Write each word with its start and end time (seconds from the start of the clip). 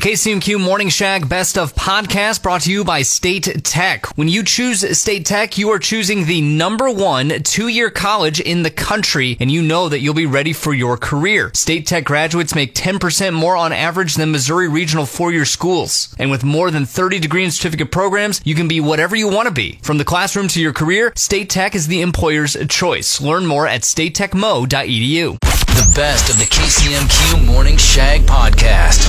KCMQ 0.00 0.58
Morning 0.58 0.88
Shag 0.88 1.28
Best 1.28 1.58
of 1.58 1.74
Podcast 1.74 2.42
brought 2.42 2.62
to 2.62 2.72
you 2.72 2.84
by 2.84 3.02
State 3.02 3.62
Tech. 3.64 4.06
When 4.16 4.28
you 4.28 4.42
choose 4.42 4.98
State 4.98 5.26
Tech, 5.26 5.58
you 5.58 5.68
are 5.68 5.78
choosing 5.78 6.24
the 6.24 6.40
number 6.40 6.90
one 6.90 7.28
two-year 7.42 7.90
college 7.90 8.40
in 8.40 8.62
the 8.62 8.70
country, 8.70 9.36
and 9.40 9.50
you 9.50 9.60
know 9.60 9.90
that 9.90 10.00
you'll 10.00 10.14
be 10.14 10.24
ready 10.24 10.54
for 10.54 10.72
your 10.72 10.96
career. 10.96 11.50
State 11.52 11.86
Tech 11.86 12.04
graduates 12.04 12.54
make 12.54 12.74
10% 12.74 13.34
more 13.34 13.56
on 13.56 13.74
average 13.74 14.14
than 14.14 14.32
Missouri 14.32 14.68
regional 14.68 15.04
four-year 15.04 15.44
schools. 15.44 16.14
And 16.18 16.30
with 16.30 16.44
more 16.44 16.70
than 16.70 16.86
30 16.86 17.18
degree 17.18 17.44
and 17.44 17.52
certificate 17.52 17.92
programs, 17.92 18.40
you 18.42 18.54
can 18.54 18.68
be 18.68 18.80
whatever 18.80 19.16
you 19.16 19.28
want 19.28 19.48
to 19.48 19.54
be. 19.54 19.80
From 19.82 19.98
the 19.98 20.06
classroom 20.06 20.48
to 20.48 20.62
your 20.62 20.72
career, 20.72 21.12
State 21.14 21.50
Tech 21.50 21.74
is 21.74 21.88
the 21.88 22.00
employer's 22.00 22.56
choice. 22.70 23.20
Learn 23.20 23.44
more 23.44 23.66
at 23.66 23.82
statetechmo.edu. 23.82 25.59
The 25.80 25.92
best 25.94 26.28
of 26.28 26.38
the 26.38 26.44
KCMQ 26.44 27.46
Morning 27.46 27.78
Shag 27.78 28.20
podcast. 28.26 29.08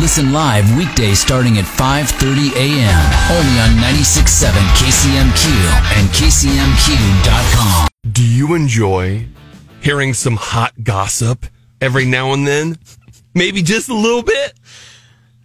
Listen 0.00 0.32
live 0.32 0.64
weekdays 0.76 1.18
starting 1.18 1.58
at 1.58 1.64
5:30 1.64 2.54
a.m. 2.54 3.00
only 3.32 3.58
on 3.58 3.70
96.7 3.82 4.52
KCMQ 4.78 5.50
and 5.98 6.08
KCMQ.com. 6.10 7.88
Do 8.12 8.24
you 8.24 8.54
enjoy 8.54 9.26
hearing 9.80 10.14
some 10.14 10.36
hot 10.36 10.72
gossip 10.84 11.46
every 11.80 12.04
now 12.04 12.32
and 12.32 12.46
then? 12.46 12.78
Maybe 13.34 13.60
just 13.60 13.88
a 13.88 13.94
little 13.94 14.22
bit? 14.22 14.52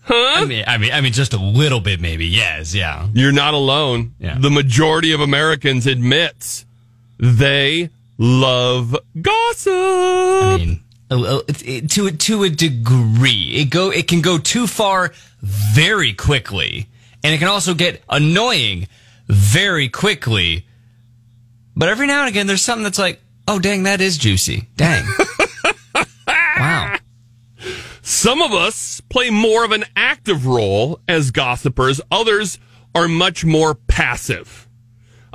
Huh? 0.04 0.14
I 0.44 0.46
mean, 0.46 0.66
I 0.68 0.78
mean, 0.78 0.92
I 0.92 1.02
mean, 1.02 1.14
just 1.14 1.34
a 1.34 1.42
little 1.42 1.80
bit, 1.80 2.00
maybe. 2.00 2.28
Yes, 2.28 2.76
yeah. 2.76 3.08
You're 3.16 3.32
not 3.32 3.56
alone. 3.56 4.14
Yeah. 4.20 4.38
The 4.40 4.52
majority 4.52 5.14
of 5.14 5.20
Americans 5.20 5.88
admits 5.88 6.68
they 7.18 7.90
love 8.20 8.96
gossip. 9.20 9.74
I 9.74 10.58
mean, 10.60 10.84
a- 11.10 11.16
a- 11.16 11.42
it- 11.66 11.90
to 11.92 12.12
to 12.12 12.44
a 12.44 12.50
degree, 12.50 13.54
it 13.56 13.70
go 13.72 13.90
it 13.92 14.08
can 14.08 14.22
go 14.22 14.38
too 14.38 14.68
far 14.68 15.12
very 15.42 16.14
quickly, 16.14 16.88
and 17.24 17.34
it 17.34 17.40
can 17.40 17.48
also 17.48 17.74
get 17.74 18.04
annoying 18.10 18.88
very 19.28 19.90
quickly. 19.90 20.66
But 21.76 21.90
every 21.90 22.06
now 22.08 22.20
and 22.22 22.30
again, 22.30 22.46
there's 22.46 22.62
something 22.62 22.84
that's 22.84 23.00
like, 23.00 23.22
oh, 23.48 23.58
dang, 23.58 23.84
that 23.84 24.02
is 24.02 24.18
juicy. 24.18 24.68
Dang. 24.76 25.06
wow. 26.58 26.98
Some 28.02 28.42
of 28.42 28.54
us 28.54 29.02
play 29.02 29.30
more 29.30 29.64
of 29.64 29.72
an 29.72 29.86
active 29.96 30.46
role 30.46 31.00
as 31.08 31.32
gossipers. 31.32 32.02
Others 32.12 32.60
are 32.94 33.08
much 33.08 33.46
more 33.46 33.76
passive. 33.76 34.68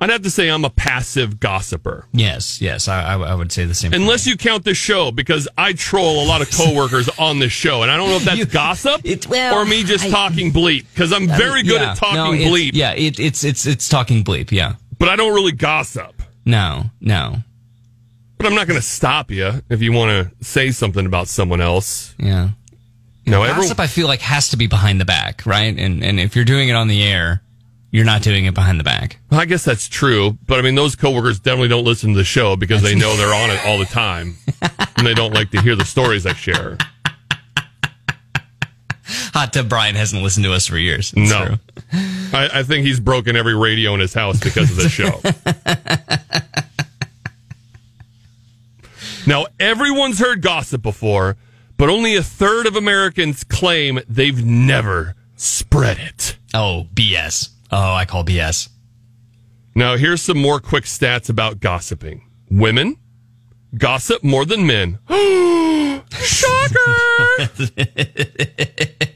I'd 0.04 0.10
have 0.10 0.22
to 0.22 0.30
say 0.30 0.48
I'm 0.50 0.66
a 0.66 0.70
passive 0.70 1.40
gossiper. 1.40 2.04
Yes, 2.12 2.60
yes, 2.60 2.88
I, 2.88 3.14
I, 3.14 3.34
would 3.34 3.50
say 3.50 3.64
the 3.64 3.74
same. 3.74 3.94
Unless 3.94 4.26
you 4.26 4.36
count 4.36 4.62
this 4.62 4.76
show, 4.76 5.10
because 5.10 5.48
I 5.56 5.72
troll 5.72 6.22
a 6.22 6.26
lot 6.26 6.42
of 6.42 6.50
coworkers 6.50 7.08
on 7.18 7.38
this 7.38 7.52
show, 7.52 7.80
and 7.80 7.90
I 7.90 7.96
don't 7.96 8.10
know 8.10 8.16
if 8.16 8.24
that's 8.24 8.38
You- 8.38 8.44
gossip 8.44 9.00
it- 9.02 9.26
well, 9.28 9.54
or 9.54 9.64
me 9.64 9.82
just 9.82 10.04
I- 10.04 10.10
talking 10.10 10.52
bleep, 10.52 10.84
because 10.92 11.10
I'm 11.10 11.26
very 11.26 11.62
good 11.62 11.80
Yeah, 11.80 11.92
at 11.92 11.96
talking 11.96 12.38
no, 12.42 12.50
bleep, 12.50 12.72
Yeah, 12.74 12.92
it, 12.92 13.18
it's 13.18 13.44
it's 13.44 13.64
it's 13.64 13.88
talking 13.88 14.22
bleep. 14.24 14.52
Yeah. 14.52 14.74
but 14.98 15.08
I 15.08 15.16
don't 15.16 15.32
really 15.32 15.52
gossip. 15.52 16.22
No, 16.44 16.90
no. 17.00 17.36
But 18.36 18.46
I'm 18.48 18.54
not 18.54 18.66
going 18.66 18.78
to 18.78 18.86
stop 18.86 19.30
you 19.30 19.62
if 19.70 19.80
you 19.80 19.92
want 19.92 20.10
to 20.10 20.44
say 20.44 20.70
something 20.70 21.06
about 21.06 21.28
someone 21.28 21.62
else. 21.62 22.14
Yeah. 22.18 22.50
No, 23.24 23.42
everyone, 23.42 23.62
Gossip, 23.62 23.80
I 23.80 23.86
feel 23.86 24.06
like, 24.06 24.20
has 24.20 24.50
to 24.50 24.58
be 24.58 24.66
behind 24.66 25.00
the 25.00 25.06
back, 25.06 25.46
right? 25.46 25.74
And 25.78 26.04
and 26.04 26.20
if 26.20 26.36
you're 26.36 26.44
doing 26.44 26.68
it 26.68 26.74
on 26.74 26.88
the 26.88 27.02
air, 27.04 27.40
you're 27.94 28.04
not 28.04 28.22
doing 28.22 28.44
it 28.44 28.54
behind 28.54 28.80
the 28.80 28.84
back. 28.84 29.20
I 29.30 29.44
guess 29.44 29.64
that's 29.64 29.88
true, 29.88 30.36
but 30.48 30.58
I 30.58 30.62
mean, 30.62 30.74
those 30.74 30.96
coworkers 30.96 31.38
definitely 31.38 31.68
don't 31.68 31.84
listen 31.84 32.10
to 32.10 32.18
the 32.18 32.24
show 32.24 32.56
because 32.56 32.82
they 32.82 32.96
know 32.96 33.14
they're 33.14 33.32
on 33.32 33.50
it 33.50 33.64
all 33.64 33.78
the 33.78 33.84
time, 33.84 34.34
and 34.96 35.06
they 35.06 35.14
don't 35.14 35.32
like 35.32 35.52
to 35.52 35.60
hear 35.60 35.76
the 35.76 35.84
stories 35.84 36.26
I 36.26 36.32
share. 36.32 36.76
Hot 39.32 39.52
Tub 39.52 39.68
Brian 39.68 39.94
hasn't 39.94 40.24
listened 40.24 40.42
to 40.44 40.52
us 40.52 40.66
for 40.66 40.76
years. 40.76 41.14
It's 41.16 41.30
no. 41.30 41.56
I, 42.32 42.50
I 42.52 42.62
think 42.64 42.84
he's 42.84 42.98
broken 42.98 43.36
every 43.36 43.54
radio 43.54 43.94
in 43.94 44.00
his 44.00 44.12
house 44.12 44.40
because 44.40 44.72
of 44.72 44.76
the 44.76 44.88
show. 44.88 45.20
now, 49.28 49.46
everyone's 49.60 50.18
heard 50.18 50.42
gossip 50.42 50.82
before, 50.82 51.36
but 51.76 51.88
only 51.88 52.16
a 52.16 52.24
third 52.24 52.66
of 52.66 52.74
Americans 52.74 53.44
claim 53.44 54.00
they've 54.08 54.44
never 54.44 55.14
spread 55.36 55.98
it. 56.00 56.38
Oh, 56.52 56.88
BS. 56.92 57.53
Oh, 57.70 57.94
I 57.94 58.04
call 58.04 58.24
BS. 58.24 58.68
Now, 59.74 59.96
here's 59.96 60.22
some 60.22 60.38
more 60.38 60.60
quick 60.60 60.84
stats 60.84 61.28
about 61.28 61.60
gossiping. 61.60 62.30
Women 62.50 62.96
gossip 63.76 64.22
more 64.22 64.44
than 64.44 64.66
men. 64.66 64.98
Shocker! 66.12 66.94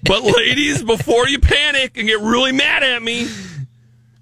but 0.02 0.22
ladies, 0.22 0.82
before 0.82 1.28
you 1.28 1.38
panic 1.38 1.96
and 1.96 2.08
get 2.08 2.20
really 2.20 2.52
mad 2.52 2.82
at 2.82 3.02
me, 3.02 3.28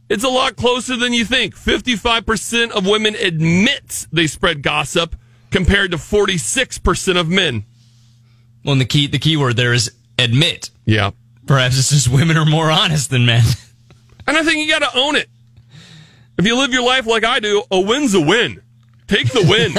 it's 0.09 0.25
a 0.25 0.28
lot 0.28 0.56
closer 0.56 0.97
than 0.97 1.12
you 1.12 1.25
think. 1.25 1.56
55% 1.56 2.70
of 2.70 2.86
women 2.86 3.15
admit 3.16 4.06
they 4.12 4.26
spread 4.26 4.62
gossip 4.62 5.16
compared 5.50 5.92
to 5.92 5.97
46% 5.97 7.19
of 7.19 7.28
men. 7.28 7.65
Well, 8.65 8.72
and 8.72 8.81
the 8.81 8.84
key 8.84 9.06
the 9.06 9.19
key 9.19 9.36
word 9.36 9.56
there 9.56 9.72
is 9.72 9.92
admit. 10.19 10.70
Yeah. 10.84 11.12
Perhaps 11.47 11.78
it's 11.78 11.91
just 11.91 12.09
women 12.09 12.36
are 12.36 12.44
more 12.44 12.70
honest 12.70 13.10
than 13.10 13.25
men. 13.25 13.44
And 14.26 14.37
I 14.37 14.42
think 14.42 14.59
you 14.59 14.69
got 14.69 14.91
to 14.91 14.98
own 14.98 15.16
it. 15.16 15.28
If 16.38 16.47
you 16.47 16.56
live 16.56 16.72
your 16.72 16.84
life 16.84 17.06
like 17.06 17.25
I 17.25 17.41
do, 17.41 17.62
a 17.70 17.81
win's 17.81 18.14
a 18.14 18.20
win. 18.20 18.62
Take 19.06 19.31
the 19.32 19.42
win. 19.42 19.72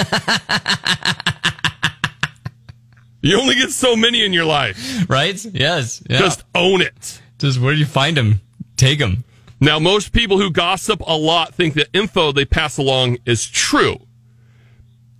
you 3.21 3.39
only 3.39 3.55
get 3.55 3.71
so 3.71 3.95
many 3.95 4.23
in 4.23 4.33
your 4.33 4.45
life. 4.45 5.09
right? 5.09 5.43
Yes. 5.45 6.01
Yeah. 6.09 6.19
Just 6.19 6.43
own 6.55 6.81
it. 6.81 7.21
just 7.37 7.59
where 7.59 7.73
do 7.73 7.79
you 7.79 7.85
find 7.85 8.17
them? 8.17 8.41
Take 8.75 8.99
them. 8.99 9.23
Now, 9.59 9.79
most 9.79 10.13
people 10.13 10.37
who 10.37 10.51
gossip 10.51 11.01
a 11.05 11.17
lot 11.17 11.53
think 11.53 11.73
the 11.73 11.87
info 11.91 12.31
they 12.31 12.45
pass 12.45 12.77
along 12.77 13.17
is 13.25 13.47
true. 13.47 13.99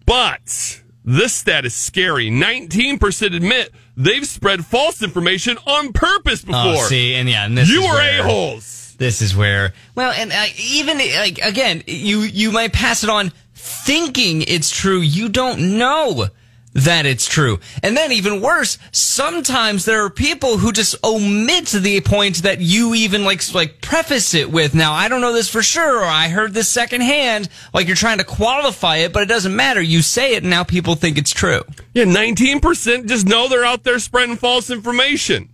But 0.06 0.82
this 1.04 1.34
stat 1.34 1.66
is 1.66 1.74
scary. 1.76 2.30
19% 2.30 3.36
admit 3.36 3.72
they've 3.96 4.26
spread 4.26 4.66
false 4.66 5.02
information 5.02 5.58
on 5.66 5.92
purpose 5.92 6.44
oh, 6.44 6.48
before. 6.48 6.84
Oh, 6.84 6.88
see, 6.88 7.16
and 7.16 7.28
yeah, 7.28 7.46
and 7.46 7.58
this 7.58 7.70
you 7.70 7.82
are 7.82 8.00
a-holes. 8.00 8.87
This 8.98 9.22
is 9.22 9.36
where, 9.36 9.74
well, 9.94 10.12
and 10.12 10.32
uh, 10.32 10.46
even 10.60 10.98
like 10.98 11.38
again, 11.40 11.84
you 11.86 12.22
you 12.22 12.52
might 12.52 12.74
pass 12.74 13.04
it 13.04 13.10
on 13.10 13.32
thinking 13.54 14.42
it's 14.42 14.72
true. 14.72 15.00
You 15.02 15.30
don't 15.30 15.78
know 15.78 16.28
that 16.74 17.06
it's 17.06 17.28
true, 17.28 17.60
and 17.84 17.96
then 17.96 18.12
even 18.12 18.42
worse, 18.42 18.80
sometimes 18.92 19.86
there 19.86 20.04
are 20.04 20.10
people 20.10 20.58
who 20.58 20.72
just 20.72 20.96
omit 21.04 21.68
the 21.68 22.02
point 22.02 22.38
that 22.38 22.60
you 22.60 22.96
even 22.96 23.24
like 23.24 23.54
like 23.54 23.82
preface 23.82 24.34
it 24.34 24.52
with. 24.52 24.74
Now, 24.74 24.94
I 24.94 25.10
don't 25.10 25.22
know 25.22 25.34
this 25.34 25.50
for 25.50 25.62
sure, 25.62 26.00
or 26.00 26.06
I 26.06 26.30
heard 26.30 26.56
this 26.56 26.68
secondhand. 26.68 27.50
Like 27.76 27.86
you're 27.86 27.96
trying 27.96 28.18
to 28.18 28.24
qualify 28.24 28.98
it, 28.98 29.14
but 29.14 29.22
it 29.22 29.28
doesn't 29.28 29.56
matter. 29.56 29.82
You 29.82 30.02
say 30.02 30.34
it, 30.34 30.42
and 30.42 30.50
now 30.50 30.64
people 30.64 30.96
think 30.96 31.20
it's 31.20 31.32
true. 31.32 31.62
Yeah, 31.94 32.06
19% 32.06 33.08
just 33.08 33.28
know 33.28 33.48
they're 33.48 33.64
out 33.66 33.84
there 33.84 34.00
spreading 34.00 34.38
false 34.38 34.72
information. 34.72 35.50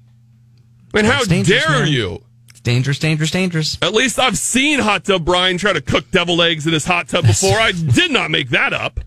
And 0.94 1.08
how 1.08 1.20
That's 1.20 1.28
dangerous, 1.28 1.66
dare 1.66 1.80
man. 1.80 1.88
you? 1.92 2.24
Dangerous, 2.63 2.97
dangerous, 2.97 3.29
dangerous. 3.31 3.78
At 3.81 3.94
least 3.94 4.18
I've 4.19 4.38
seen 4.38 4.79
Hot 4.79 5.03
Tub 5.03 5.25
Brian 5.25 5.57
try 5.57 5.74
to 5.74 5.81
cook 5.81 6.09
deviled 6.12 6.41
eggs 6.41 6.66
in 6.66 6.72
his 6.74 6.85
hot 6.85 7.09
tub 7.09 7.25
before. 7.25 7.57
I 7.59 7.74
did 7.74 8.09
not 8.12 8.31
make 8.31 8.50
that 8.51 8.72
up. 8.72 9.01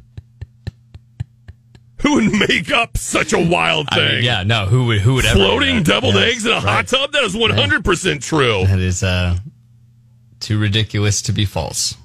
Who 2.02 2.14
would 2.16 2.48
make 2.48 2.70
up 2.70 2.98
such 2.98 3.32
a 3.32 3.38
wild 3.38 3.88
I 3.90 3.94
thing? 3.96 4.14
mean, 4.16 4.24
yeah, 4.24 4.42
no, 4.42 4.66
who 4.66 4.84
would 4.86 5.00
who 5.00 5.14
would 5.14 5.24
ever 5.24 5.34
Floating 5.36 5.82
deviled 5.82 6.14
Yes, 6.16 6.32
eggs 6.34 6.46
in 6.46 6.52
a 6.52 6.60
hot 6.60 6.86
tub? 6.86 7.12
That 7.12 7.24
is 7.24 7.34
100% 7.34 8.22
true. 8.22 8.66
That 8.66 8.78
is 8.78 9.02
uh, 9.02 9.38
too 10.38 10.58
ridiculous 10.58 11.22
to 11.22 11.32
be 11.32 11.46
false. 11.46 11.96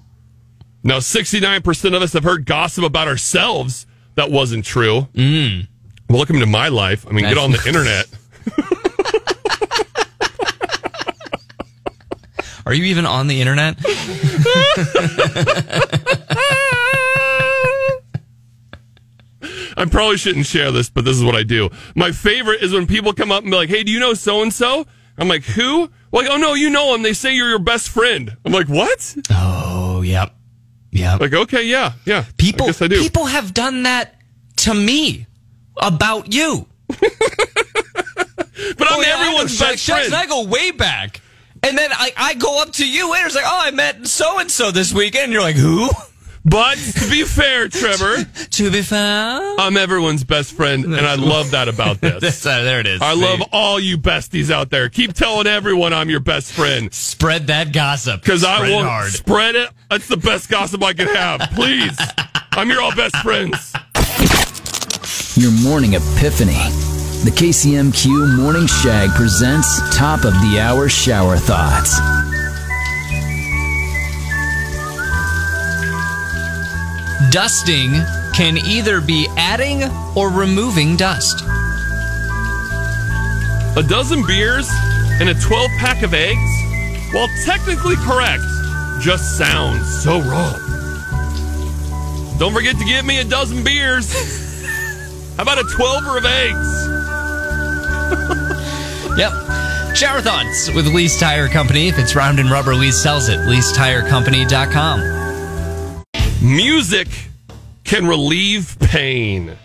Now, 0.83 0.97
69% 0.97 1.95
of 1.95 2.01
us 2.01 2.13
have 2.13 2.23
heard 2.23 2.45
gossip 2.45 2.85
about 2.85 3.07
ourselves 3.09 3.85
that 4.15 4.31
wasn't 4.31 4.63
true. 4.65 5.09
Mm. 5.13 5.67
Welcome 6.09 6.39
to 6.39 6.45
my 6.45 6.69
life. 6.69 7.05
I 7.07 7.11
mean, 7.11 7.25
get 7.25 7.37
on 7.37 7.51
the 7.51 7.61
internet. 7.67 8.07
Are 12.65 12.73
you 12.73 12.83
even 12.85 13.05
on 13.05 13.27
the 13.27 13.41
internet? 13.41 13.77
I 19.77 19.85
probably 19.89 20.17
shouldn't 20.17 20.45
share 20.45 20.71
this, 20.71 20.89
but 20.89 21.05
this 21.05 21.15
is 21.17 21.23
what 21.23 21.35
I 21.35 21.43
do. 21.43 21.69
My 21.95 22.11
favorite 22.11 22.61
is 22.61 22.73
when 22.73 22.85
people 22.87 23.13
come 23.13 23.31
up 23.31 23.41
and 23.43 23.51
be 23.51 23.57
like, 23.57 23.69
"Hey, 23.69 23.83
do 23.83 23.91
you 23.91 23.99
know 23.99 24.13
so 24.13 24.41
and 24.41 24.53
so?" 24.53 24.85
I'm 25.17 25.27
like, 25.27 25.43
"Who?" 25.43 25.89
Like, 26.11 26.27
"Oh 26.29 26.37
no, 26.37 26.53
you 26.53 26.69
know 26.69 26.93
him. 26.93 27.01
They 27.03 27.13
say 27.13 27.33
you're 27.35 27.49
your 27.49 27.59
best 27.59 27.89
friend." 27.89 28.35
I'm 28.45 28.51
like, 28.51 28.67
"What?" 28.67 29.15
Oh, 29.31 30.01
yep, 30.01 30.35
yep. 30.91 31.19
Like, 31.21 31.33
okay, 31.33 31.63
yeah, 31.63 31.93
yeah. 32.05 32.25
people, 32.37 32.67
I 32.67 32.73
I 32.85 32.87
do. 32.87 33.01
people 33.01 33.25
have 33.25 33.53
done 33.53 33.83
that 33.83 34.15
to 34.57 34.73
me 34.73 35.25
about 35.77 36.31
you. 36.33 36.67
but 36.87 36.97
I'm 38.79 38.87
Oh, 38.99 39.01
yeah, 39.01 39.15
everyone's 39.19 39.57
best 39.57 39.79
Shucks, 39.79 39.85
friend. 39.85 40.05
and 40.07 40.15
I 40.15 40.25
go 40.27 40.43
way 40.45 40.71
back. 40.71 41.21
And 41.63 41.77
then 41.77 41.91
I, 41.93 42.11
I 42.17 42.33
go 42.35 42.61
up 42.61 42.71
to 42.73 42.87
you 42.87 43.13
and 43.13 43.25
It's 43.25 43.35
like, 43.35 43.45
oh, 43.47 43.61
I 43.63 43.71
met 43.71 44.07
so 44.07 44.39
and 44.39 44.49
so 44.49 44.71
this 44.71 44.93
weekend. 44.93 45.25
And 45.25 45.33
you're 45.33 45.41
like, 45.41 45.55
who? 45.55 45.89
But 46.43 46.75
to 46.79 47.07
be 47.09 47.23
fair, 47.23 47.67
Trevor, 47.67 48.23
To 48.49 48.71
be 48.71 48.81
fair, 48.81 49.55
I'm 49.59 49.77
everyone's 49.77 50.23
best 50.23 50.53
friend, 50.53 50.85
and 50.85 50.95
I 51.05 51.13
love 51.13 51.51
that 51.51 51.67
about 51.69 52.01
this. 52.01 52.43
Uh, 52.43 52.63
there 52.63 52.79
it 52.79 52.87
is. 52.87 52.99
I 52.99 53.13
See? 53.13 53.21
love 53.21 53.41
all 53.51 53.79
you 53.79 53.99
besties 53.99 54.49
out 54.49 54.71
there. 54.71 54.89
Keep 54.89 55.13
telling 55.13 55.45
everyone 55.45 55.93
I'm 55.93 56.09
your 56.09 56.19
best 56.19 56.51
friend. 56.51 56.91
Spread 56.91 57.45
that 57.47 57.71
gossip. 57.73 58.21
Because 58.21 58.43
I 58.43 58.55
Spread 58.57 58.71
it 58.71 58.75
will 58.75 58.83
hard. 58.83 59.11
spread 59.11 59.55
it. 59.55 59.69
That's 59.91 60.07
the 60.07 60.17
best 60.17 60.49
gossip 60.49 60.83
I 60.83 60.93
can 60.93 61.09
have. 61.09 61.41
Please. 61.53 61.95
I'm 62.53 62.69
your 62.71 62.81
all 62.81 62.95
best 62.95 63.15
friends. 63.17 63.73
Your 65.37 65.51
morning 65.63 65.93
epiphany. 65.93 66.57
The 67.23 67.29
KCMQ 67.29 68.35
Morning 68.35 68.65
Shag 68.65 69.11
presents 69.11 69.95
Top 69.95 70.25
of 70.25 70.33
the 70.41 70.59
Hour 70.59 70.89
Shower 70.89 71.37
Thoughts. 71.37 71.99
Dusting 77.31 77.91
can 78.33 78.57
either 78.57 79.01
be 79.01 79.27
adding 79.37 79.83
or 80.17 80.31
removing 80.31 80.95
dust. 80.97 81.43
A 83.77 83.83
dozen 83.87 84.25
beers 84.25 84.67
and 85.19 85.29
a 85.29 85.35
12 85.35 85.69
pack 85.77 86.01
of 86.01 86.15
eggs, 86.15 87.13
while 87.13 87.27
technically 87.45 87.97
correct, 87.97 88.41
just 88.99 89.37
sounds 89.37 89.85
so 90.01 90.21
wrong. 90.21 90.59
Don't 92.39 92.51
forget 92.51 92.75
to 92.79 92.85
give 92.85 93.05
me 93.05 93.19
a 93.19 93.23
dozen 93.23 93.63
beers. 93.63 94.11
How 95.37 95.43
about 95.43 95.59
a 95.59 95.65
12er 95.65 96.17
of 96.17 96.25
eggs? 96.25 96.80
Yep. 99.17 99.33
Shower 99.93 100.21
thoughts 100.21 100.73
with 100.73 100.87
Lease 100.87 101.19
Tire 101.19 101.49
Company. 101.49 101.89
If 101.89 101.99
it's 101.99 102.15
round 102.15 102.39
and 102.39 102.49
rubber, 102.49 102.73
Lease 102.73 102.97
sells 102.97 103.27
it. 103.27 103.39
LeaseTireCompany.com. 103.39 106.03
Music 106.41 107.07
can 107.83 108.07
relieve 108.07 108.77
pain. 108.79 109.57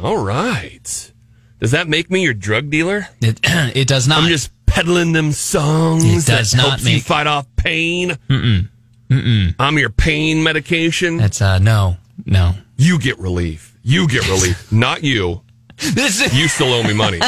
All 0.00 0.24
right. 0.24 1.12
Does 1.58 1.72
that 1.72 1.88
make 1.88 2.08
me 2.10 2.22
your 2.22 2.34
drug 2.34 2.70
dealer? 2.70 3.08
It, 3.20 3.40
it 3.42 3.88
does 3.88 4.06
not. 4.06 4.22
I'm 4.22 4.28
just 4.28 4.52
peddling 4.66 5.10
them 5.12 5.32
songs 5.32 6.04
It 6.04 6.24
that 6.30 6.38
does 6.38 6.54
not 6.54 6.68
helps 6.68 6.88
you 6.88 7.00
fight 7.00 7.26
off 7.26 7.46
pain. 7.56 8.10
Mm-mm. 8.28 8.68
Mm-mm. 9.10 9.54
I'm 9.58 9.76
your 9.76 9.90
pain 9.90 10.42
medication. 10.42 11.16
That's 11.18 11.42
uh 11.42 11.58
no, 11.58 11.96
no. 12.24 12.54
You 12.76 12.98
get 12.98 13.18
relief. 13.18 13.76
You 13.82 14.08
get 14.08 14.26
relief. 14.28 14.72
Not 14.82 15.04
you. 15.04 15.42
This 15.78 16.20
is, 16.20 16.38
You 16.38 16.48
still 16.48 16.72
owe 16.72 16.82
me 16.82 16.94
money. 16.94 17.20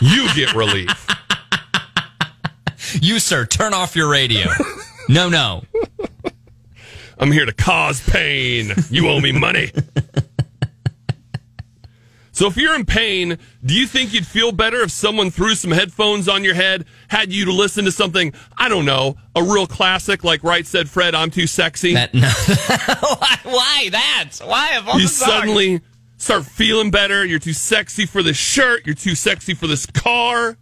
You 0.00 0.28
get 0.34 0.54
relief. 0.54 1.06
you 3.00 3.18
sir, 3.18 3.46
turn 3.46 3.74
off 3.74 3.94
your 3.96 4.08
radio. 4.10 4.48
No, 5.08 5.28
no. 5.28 5.62
I'm 7.18 7.32
here 7.32 7.44
to 7.46 7.52
cause 7.52 8.00
pain. 8.08 8.72
You 8.90 9.08
owe 9.08 9.20
me 9.20 9.32
money. 9.32 9.70
So 12.32 12.46
if 12.46 12.56
you're 12.56 12.74
in 12.74 12.86
pain, 12.86 13.36
do 13.66 13.74
you 13.74 13.86
think 13.86 14.14
you'd 14.14 14.26
feel 14.26 14.50
better 14.50 14.80
if 14.80 14.90
someone 14.90 15.30
threw 15.30 15.54
some 15.54 15.72
headphones 15.72 16.26
on 16.26 16.42
your 16.42 16.54
head, 16.54 16.86
had 17.08 17.30
you 17.30 17.44
to 17.44 17.52
listen 17.52 17.84
to 17.84 17.92
something, 17.92 18.32
I 18.56 18.70
don't 18.70 18.86
know, 18.86 19.16
a 19.36 19.42
real 19.42 19.66
classic 19.66 20.24
like 20.24 20.42
Right 20.42 20.66
Said 20.66 20.88
Fred, 20.88 21.14
I'm 21.14 21.30
Too 21.30 21.46
Sexy? 21.46 21.92
That 21.92 22.14
no. 22.14 22.30
why, 23.50 23.88
that? 23.90 24.30
Why 24.42 24.76
of 24.76 24.88
all 24.88 24.98
you 24.98 25.06
suddenly 25.06 25.82
start 26.20 26.44
feeling 26.44 26.90
better. 26.90 27.24
You're 27.24 27.38
too 27.38 27.52
sexy 27.52 28.06
for 28.06 28.22
this 28.22 28.36
shirt. 28.36 28.86
You're 28.86 28.94
too 28.94 29.14
sexy 29.14 29.54
for 29.54 29.66
this 29.66 29.86
car. 29.86 30.56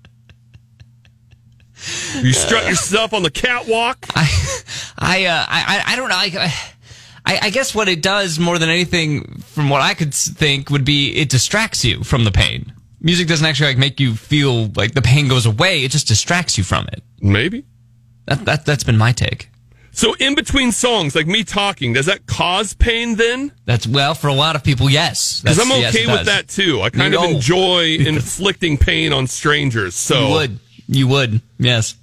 You 2.20 2.32
strut 2.32 2.68
yourself 2.68 3.12
on 3.12 3.22
the 3.22 3.30
catwalk. 3.30 4.06
I, 4.14 4.62
I, 4.98 5.24
uh, 5.26 5.44
I, 5.48 5.82
I 5.86 5.96
don't 5.96 6.08
know. 6.08 6.16
I, 6.16 6.52
I, 7.24 7.38
I 7.42 7.50
guess 7.50 7.74
what 7.74 7.88
it 7.88 8.02
does 8.02 8.38
more 8.38 8.58
than 8.58 8.68
anything, 8.68 9.42
from 9.42 9.68
what 9.68 9.80
I 9.80 9.94
could 9.94 10.14
think, 10.14 10.70
would 10.70 10.84
be 10.84 11.14
it 11.14 11.28
distracts 11.28 11.84
you 11.84 12.02
from 12.02 12.24
the 12.24 12.32
pain. 12.32 12.72
Music 13.00 13.28
doesn't 13.28 13.46
actually 13.46 13.68
like 13.68 13.78
make 13.78 14.00
you 14.00 14.16
feel 14.16 14.66
like 14.74 14.94
the 14.94 15.02
pain 15.02 15.28
goes 15.28 15.46
away. 15.46 15.84
It 15.84 15.92
just 15.92 16.08
distracts 16.08 16.58
you 16.58 16.64
from 16.64 16.88
it. 16.92 17.02
Maybe. 17.20 17.64
That, 18.26 18.44
that 18.44 18.66
that's 18.66 18.82
been 18.84 18.98
my 18.98 19.12
take. 19.12 19.50
So 19.98 20.14
in 20.14 20.36
between 20.36 20.70
songs, 20.70 21.16
like 21.16 21.26
me 21.26 21.42
talking, 21.42 21.92
does 21.92 22.06
that 22.06 22.24
cause 22.24 22.72
pain 22.72 23.16
then? 23.16 23.50
That's 23.64 23.84
well 23.84 24.14
for 24.14 24.28
a 24.28 24.32
lot 24.32 24.54
of 24.54 24.62
people. 24.62 24.88
Yes, 24.88 25.40
Because 25.40 25.58
I'm 25.58 25.72
okay 25.72 25.80
yes, 25.80 26.06
with 26.06 26.16
does. 26.18 26.26
that 26.26 26.46
too. 26.46 26.80
I 26.82 26.90
kind 26.90 27.12
of 27.16 27.24
enjoy 27.24 27.96
inflicting 27.98 28.78
pain 28.78 29.12
on 29.12 29.26
strangers. 29.26 29.96
So 29.96 30.28
You 30.28 30.34
would, 30.34 30.58
you 30.86 31.08
would. 31.08 31.42
Yes. 31.58 31.96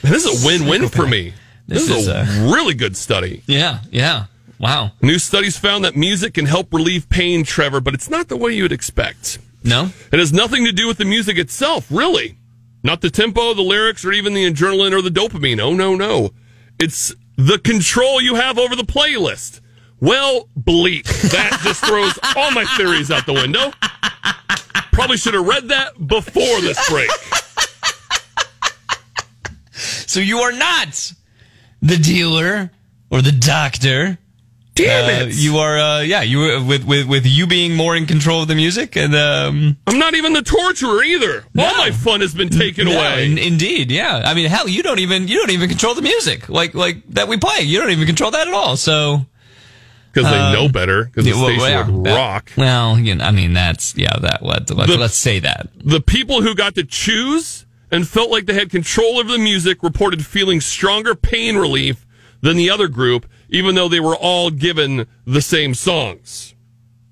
this 0.00 0.24
is 0.24 0.42
a 0.42 0.46
win-win 0.46 0.88
for 0.88 1.06
me. 1.06 1.34
This, 1.68 1.86
This 1.86 1.98
is, 1.98 2.08
is 2.08 2.08
a 2.08 2.50
really 2.50 2.72
good 2.72 2.96
study. 2.96 3.42
Yeah. 3.46 3.80
Yeah. 3.90 4.24
Wow. 4.58 4.92
New 5.02 5.18
studies 5.18 5.58
found 5.58 5.84
that 5.84 5.94
music 5.96 6.32
can 6.32 6.46
help 6.46 6.72
relieve 6.72 7.10
pain, 7.10 7.44
Trevor, 7.44 7.80
but 7.82 7.92
it's 7.92 8.08
not 8.08 8.28
the 8.28 8.38
way 8.38 8.52
you 8.52 8.62
would 8.62 8.72
expect. 8.72 9.38
No. 9.62 9.90
It 10.10 10.18
has 10.18 10.32
nothing 10.32 10.64
to 10.64 10.72
do 10.72 10.86
with 10.86 10.96
the 10.96 11.04
music 11.04 11.36
itself, 11.36 11.88
really. 11.90 12.38
Not 12.82 13.02
the 13.02 13.10
tempo, 13.10 13.52
the 13.52 13.60
lyrics, 13.60 14.02
or 14.02 14.12
even 14.12 14.32
the 14.32 14.50
adrenaline 14.50 14.92
or 14.92 15.02
the 15.02 15.10
dopamine. 15.10 15.60
Oh, 15.60 15.74
no, 15.74 15.94
no. 15.94 16.30
It's 16.78 17.14
the 17.36 17.58
control 17.58 18.20
you 18.20 18.36
have 18.36 18.58
over 18.58 18.76
the 18.76 18.84
playlist. 18.84 19.60
Well, 20.00 20.48
bleep. 20.58 21.04
That 21.30 21.60
just 21.64 21.84
throws 21.84 22.18
all 22.36 22.50
my 22.50 22.64
theories 22.76 23.10
out 23.10 23.26
the 23.26 23.32
window. 23.32 23.72
Probably 24.92 25.16
should 25.16 25.34
have 25.34 25.46
read 25.46 25.68
that 25.68 26.06
before 26.06 26.60
this 26.60 26.88
break. 26.88 27.10
So 29.72 30.20
you 30.20 30.38
are 30.38 30.52
not 30.52 31.12
the 31.82 31.96
dealer 31.96 32.70
or 33.10 33.20
the 33.20 33.32
doctor. 33.32 34.18
Damn 34.74 35.04
Uh, 35.04 35.26
it. 35.28 35.34
you 35.36 35.58
are, 35.58 35.78
uh, 35.78 36.00
yeah, 36.00 36.22
you 36.22 36.38
were 36.38 36.62
with, 36.64 36.84
with, 36.84 37.06
with 37.06 37.24
you 37.26 37.46
being 37.46 37.76
more 37.76 37.94
in 37.94 38.06
control 38.06 38.42
of 38.42 38.48
the 38.48 38.54
music 38.56 38.96
and, 38.96 39.14
um, 39.14 39.76
I'm 39.86 39.98
not 40.00 40.14
even 40.14 40.32
the 40.32 40.42
torturer 40.42 41.02
either. 41.04 41.44
All 41.56 41.76
my 41.76 41.92
fun 41.92 42.20
has 42.22 42.34
been 42.34 42.48
taken 42.48 42.88
yeah, 42.88 42.94
away. 42.94 43.26
in- 43.30 43.38
indeed, 43.38 43.90
yeah. 43.92 44.22
I 44.24 44.34
mean, 44.34 44.46
hell, 44.46 44.68
you 44.68 44.82
don't 44.82 44.98
even, 44.98 45.28
you 45.28 45.36
don't 45.38 45.50
even 45.50 45.68
control 45.68 45.94
the 45.94 46.02
music 46.02 46.48
like, 46.48 46.74
like 46.74 47.06
that 47.10 47.28
we 47.28 47.36
play. 47.36 47.60
You 47.62 47.80
don't 47.80 47.90
even 47.90 48.06
control 48.06 48.32
that 48.32 48.48
at 48.48 48.54
all. 48.54 48.76
So, 48.76 49.26
Because 50.12 50.28
they 50.30 50.52
know 50.52 50.68
better. 50.68 51.04
Because 51.04 51.24
the 51.24 51.32
uh, 51.32 51.34
Yeah, 51.36 51.40
well, 51.42 51.50
station 51.60 51.68
yeah, 51.70 51.90
would 51.90 52.04
that- 52.06 52.16
rock. 52.16 52.50
Well, 52.56 52.98
you 52.98 53.14
know, 53.14 53.24
I 53.24 53.30
mean, 53.30 53.52
that's, 53.52 53.96
yeah, 53.96 54.16
that, 54.22 54.42
let, 54.44 54.68
let, 54.70 54.88
The- 54.88 54.96
let's 54.96 55.14
say 55.16 55.38
that. 55.38 55.68
The 55.84 56.00
people 56.00 56.42
who 56.42 56.52
got 56.54 56.74
to 56.74 56.82
choose 56.84 57.64
and 57.92 58.08
felt 58.08 58.28
like 58.30 58.46
they 58.46 58.54
had 58.54 58.70
control 58.70 59.18
over 59.18 59.30
the 59.30 59.38
music 59.38 59.84
reported 59.84 60.26
feeling 60.26 60.60
stronger 60.60 61.14
pain 61.14 61.56
relief 61.56 62.04
than 62.40 62.56
the 62.56 62.68
other 62.70 62.88
group, 62.88 63.26
even 63.54 63.74
though 63.74 63.88
they 63.88 64.00
were 64.00 64.16
all 64.16 64.50
given 64.50 65.06
the 65.26 65.40
same 65.40 65.72
songs. 65.74 66.54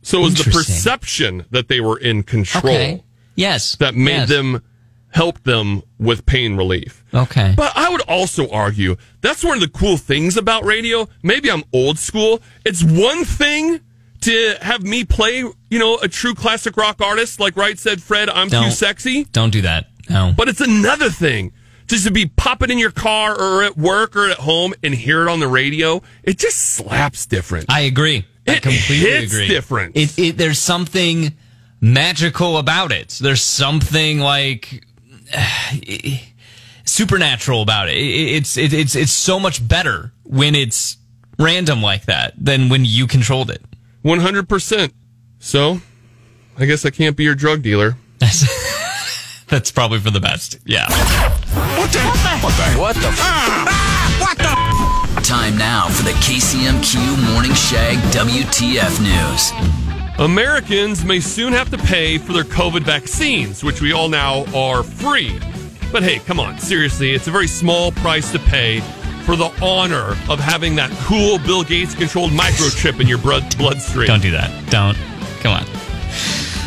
So 0.03 0.19
it 0.21 0.23
was 0.25 0.35
the 0.45 0.51
perception 0.51 1.47
that 1.51 1.69
they 1.69 1.81
were 1.81 1.97
in 1.99 2.23
control 2.25 2.75
Okay. 2.75 3.03
Yes. 3.37 3.77
that 3.77 3.95
made 3.95 4.13
Yes. 4.23 4.29
them 4.29 4.63
help 5.11 5.43
them 5.45 5.83
with 5.99 6.27
pain 6.27 6.57
relief. 6.57 7.05
Okay. 7.15 7.55
But 7.57 7.73
I 7.77 7.89
would 7.91 8.01
also 8.03 8.49
argue 8.51 8.97
that's 9.21 9.45
one 9.45 9.55
of 9.55 9.61
the 9.61 9.69
cool 9.69 9.97
things 9.97 10.37
about 10.37 10.65
radio. 10.65 11.09
Maybe 11.23 11.51
I'm 11.51 11.63
old 11.73 11.99
school. 11.99 12.43
It's 12.65 12.83
one 12.83 13.25
thing 13.25 13.81
to 14.23 14.57
have 14.63 14.83
me 14.83 15.05
play, 15.05 15.39
you 15.71 15.79
know, 15.79 15.99
a 15.99 16.09
true 16.09 16.35
classic 16.35 16.77
rock 16.77 17.01
artist 17.01 17.39
like 17.41 17.57
Right 17.57 17.79
Said 17.79 18.03
Fred, 18.03 18.29
I'm 18.31 18.49
too 18.49 18.57
Don't. 18.57 18.71
sexy. 18.73 19.25
Don't 19.33 19.51
do 19.51 19.63
that. 19.63 19.87
No. 20.09 20.33
But 20.37 20.49
it's 20.49 20.61
another 20.61 21.11
thing 21.11 21.53
just 21.93 22.07
to 22.07 22.11
be 22.11 22.27
popping 22.27 22.71
in 22.71 22.79
your 22.79 22.91
car 22.91 23.39
or 23.39 23.63
at 23.63 23.77
work 23.77 24.17
or 24.17 24.29
at 24.31 24.39
home 24.39 24.73
and 24.83 24.95
hear 24.95 25.23
it 25.23 25.29
on 25.29 25.41
the 25.41 25.47
radio. 25.47 26.01
It 26.25 26.39
just 26.39 26.57
slaps 26.59 27.27
different. 27.27 27.67
I 27.69 27.81
agree. 27.83 28.27
I 28.49 28.53
It 28.55 28.63
completely 28.63 28.97
hits 29.11 29.33
agree. 29.33 29.47
different. 29.49 29.97
It, 29.97 30.19
it 30.19 30.37
there's 30.39 30.59
something 30.59 31.35
magical 31.81 32.57
about 32.59 32.93
it. 32.93 33.11
There's 33.21 33.43
something 33.43 34.19
like 34.21 34.85
supernatural 36.85 37.63
about 37.63 37.89
it. 37.89 37.97
It- 37.97 38.37
It's 38.37 38.57
it, 38.57 38.73
it's 38.73 38.95
it's 38.97 39.13
so 39.13 39.39
much 39.39 39.67
better 39.67 40.13
when 40.25 40.55
it's 40.55 40.97
random 41.39 41.83
like 41.83 42.07
that 42.07 42.35
than 42.37 42.69
when 42.69 42.85
you 42.85 43.07
controlled 43.07 43.51
it. 43.51 43.63
100%. 44.05 44.93
So, 45.39 45.81
I 46.59 46.65
guess 46.67 46.85
I 46.85 46.91
can't 46.91 47.17
be 47.17 47.25
your 47.25 47.35
drug 47.35 47.63
dealer. 47.63 47.97
That's 49.49 49.71
probably 49.71 49.99
for 50.01 50.11
the 50.11 50.21
best. 50.21 50.59
Yeah. 50.65 50.87
Time 55.25 55.59
now 55.59 55.89
for 55.89 56.05
the 56.05 56.13
KCMQ 56.13 57.33
Morning 57.33 57.53
Shag 57.55 57.99
WTF 58.13 59.01
News. 59.03 59.53
Americans 60.21 61.05
may 61.05 61.19
soon 61.19 61.53
have 61.53 61.71
to 61.71 61.79
pay 61.79 62.19
for 62.19 62.33
their 62.33 62.45
COVID 62.45 62.83
vaccines, 62.85 63.65
which 63.65 63.81
we 63.81 63.93
all 63.93 64.09
now 64.09 64.45
are 64.55 64.85
free. 64.85 65.39
But 65.91 66.05
hey, 66.05 66.21
come 66.21 66.39
on, 66.39 66.59
seriously, 66.61 67.15
it's 67.15 67.27
a 67.27 67.33
very 67.33 67.49
small 67.49 67.91
price 67.91 68.31
to 68.31 68.39
pay 68.39 68.81
for 69.25 69.35
the 69.35 69.53
honor 69.61 70.17
of 70.29 70.39
having 70.39 70.77
that 70.77 70.91
cool 71.03 71.39
Bill 71.39 71.65
Gates 71.65 71.97
controlled 71.97 72.31
microchip 72.31 73.01
in 73.01 73.09
your 73.09 73.19
blood 73.19 73.57
bloodstream. 73.59 74.07
Don't 74.07 74.23
do 74.23 74.31
that. 74.31 74.71
Don't. 74.71 74.97
Come 75.41 75.55
on. 75.55 75.92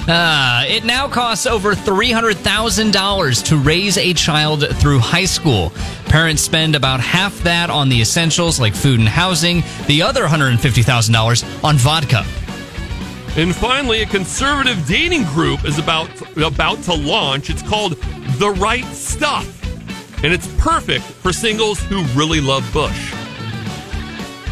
Uh, 0.07 0.63
it 0.67 0.83
now 0.83 1.07
costs 1.07 1.47
over 1.47 1.73
$300,000 1.73 3.43
to 3.45 3.57
raise 3.57 3.97
a 3.97 4.13
child 4.13 4.67
through 4.77 4.99
high 4.99 5.25
school. 5.25 5.71
Parents 6.05 6.43
spend 6.43 6.75
about 6.75 6.99
half 6.99 7.35
that 7.39 7.71
on 7.71 7.89
the 7.89 8.01
essentials 8.01 8.59
like 8.59 8.75
food 8.75 8.99
and 8.99 9.09
housing, 9.09 9.63
the 9.87 10.03
other 10.03 10.25
$150,000 10.25 11.63
on 11.63 11.75
vodka. 11.77 12.23
And 13.35 13.53
finally, 13.55 14.03
a 14.03 14.05
conservative 14.05 14.85
dating 14.87 15.23
group 15.25 15.65
is 15.65 15.79
about 15.79 16.09
about 16.37 16.81
to 16.83 16.93
launch. 16.93 17.49
It's 17.49 17.63
called 17.63 17.93
The 18.39 18.51
Right 18.51 18.85
Stuff, 18.85 19.45
and 20.23 20.31
it's 20.31 20.47
perfect 20.57 21.03
for 21.03 21.33
singles 21.33 21.81
who 21.81 22.03
really 22.13 22.39
love 22.39 22.63
Bush. 22.71 23.14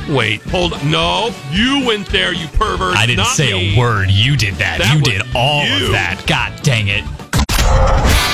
Wait, 0.09 0.41
hold 0.43 0.73
on. 0.73 0.91
No, 0.91 1.33
you 1.51 1.85
went 1.85 2.07
there, 2.09 2.33
you 2.33 2.47
pervert. 2.49 2.95
I 2.97 3.05
didn't 3.05 3.19
not 3.19 3.27
say 3.35 3.53
me. 3.53 3.75
a 3.75 3.79
word. 3.79 4.09
You 4.11 4.35
did 4.35 4.55
that. 4.55 4.79
That 4.79 4.95
you 4.95 5.01
did 5.01 5.21
all 5.35 5.65
you. 5.65 5.85
of 5.85 5.91
that. 5.93 6.23
God 6.27 6.61
dang 6.61 6.87
it. 6.89 7.03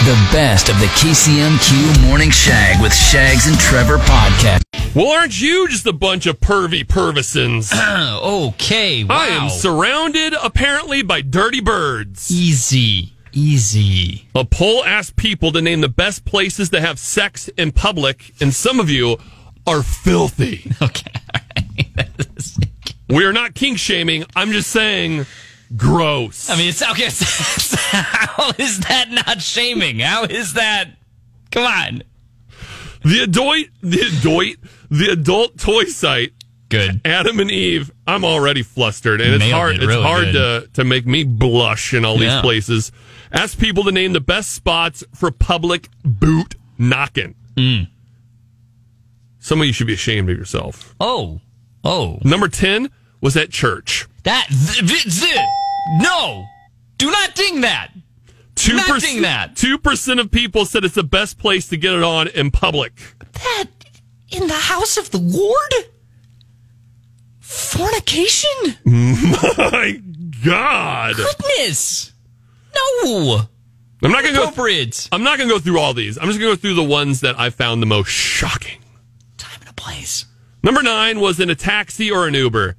The 0.06 0.16
best 0.32 0.70
of 0.70 0.80
the 0.80 0.88
KCMQ 0.88 2.08
Morning 2.08 2.32
Shag 2.32 2.82
with 2.82 2.94
Shags 2.94 3.48
and 3.48 3.58
Trevor 3.60 3.98
podcast. 4.00 4.64
Well, 4.96 5.12
aren't 5.12 5.40
you 5.40 5.68
just 5.68 5.86
a 5.86 5.94
bunch 5.94 6.26
of 6.26 6.40
pervy 6.40 6.84
pervisons? 6.86 7.72
Okay. 8.50 9.04
Wow. 9.04 9.16
I 9.20 9.28
am 9.28 9.50
surrounded, 9.50 10.34
apparently, 10.42 11.04
by 11.04 11.22
dirty 11.22 11.62
birds. 11.62 12.32
easy. 12.32 13.14
Easy. 13.32 14.28
A 14.34 14.44
poll 14.44 14.84
asked 14.84 15.16
people 15.16 15.52
to 15.52 15.62
name 15.62 15.82
the 15.82 15.88
best 15.90 16.26
places 16.26 16.70
to 16.72 16.82
have 16.82 16.98
sex 16.98 17.48
in 17.50 17.72
public, 17.72 18.34
and 18.42 18.54
some 18.54 18.80
of 18.80 18.90
you 18.90 19.18
are 19.68 19.84
filthy. 19.84 20.72
Okay. 20.82 21.12
We 23.10 23.26
are 23.26 23.34
not 23.34 23.56
kink 23.56 23.80
shaming. 23.80 24.24
I'm 24.36 24.52
just 24.52 24.70
saying, 24.70 25.26
gross. 25.76 26.48
I 26.48 26.58
mean, 26.58 26.70
it's 26.70 26.84
okay. 26.84 27.06
how 27.92 28.52
is 28.60 28.82
that 28.82 29.10
not 29.10 29.42
shaming? 29.42 29.98
How 29.98 30.26
is 30.26 30.54
that? 30.54 30.92
Come 31.52 31.64
on. 31.64 32.04
the 33.04 33.22
adult, 33.24 33.66
the 33.82 34.02
adult, 34.02 34.58
the 34.92 35.10
adult 35.12 35.58
toy 35.58 35.86
site, 35.86 36.34
Good. 36.70 37.02
Adam 37.04 37.40
and 37.40 37.50
Eve. 37.50 37.90
I'm 38.06 38.24
already 38.24 38.62
flustered, 38.62 39.22
and 39.22 39.34
it's 39.42 39.52
hard. 39.52 39.78
it 39.78 39.84
It's 39.84 39.94
hard 39.96 40.32
good. 40.34 40.66
to 40.66 40.70
to 40.74 40.84
make 40.84 41.08
me 41.08 41.24
blush 41.24 41.96
in 41.96 42.06
all 42.06 42.16
these 42.20 42.28
Yeah. 42.32 42.42
places. 42.42 42.92
Ask 43.32 43.58
people 43.58 43.84
to 43.86 43.92
name 43.92 44.14
the 44.14 44.22
best 44.22 44.52
spots 44.52 45.04
for 45.16 45.32
public 45.32 45.90
boot 46.06 46.54
knocking. 46.78 47.34
Hmm. 47.58 47.86
Some 49.40 49.62
of 49.62 49.66
you 49.66 49.74
should 49.74 49.88
be 49.88 49.94
ashamed 49.96 50.30
of 50.30 50.38
yourself. 50.38 50.94
Oh. 51.00 51.42
Oh. 51.84 52.20
Number 52.24 52.48
ten 52.48 52.90
was 53.22 53.36
at 53.38 53.50
church. 53.50 54.08
That. 54.24 54.48
Th- 54.50 54.88
th- 54.88 55.22
th- 55.22 55.40
no. 56.00 56.46
Do 56.98 57.10
not 57.10 57.36
ding 57.36 57.62
that. 57.62 57.92
Two 58.56 58.76
Not 58.76 59.00
ding 59.02 59.22
that. 59.22 59.56
Two 59.56 59.78
percent 59.78 60.20
of 60.20 60.30
people 60.32 60.66
said 60.66 60.84
it's 60.84 60.96
the 60.96 61.04
best 61.04 61.40
place 61.40 61.68
to 61.70 61.78
get 61.78 61.94
it 61.94 62.04
on 62.04 62.28
in 62.28 62.52
public. 62.52 62.92
That 63.34 63.66
in 64.32 64.48
the 64.48 64.54
house 64.54 64.98
of 64.98 65.12
the 65.12 65.18
Lord? 65.18 65.74
Fornication? 67.40 68.50
My 68.86 70.02
God, 70.44 71.16
Goodness. 71.16 72.14
No. 72.76 73.42
I'm 74.04 74.12
not 74.12 74.24
gonna 74.24 74.36
go. 74.36 74.44
Appropriate. 74.44 75.10
I'm 75.12 75.24
not 75.24 75.38
gonna 75.38 75.50
go 75.50 75.60
through 75.60 75.80
all 75.80 75.94
these. 75.94 76.18
I'm 76.18 76.28
just 76.28 76.40
gonna 76.40 76.52
go 76.52 76.56
through 76.56 76.76
the 76.76 76.84
ones 76.84 77.22
that 77.22 77.40
I 77.40 77.50
found 77.50 77.82
the 77.82 77.86
most 77.88 78.10
shocking. 78.10 78.80
Time 79.38 79.60
and 79.62 79.70
a 79.70 79.74
place. 79.74 80.26
Number 80.64 80.82
nine 80.84 81.20
was 81.20 81.40
in 81.40 81.50
a 81.50 81.56
taxi 81.56 82.12
or 82.12 82.28
an 82.28 82.34
Uber. 82.34 82.76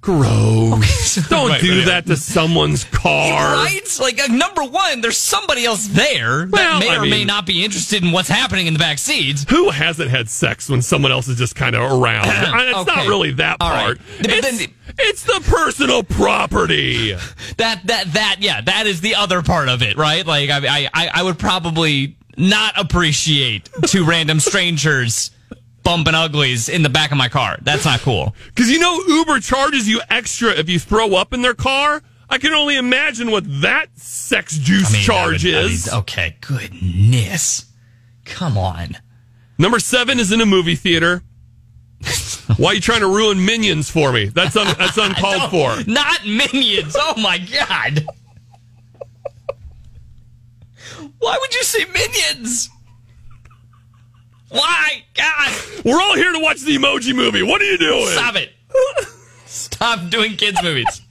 Gross. 0.00 1.14
Don't 1.28 1.50
Wait, 1.52 1.60
do 1.60 1.70
wait, 1.78 1.84
that 1.86 2.06
to 2.06 2.16
someone's 2.16 2.82
car. 2.82 3.54
Right? 3.54 3.80
Like, 4.00 4.20
uh, 4.20 4.26
number 4.26 4.64
one, 4.64 5.00
there's 5.00 5.16
somebody 5.16 5.64
else 5.64 5.86
there 5.86 6.46
that 6.46 6.50
Well, 6.50 6.80
may 6.80 6.88
I 6.90 6.96
or 6.96 7.06
may 7.06 7.24
not 7.24 7.46
be 7.46 7.64
interested 7.64 8.02
in 8.02 8.10
what's 8.10 8.28
happening 8.28 8.66
in 8.66 8.72
the 8.72 8.80
back 8.80 8.98
seats. 8.98 9.46
Who 9.48 9.70
hasn't 9.70 10.10
had 10.10 10.28
sex 10.28 10.68
when 10.68 10.82
someone 10.82 11.12
else 11.12 11.28
is 11.28 11.38
just 11.38 11.54
kind 11.54 11.76
of 11.76 11.82
around? 11.82 12.24
I- 12.28 12.70
it's 12.80 12.86
not 12.86 13.06
really 13.06 13.30
that 13.34 13.58
All 13.60 13.70
part. 13.70 13.98
right. 14.00 14.06
It's, 14.20 14.58
then- 14.58 14.74
it's 14.98 15.22
the 15.22 15.40
personal 15.48 16.02
property. 16.02 17.12
That 17.58 17.80
that 17.86 18.12
that 18.12 18.36
yeah, 18.40 18.60
that 18.60 18.86
is 18.88 19.00
the 19.00 19.14
other 19.14 19.40
part 19.42 19.68
of 19.68 19.82
it, 19.82 19.96
right? 19.96 20.26
Like 20.26 20.50
I 20.50 20.88
I 20.92 21.10
I 21.14 21.22
would 21.22 21.38
probably 21.38 22.16
not 22.36 22.74
appreciate 22.78 23.70
two 23.86 24.04
random 24.04 24.40
strangers 24.40 25.30
bumping 25.82 26.14
uglies 26.14 26.68
in 26.68 26.82
the 26.82 26.88
back 26.88 27.10
of 27.12 27.16
my 27.18 27.28
car. 27.28 27.58
That's 27.62 27.84
not 27.84 28.00
cool. 28.00 28.34
Because 28.46 28.70
you 28.70 28.78
know 28.78 29.00
Uber 29.06 29.40
charges 29.40 29.88
you 29.88 30.00
extra 30.10 30.50
if 30.50 30.68
you 30.68 30.78
throw 30.78 31.14
up 31.14 31.32
in 31.32 31.42
their 31.42 31.54
car. 31.54 32.02
I 32.30 32.38
can 32.38 32.52
only 32.54 32.76
imagine 32.76 33.30
what 33.30 33.44
that 33.60 33.86
sex 33.98 34.56
juice 34.56 34.88
I 34.90 34.92
mean, 34.94 35.02
charge 35.02 35.44
I 35.46 35.48
would- 35.50 35.56
I 35.56 35.60
is. 35.66 35.86
mean, 35.86 35.94
okay, 36.00 36.36
goodness. 36.40 37.66
Come 38.24 38.56
on. 38.56 38.96
Number 39.58 39.78
seven 39.78 40.18
is 40.18 40.32
in 40.32 40.40
a 40.40 40.46
movie 40.46 40.76
theater. 40.76 41.22
Why 42.56 42.70
are 42.70 42.74
you 42.74 42.80
trying 42.80 43.00
to 43.00 43.06
ruin 43.06 43.44
Minions 43.44 43.90
for 43.90 44.12
me? 44.12 44.26
That's 44.26 44.56
un- 44.56 44.74
that's 44.78 44.96
uncalled 44.98 45.50
for. 45.50 45.90
Not 45.90 46.26
minions. 46.26 46.96
Oh 46.98 47.20
my 47.20 47.38
god. 47.38 48.06
Why 51.18 51.38
would 51.40 51.54
you 51.54 51.62
say 51.62 51.84
minions? 51.84 52.70
Why? 54.52 55.02
God, 55.14 55.52
We're 55.84 56.00
all 56.00 56.14
here 56.14 56.32
to 56.32 56.38
watch 56.38 56.60
the 56.60 56.76
Emoji 56.76 57.14
Movie. 57.14 57.42
What 57.42 57.60
are 57.60 57.64
you 57.64 57.78
doing? 57.78 58.06
stop 58.08 58.36
it. 58.36 58.50
Stop 59.46 60.10
doing 60.10 60.36
kids 60.36 60.62
movies. 60.62 61.02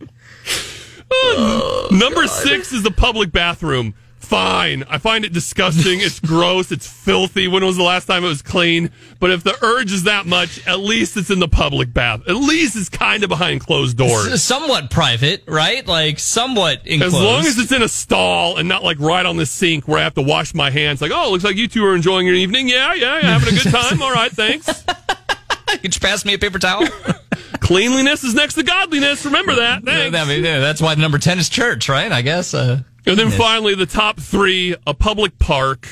Number 1.90 2.26
six 2.26 2.72
is 2.72 2.82
the 2.82 2.90
public 2.90 3.32
bathroom. 3.32 3.94
Fine. 4.34 4.84
I 4.88 4.98
find 4.98 5.24
it 5.24 5.32
disgusting. 5.32 6.00
It's 6.00 6.18
gross. 6.34 6.72
It's 6.72 6.86
filthy. 6.86 7.46
When 7.48 7.64
was 7.64 7.76
the 7.76 7.82
last 7.82 8.06
time 8.06 8.24
it 8.24 8.28
was 8.28 8.42
clean? 8.42 8.90
But 9.20 9.30
if 9.30 9.44
the 9.44 9.56
urge 9.64 9.92
is 9.92 10.04
that 10.04 10.26
much, 10.26 10.66
at 10.66 10.80
least 10.80 11.16
it's 11.16 11.30
in 11.30 11.38
the 11.38 11.48
public 11.48 11.92
bath. 11.92 12.22
At 12.26 12.36
least 12.36 12.76
it's 12.76 12.88
kind 12.88 13.22
of 13.22 13.28
behind 13.28 13.60
closed 13.60 13.96
doors. 13.96 14.42
Somewhat 14.42 14.90
private, 14.90 15.44
right? 15.46 15.86
Like 15.86 16.18
somewhat 16.18 16.86
As 16.86 17.12
long 17.12 17.46
as 17.46 17.58
it's 17.58 17.72
in 17.72 17.82
a 17.82 17.88
stall 17.88 18.56
and 18.56 18.68
not 18.68 18.82
like 18.82 18.98
right 18.98 19.24
on 19.24 19.36
the 19.36 19.46
sink 19.46 19.86
where 19.86 19.98
I 19.98 20.02
have 20.02 20.14
to 20.14 20.22
wash 20.22 20.52
my 20.52 20.70
hands. 20.70 21.00
Like, 21.00 21.12
oh, 21.14 21.30
looks 21.30 21.44
like 21.44 21.56
you 21.56 21.68
two 21.68 21.84
are 21.84 21.94
enjoying 21.94 22.26
your 22.26 22.36
evening. 22.36 22.68
Yeah, 22.68 22.94
yeah, 22.94 23.20
yeah 23.20 23.38
having 23.38 23.54
a 23.54 23.62
good 23.62 23.72
time. 23.72 24.02
All 24.02 24.12
right, 24.12 24.32
thanks. 24.32 24.66
Could 25.66 25.94
you 25.94 26.00
pass 26.00 26.24
me 26.24 26.34
a 26.34 26.38
paper 26.38 26.58
towel? 26.58 26.86
Cleanliness 27.60 28.24
is 28.24 28.34
next 28.34 28.54
to 28.54 28.62
godliness. 28.62 29.24
Remember 29.24 29.54
that. 29.56 29.84
Thanks. 29.84 30.14
Yeah, 30.14 30.60
that's 30.60 30.80
why 30.82 30.94
number 30.96 31.18
ten 31.18 31.38
is 31.38 31.48
church, 31.48 31.88
right? 31.88 32.10
I 32.10 32.22
guess. 32.22 32.52
Uh, 32.52 32.80
And 33.06 33.18
then 33.18 33.30
finally, 33.30 33.74
the 33.74 33.86
top 33.86 34.18
three: 34.18 34.74
a 34.86 34.94
public 34.94 35.38
park, 35.38 35.88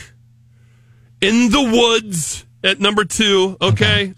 in 1.21 1.51
the 1.51 1.63
woods 1.63 2.47
at 2.65 2.81
number 2.81 3.05
two. 3.05 3.57
Okay, 3.61 4.15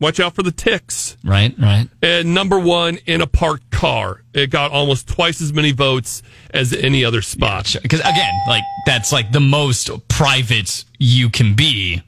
watch 0.00 0.20
out 0.20 0.34
for 0.34 0.42
the 0.42 0.52
ticks. 0.52 1.16
right, 1.24 1.54
right. 1.58 1.88
And 2.02 2.34
number 2.34 2.58
one, 2.58 2.98
in 3.06 3.20
a 3.20 3.26
parked 3.26 3.70
car. 3.70 4.22
It 4.34 4.50
got 4.50 4.70
almost 4.70 5.08
twice 5.08 5.40
as 5.40 5.52
many 5.52 5.72
votes 5.72 6.22
as 6.54 6.72
any 6.72 7.04
other 7.04 7.22
spot. 7.22 7.74
Because 7.82 8.00
again, 8.00 8.32
like 8.46 8.62
that's 8.86 9.12
like 9.12 9.32
the 9.32 9.40
most 9.40 9.90
private 10.08 10.84
you 10.98 11.28
can 11.30 11.54
be 11.54 12.02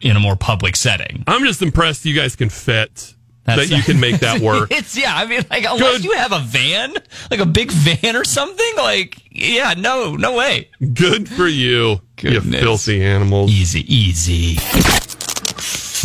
in 0.00 0.16
a 0.16 0.20
more 0.20 0.36
public 0.36 0.76
setting. 0.76 1.24
I'm 1.26 1.44
just 1.44 1.62
impressed 1.62 2.04
you 2.04 2.14
guys 2.14 2.36
can 2.36 2.48
fit. 2.50 3.14
That's- 3.44 3.68
that 3.68 3.76
you 3.76 3.82
can 3.82 4.00
make 4.00 4.20
that 4.20 4.40
work. 4.42 4.70
It's 4.70 4.96
yeah. 4.96 5.14
I 5.14 5.26
mean, 5.26 5.42
like 5.50 5.64
unless 5.64 5.96
Good. 5.98 6.04
you 6.04 6.12
have 6.12 6.32
a 6.32 6.38
van, 6.40 6.94
like 7.30 7.40
a 7.40 7.46
big 7.46 7.70
van 7.70 8.16
or 8.16 8.24
something, 8.24 8.72
like 8.76 9.18
yeah, 9.34 9.74
no, 9.76 10.14
no 10.14 10.36
way. 10.36 10.70
Good 10.94 11.28
for 11.28 11.48
you, 11.48 12.00
you 12.22 12.40
filthy 12.40 13.02
animals. 13.02 13.50
Easy, 13.50 13.80
easy. 13.92 14.58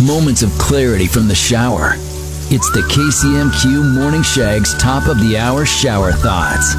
Moments 0.03 0.41
of 0.41 0.49
clarity 0.57 1.05
from 1.05 1.27
the 1.27 1.35
shower. 1.35 1.91
It's 2.51 2.71
the 2.71 2.81
KCMQ 2.81 3.93
Morning 3.93 4.23
Shag's 4.23 4.75
top 4.79 5.07
of 5.07 5.19
the 5.19 5.37
hour 5.37 5.63
shower 5.63 6.11
thoughts. 6.11 6.73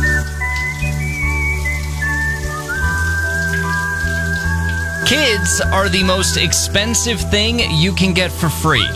Kids 5.08 5.60
are 5.60 5.88
the 5.88 6.02
most 6.02 6.36
expensive 6.36 7.20
thing 7.30 7.60
you 7.80 7.94
can 7.94 8.12
get 8.12 8.32
for 8.32 8.48
free. 8.48 8.88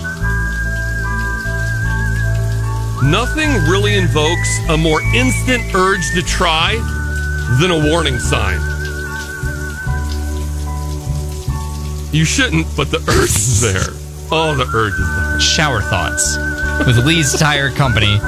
Nothing 3.08 3.50
really 3.70 3.94
invokes 3.94 4.58
a 4.70 4.76
more 4.76 5.02
instant 5.14 5.62
urge 5.73 6.11
to 6.14 6.23
try 6.23 6.80
than 7.60 7.70
a 7.70 7.90
warning 7.90 8.18
sign. 8.18 8.60
You 12.12 12.24
shouldn't, 12.24 12.66
but 12.76 12.90
the 12.90 12.98
urge 13.08 13.30
is 13.30 13.60
there. 13.60 13.94
Oh, 14.30 14.54
the 14.54 14.66
urge 14.74 14.94
is 14.94 15.16
there. 15.16 15.40
Shower 15.40 15.80
thoughts 15.82 16.36
with 16.86 17.04
Lee's 17.04 17.38
Tire 17.38 17.70
Company. 17.70 18.18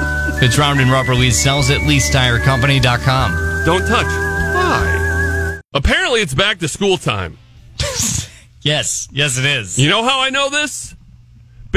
It's 0.41 0.57
round 0.57 0.79
and 0.79 0.91
rubber, 0.91 1.15
Lee's 1.15 1.39
sells 1.41 1.69
it. 1.69 1.81
Lee'sTireCompany.com. 1.81 3.65
Don't 3.65 3.87
touch. 3.87 4.05
Why? 4.05 5.59
Apparently, 5.73 6.21
it's 6.21 6.33
back 6.33 6.59
to 6.59 6.67
school 6.67 6.97
time. 6.97 7.37
Yes, 8.67 9.07
yes, 9.13 9.37
it 9.37 9.45
is. 9.45 9.79
You 9.79 9.87
know 9.87 10.03
how 10.03 10.19
I 10.19 10.29
know 10.29 10.49
this? 10.49 10.93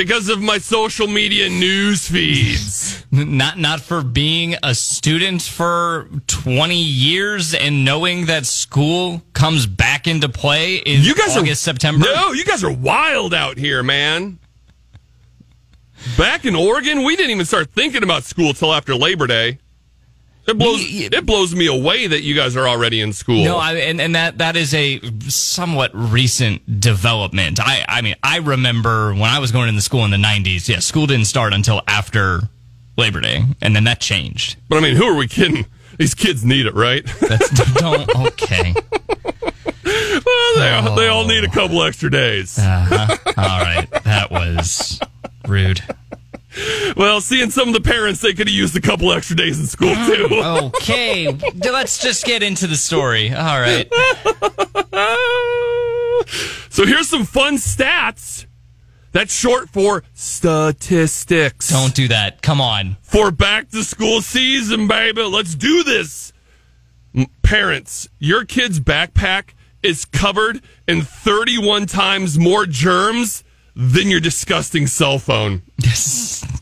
Because 0.01 0.31
of 0.31 0.41
my 0.41 0.57
social 0.57 1.07
media 1.07 1.51
news 1.51 2.09
feeds. 2.09 3.05
Not 3.11 3.59
not 3.59 3.83
for 3.83 4.03
being 4.03 4.57
a 4.63 4.75
student 4.75 5.43
for 5.43 6.09
20 6.27 6.75
years 6.75 7.53
and 7.53 7.85
knowing 7.85 8.25
that 8.25 8.47
school 8.47 9.21
comes 9.35 9.67
back 9.67 10.07
into 10.07 10.31
play 10.31 10.77
in 10.77 11.03
You 11.03 11.15
guys 11.15 11.37
August, 11.37 11.65
are 11.65 11.73
September. 11.73 12.07
No, 12.15 12.33
you 12.33 12.47
guys 12.47 12.65
are 12.65 12.73
wild 12.73 13.35
out 13.35 13.59
here, 13.59 13.83
man. 13.83 14.39
Back 16.17 16.47
in 16.47 16.55
Oregon, 16.55 17.05
we 17.05 17.15
didn't 17.15 17.33
even 17.33 17.45
start 17.45 17.71
thinking 17.71 18.03
about 18.03 18.25
school 18.25 18.55
till 18.55 18.73
after 18.73 18.95
Labor 18.95 19.27
Day. 19.27 19.59
It 20.47 20.59
blows 20.59 20.79
Me- 20.81 21.05
it 21.13 21.27
blows 21.27 21.55
me 21.55 21.67
away 21.67 22.07
that 22.09 22.23
you 22.23 22.35
guys 22.35 22.57
are 22.57 22.67
already 22.67 23.01
in 23.01 23.13
school. 23.13 23.45
No, 23.45 23.57
I, 23.59 23.75
and 23.75 24.01
and 24.01 24.15
that 24.17 24.39
that 24.39 24.57
is 24.57 24.75
a 24.75 25.01
somewhat 25.29 25.91
recent 25.95 26.81
development. 26.81 27.61
I 27.61 27.85
I 27.87 28.01
mean, 28.01 28.17
I 28.23 28.39
remember 28.39 29.13
when 29.13 29.25
I 29.25 29.39
was 29.39 29.53
going 29.53 29.69
into 29.69 29.81
school 29.83 30.05
in 30.05 30.11
the 30.11 30.17
90s. 30.17 30.69
Yeah, 30.69 30.81
school 30.81 31.07
didn't 31.07 31.27
start 31.27 31.53
until 31.53 31.83
after 31.87 32.41
Labor 32.97 33.21
Day, 33.21 33.45
and 33.63 33.77
then 33.77 33.85
that 33.85 34.01
changed. 34.01 34.57
but 34.69 34.79
I 34.79 34.81
mean, 34.81 34.97
who 34.97 35.05
are 35.05 35.15
we 35.17 35.29
kidding? 35.29 35.67
These 35.99 36.15
kids 36.15 36.45
need 36.45 36.67
it, 36.67 36.75
right? 36.75 37.05
That's 37.21 37.51
don't 37.75 38.09
okay. 38.17 38.75
well, 39.85 40.55
they, 40.57 40.95
they 40.97 41.09
all 41.09 41.27
need 41.27 41.45
a 41.45 41.51
couple 41.51 41.83
extra 41.83 42.11
days. 42.11 42.59
Uh-huh. 42.59 43.17
All 43.37 43.61
right, 43.61 43.89
that 44.05 44.31
was 44.31 44.99
rude. 45.47 45.83
Well, 46.97 47.21
seeing 47.21 47.51
some 47.51 47.69
of 47.69 47.75
the 47.75 47.81
parents, 47.81 48.21
they 48.21 48.33
could 48.33 48.49
have 48.49 48.55
used 48.55 48.77
a 48.77 48.81
couple 48.81 49.13
extra 49.13 49.37
days 49.37 49.61
in 49.61 49.67
school 49.67 49.95
too. 50.07 50.29
Okay, 50.77 51.29
let's 51.71 52.03
just 52.03 52.25
get 52.25 52.43
into 52.43 52.67
the 52.67 52.77
story. 52.77 53.33
All 53.33 53.61
right. 53.61 53.89
so 56.71 56.87
here's 56.87 57.09
some 57.09 57.25
fun 57.25 57.57
stats. 57.57 58.47
That's 59.13 59.35
short 59.35 59.71
for 59.71 60.05
statistics. 60.15 61.69
Don't 61.69 61.95
do 61.95 62.09
that. 62.09 62.43
Come 62.43 62.61
on. 62.61 62.97
for 63.03 63.31
back 63.33 63.69
to 63.71 63.83
school 63.83 64.23
season, 64.23 64.87
baby. 64.87 65.23
Let's 65.23 65.55
do 65.55 65.83
this. 65.83 66.33
Parents, 67.43 68.09
your 68.21 68.45
kid's 68.45 68.79
backpack 68.79 69.55
is 69.83 70.05
covered 70.05 70.63
in 70.87 71.03
31 71.03 71.87
times 71.87 72.39
more 72.39 72.67
germs 72.67 73.43
than 73.81 74.09
your 74.09 74.21
disgusting 74.21 74.87
cell 74.87 75.19
phone. 75.19 75.63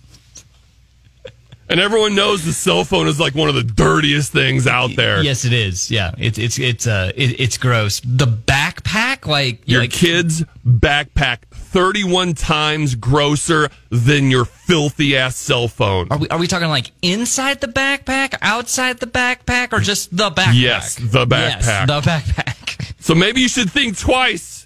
And 1.71 1.81
everyone 1.81 2.15
knows 2.15 2.47
the 2.47 2.55
cell 2.55 2.83
phone 2.83 3.09
is 3.09 3.21
like 3.21 3.35
one 3.35 3.51
of 3.51 3.55
the 3.55 3.63
dirtiest 3.63 4.33
things 4.33 4.67
out 4.67 4.97
there. 4.97 5.23
Yes, 5.23 5.45
it 5.45 5.53
is. 5.53 5.91
Yeah, 5.91 6.13
it's 6.17 6.39
it's 6.39 6.59
it's 6.59 6.87
uh 6.87 7.13
it, 7.15 7.39
it's 7.39 7.59
gross. 7.59 8.01
The 8.01 8.25
backpack, 8.27 9.27
like 9.27 9.61
Your 9.69 9.83
like, 9.83 9.91
kid's 9.91 10.45
backpack 10.67 11.41
31 11.51 12.33
times 12.35 12.95
grosser 12.95 13.69
than 13.91 14.31
your 14.31 14.47
filthy 14.47 15.15
ass 15.19 15.37
cell 15.37 15.69
phone. 15.69 16.09
Are 16.11 16.17
we 16.17 16.27
are 16.31 16.39
we 16.39 16.47
talking 16.47 16.69
like 16.69 16.91
inside 17.03 17.61
the 17.61 17.69
backpack, 17.69 18.39
outside 18.41 18.99
the 19.01 19.07
backpack, 19.07 19.75
or 19.75 19.81
just 19.81 20.17
the 20.17 20.31
backpack? 20.31 20.55
Yes, 20.55 20.95
the 20.95 21.27
Yes, 21.29 21.67
backpack. 21.69 21.87
the 21.87 22.01
backpack. 22.01 22.55
So 23.01 23.15
maybe 23.15 23.41
you 23.43 23.49
should 23.49 23.71
think 23.71 23.97
twice 23.97 24.58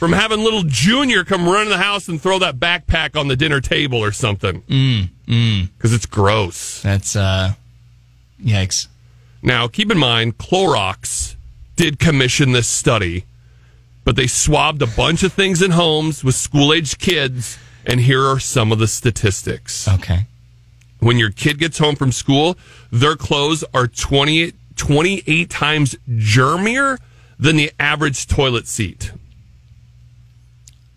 from 0.00 0.12
having 0.12 0.42
little 0.42 0.62
Junior 0.62 1.24
come 1.24 1.46
run 1.46 1.64
in 1.64 1.68
the 1.68 1.76
house 1.76 2.08
and 2.08 2.18
throw 2.20 2.38
that 2.38 2.56
backpack 2.56 3.20
on 3.20 3.28
the 3.28 3.36
dinner 3.36 3.60
table 3.60 3.98
or 3.98 4.12
something. 4.12 4.62
Mm, 4.62 5.10
mm. 5.26 5.68
Because 5.76 5.92
it's 5.92 6.06
gross. 6.06 6.80
That's 6.80 7.14
uh, 7.16 7.52
yikes. 8.42 8.88
Now, 9.42 9.68
keep 9.68 9.90
in 9.90 9.98
mind, 9.98 10.38
Clorox 10.38 11.36
did 11.76 11.98
commission 11.98 12.52
this 12.52 12.66
study, 12.66 13.26
but 14.02 14.16
they 14.16 14.26
swabbed 14.26 14.80
a 14.80 14.86
bunch 14.86 15.22
of 15.22 15.34
things 15.34 15.60
in 15.60 15.72
homes 15.72 16.24
with 16.24 16.34
school 16.34 16.72
aged 16.72 16.98
kids, 16.98 17.58
and 17.84 18.00
here 18.00 18.24
are 18.24 18.40
some 18.40 18.72
of 18.72 18.78
the 18.78 18.88
statistics. 18.88 19.86
Okay. 19.86 20.20
When 21.00 21.18
your 21.18 21.30
kid 21.30 21.58
gets 21.58 21.76
home 21.76 21.96
from 21.96 22.10
school, 22.10 22.56
their 22.90 23.16
clothes 23.16 23.64
are 23.74 23.86
20, 23.86 24.54
28 24.76 25.50
times 25.50 25.94
germier 26.08 26.96
than 27.38 27.56
the 27.56 27.70
average 27.78 28.26
toilet 28.26 28.66
seat. 28.66 29.12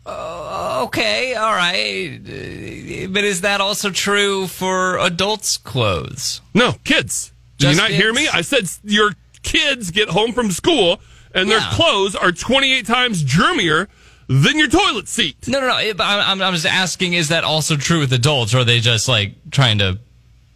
Okay, 0.05 1.33
all 1.36 1.53
right. 1.53 2.19
Uh, 2.19 3.07
But 3.10 3.24
is 3.24 3.41
that 3.41 3.62
also 3.62 3.89
true 3.89 4.48
for 4.48 4.98
adults' 4.98 5.57
clothes? 5.57 6.41
No, 6.53 6.74
kids. 6.83 7.31
Did 7.57 7.67
Just 7.67 7.75
you 7.77 7.81
not 7.81 7.91
hear 7.91 8.12
me? 8.13 8.27
I 8.27 8.41
said 8.41 8.69
your 8.83 9.12
kids 9.43 9.91
get 9.91 10.10
home 10.10 10.33
from 10.33 10.51
school 10.51 11.00
and 11.33 11.50
their 11.50 11.60
Yeah. 11.60 11.72
clothes 11.74 12.15
are 12.15 12.31
28 12.31 12.86
times 12.86 13.24
germier 13.24 13.88
than 14.27 14.57
your 14.57 14.67
toilet 14.67 15.07
seat. 15.07 15.48
No, 15.48 15.60
no, 15.62 15.67
no. 15.67 15.74
I'm, 15.75 16.00
I'm, 16.01 16.41
I'm 16.41 16.53
just 16.53 16.65
asking: 16.65 17.13
Is 17.13 17.29
that 17.29 17.44
also 17.44 17.75
true 17.77 18.00
with 18.00 18.11
adults, 18.13 18.53
or 18.53 18.59
are 18.59 18.63
they 18.63 18.79
just 18.79 19.07
like 19.07 19.33
trying 19.51 19.77
to 19.79 20.00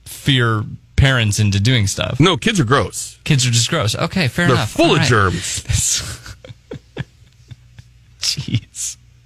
fear 0.05 0.63
parents 0.95 1.39
into 1.39 1.59
doing 1.59 1.87
stuff? 1.87 2.19
No, 2.19 2.37
kids 2.37 2.59
are 2.59 2.65
gross. 2.65 3.17
Kids 3.23 3.45
are 3.45 3.51
just 3.51 3.69
gross. 3.69 3.95
Okay, 3.95 4.27
fair 4.27 4.47
They're 4.47 4.55
enough. 4.55 4.71
full 4.71 4.85
All 4.87 4.91
of 4.93 4.99
right. 4.99 5.07
germs. 5.07 5.63
Jeez. 8.19 8.66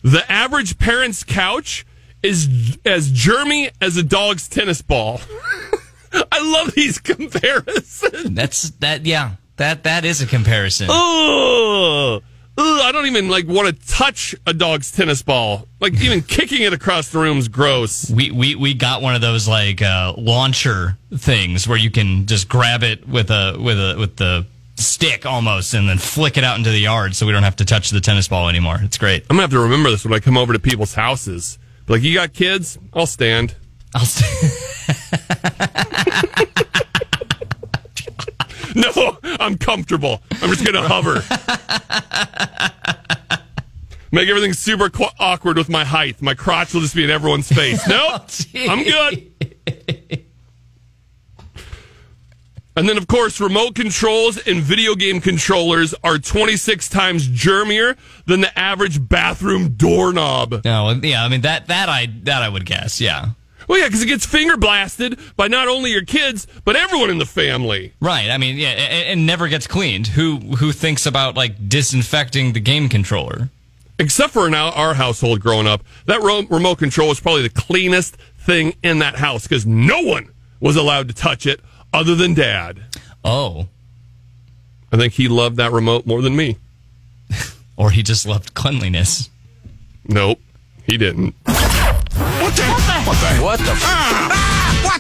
The 0.04 0.30
average 0.32 0.78
parent's 0.80 1.24
couch 1.24 1.86
is 2.24 2.78
as 2.86 3.12
germy 3.12 3.72
as 3.82 3.98
a 3.98 4.04
dog's 4.04 4.48
tennis 4.48 4.82
ball. 4.82 5.22
I 6.14 6.42
love 6.42 6.74
these 6.74 7.00
comparisons. 7.00 8.32
That's 8.32 8.70
that. 8.80 9.06
Yeah, 9.06 9.36
that 9.58 9.84
that 9.84 10.06
is 10.06 10.22
a 10.22 10.26
comparison. 10.26 10.88
Oh, 10.90 12.22
I 12.58 12.92
don't 12.92 13.06
even 13.06 13.30
like 13.30 13.48
want 13.48 13.68
to 13.68 13.88
touch 13.88 14.36
a 14.46 14.54
dog's 14.54 14.92
tennis 14.92 15.22
ball. 15.22 15.68
Like 15.80 15.94
even 16.02 16.22
kicking 16.28 16.62
it 16.64 16.74
across 16.74 17.10
the 17.10 17.20
room 17.20 17.38
is 17.38 17.48
gross. 17.48 18.10
We, 18.10 18.32
we 18.32 18.56
we 18.56 18.74
got 18.74 19.02
one 19.02 19.16
of 19.16 19.22
those 19.22 19.48
like 19.48 19.82
uh, 19.82 20.14
launcher 20.18 20.98
things 21.16 21.68
where 21.68 21.78
you 21.78 21.92
can 21.92 22.26
just 22.26 22.50
grab 22.50 22.84
it 22.84 23.08
with 23.08 23.32
a 23.32 23.58
with 23.60 23.80
a 23.80 23.96
with 23.98 24.18
the 24.18 24.46
stick 24.82 25.26
almost 25.26 25.74
and 25.74 25.88
then 25.88 25.98
flick 25.98 26.38
it 26.38 26.44
out 26.44 26.58
into 26.58 26.72
the 26.72 26.80
yard 26.80 27.16
so 27.16 27.26
we 27.26 27.32
don't 27.32 27.44
have 27.44 27.56
to 27.58 27.66
touch 27.66 27.90
the 27.92 28.02
tennis 28.02 28.28
ball 28.28 28.50
anymore. 28.50 28.80
It's 28.82 28.98
great. 28.98 29.24
I'm 29.30 29.36
gonna 29.36 29.44
have 29.44 29.52
to 29.52 29.60
remember 29.60 29.90
this 29.90 30.04
when 30.04 30.14
I 30.14 30.20
come 30.20 30.38
over 30.38 30.54
to 30.54 30.60
people's 30.60 30.94
houses. 30.94 31.58
Be 31.86 31.94
Like, 31.94 32.04
you 32.04 32.14
got 32.14 32.34
kids? 32.34 32.78
I'll 32.94 33.08
stand. 33.08 33.56
I'll 33.94 34.06
st- 34.06 34.54
No, 38.76 39.18
I'm 39.24 39.58
comfortable. 39.58 40.22
I'm 40.42 40.50
just 40.50 40.66
gonna 40.66 40.88
hover. 40.88 41.16
Make 44.14 44.28
everything 44.30 44.54
super 44.54 44.90
qu- 44.90 45.06
awkward 45.20 45.58
with 45.58 45.70
my 45.70 45.84
height. 45.86 46.22
My 46.22 46.34
crotch 46.34 46.74
will 46.74 46.82
just 46.82 46.96
be 46.96 47.04
in 47.04 47.10
everyone's 47.10 47.48
face. 47.50 47.86
No, 47.88 48.18
oh, 48.20 48.26
I'm 48.70 48.84
good. 48.84 50.21
And 52.76 52.88
then, 52.88 52.98
of 52.98 53.08
course, 53.08 53.42
remote 53.42 53.76
controls 53.76 54.38
and 54.38 54.62
video 54.62 54.96
game 54.96 55.20
controllers 55.20 55.94
are 56.04 56.18
26 56.18 56.88
times 56.88 57.28
germier 57.28 57.98
than 58.26 58.40
the 58.42 58.58
average 58.58 59.10
bathroom 59.10 59.74
doorknob. 59.74 60.62
no, 60.64 61.00
yeah, 61.04 61.24
I 61.24 61.28
mean 61.28 61.42
that 61.42 61.68
that 61.68 61.90
I 61.90 62.08
that 62.24 62.42
I 62.42 62.48
would 62.48 62.66
guess. 62.66 63.02
Yeah. 63.02 63.30
Well, 63.68 63.80
yeah, 63.80 63.88
because 63.88 64.02
it 64.02 64.08
gets 64.08 64.26
finger 64.26 64.58
blasted 64.58 65.20
by 65.36 65.48
not 65.48 65.68
only 65.68 65.92
your 65.92 66.04
kids, 66.04 66.48
but 66.66 66.76
everyone 66.76 67.10
in 67.10 67.20
the 67.20 67.26
family. 67.26 67.94
Right. 68.02 68.30
I 68.30 68.38
mean, 68.38 68.58
yeah, 68.58 68.70
and, 68.70 69.08
and 69.08 69.26
never 69.26 69.48
gets 69.48 69.68
cleaned. 69.68 70.08
Who 70.08 70.38
who 70.40 70.72
thinks 70.72 71.06
about 71.06 71.36
like 71.36 71.70
disinfecting 71.70 72.54
the 72.54 72.60
game 72.62 72.88
controller? 72.90 73.50
Except 74.00 74.34
for 74.34 74.50
now, 74.50 74.70
our 74.72 74.88
our 74.88 74.94
household 74.94 75.42
growing 75.42 75.68
up, 75.68 75.84
that 76.06 76.22
ro- 76.22 76.46
remote 76.50 76.80
control 76.80 77.10
was 77.10 77.20
probably 77.20 77.44
the 77.44 77.50
cleanest 77.50 78.16
thing 78.40 78.74
in 78.82 79.00
that 79.00 79.16
house 79.16 79.44
because 79.44 79.66
no 79.66 80.02
one 80.02 80.30
was 80.60 80.76
allowed 80.76 81.08
to 81.10 81.14
touch 81.14 81.46
it 81.46 81.60
other 81.94 82.16
than 82.16 82.34
dad. 82.34 82.82
Oh, 83.24 83.68
I 84.92 84.98
think 84.98 85.14
he 85.14 85.28
loved 85.28 85.58
that 85.58 85.72
remote 85.72 86.06
more 86.06 86.22
than 86.22 86.36
me. 86.36 86.58
or 87.78 87.92
he 87.92 88.04
just 88.04 88.26
loved 88.26 88.54
cleanliness. 88.54 89.30
Nope, 90.06 90.40
he 90.84 90.98
didn't. 90.98 91.36
What 91.46 92.56
the 92.56 93.72
f 93.72 93.82
ah, 93.84 94.30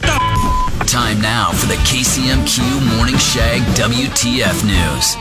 ah, 0.03 0.83
Time 0.87 1.21
now 1.21 1.51
for 1.51 1.67
the 1.67 1.75
KCMQ 1.75 2.97
Morning 2.97 3.17
Shag 3.17 3.61
WTF 3.75 4.63
News. 4.65 5.15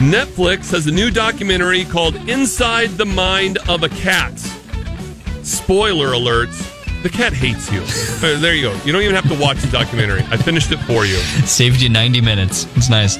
Netflix 0.00 0.70
has 0.72 0.86
a 0.86 0.90
new 0.90 1.10
documentary 1.10 1.84
called 1.84 2.16
Inside 2.28 2.90
the 2.90 3.06
Mind 3.06 3.58
of 3.68 3.82
a 3.82 3.88
Cat. 3.88 4.38
Spoiler 5.42 6.12
alert. 6.12 6.50
The 7.02 7.10
cat 7.10 7.32
hates 7.32 7.72
you. 7.72 7.80
There 8.38 8.54
you 8.54 8.62
go. 8.62 8.72
You 8.84 8.92
don't 8.92 9.02
even 9.02 9.16
have 9.16 9.28
to 9.28 9.36
watch 9.38 9.58
the 9.58 9.68
documentary. 9.70 10.22
I 10.30 10.36
finished 10.36 10.70
it 10.70 10.78
for 10.78 11.04
you. 11.04 11.16
Saved 11.46 11.80
you 11.80 11.88
90 11.88 12.20
minutes. 12.20 12.68
It's 12.76 12.88
nice. 12.88 13.18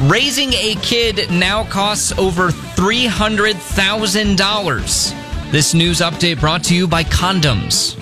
Raising 0.00 0.54
a 0.54 0.74
kid 0.76 1.30
now 1.30 1.64
costs 1.64 2.12
over 2.18 2.48
$300,000. 2.50 5.50
This 5.52 5.74
news 5.74 6.00
update 6.00 6.40
brought 6.40 6.64
to 6.64 6.74
you 6.74 6.88
by 6.88 7.04
Condoms. 7.04 7.98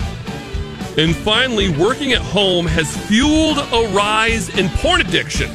And 0.97 1.13
finally, 1.15 1.69
working 1.69 2.13
at 2.13 2.21
home 2.21 2.65
has 2.67 2.95
fueled 3.07 3.57
a 3.57 3.87
rise 3.93 4.47
in 4.57 4.69
porn 4.69 5.01
addiction. 5.01 5.51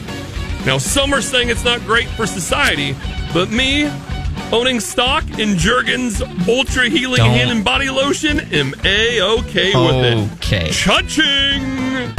Now, 0.66 0.76
some 0.78 1.14
are 1.14 1.22
saying 1.22 1.48
it's 1.48 1.64
not 1.64 1.80
great 1.80 2.08
for 2.08 2.26
society, 2.26 2.94
but 3.32 3.50
me, 3.50 3.90
owning 4.52 4.80
stock 4.80 5.24
in 5.38 5.56
Jergens 5.56 6.22
Ultra 6.48 6.88
Healing 6.88 7.18
Don't. 7.18 7.30
Hand 7.30 7.50
and 7.50 7.64
Body 7.64 7.90
Lotion, 7.90 8.40
am 8.52 8.74
a 8.84 9.20
okay 9.20 9.72
with 9.74 10.04
it. 10.04 10.32
Okay. 10.34 10.70
Cha-ching! 10.70 12.14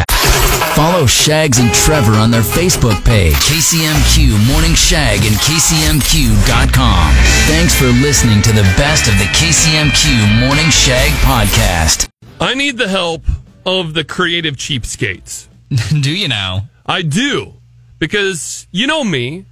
Follow 0.75 1.07
Shags 1.07 1.57
and 1.57 1.73
Trevor 1.73 2.13
on 2.13 2.29
their 2.29 2.41
Facebook 2.41 3.03
page, 3.03 3.33
KCMQ 3.33 4.47
Morning 4.51 4.75
Shag 4.75 5.19
and 5.25 5.35
KCMQ.com. 5.37 7.13
Thanks 7.47 7.73
for 7.73 7.87
listening 7.87 8.41
to 8.43 8.51
the 8.51 8.61
best 8.77 9.07
of 9.07 9.17
the 9.17 9.25
KCMQ 9.25 10.39
Morning 10.39 10.69
Shag 10.69 11.11
podcast. 11.21 12.09
I 12.39 12.53
need 12.53 12.77
the 12.77 12.87
help 12.87 13.23
of 13.65 13.95
the 13.95 14.03
creative 14.03 14.55
cheapskates. 14.55 15.47
Do 16.01 16.11
you 16.11 16.27
now? 16.27 16.69
I 16.85 17.01
do. 17.01 17.53
Because 17.99 18.67
you 18.71 18.85
know 18.87 19.03
me, 19.03 19.45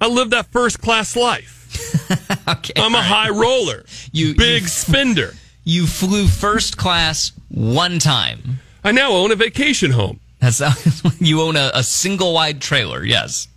I 0.00 0.08
live 0.08 0.30
that 0.30 0.46
first 0.46 0.80
class 0.80 1.16
life. 1.16 1.55
Okay. 2.48 2.74
I'm 2.76 2.94
a 2.94 3.02
high 3.02 3.30
roller. 3.30 3.84
You- 4.12 4.34
big 4.36 4.62
you- 4.62 4.68
spender. 4.68 5.34
You 5.64 5.86
flew 5.86 6.28
first 6.28 6.76
class 6.76 7.32
one 7.48 7.98
time. 7.98 8.60
I 8.84 8.92
now 8.92 9.10
own 9.12 9.32
a 9.32 9.34
vacation 9.34 9.90
home. 9.90 10.20
That's 10.38 10.60
you 11.20 11.40
own 11.40 11.56
a, 11.56 11.72
a 11.74 11.82
single 11.82 12.32
wide 12.32 12.60
trailer. 12.60 13.02
Yes. 13.02 13.48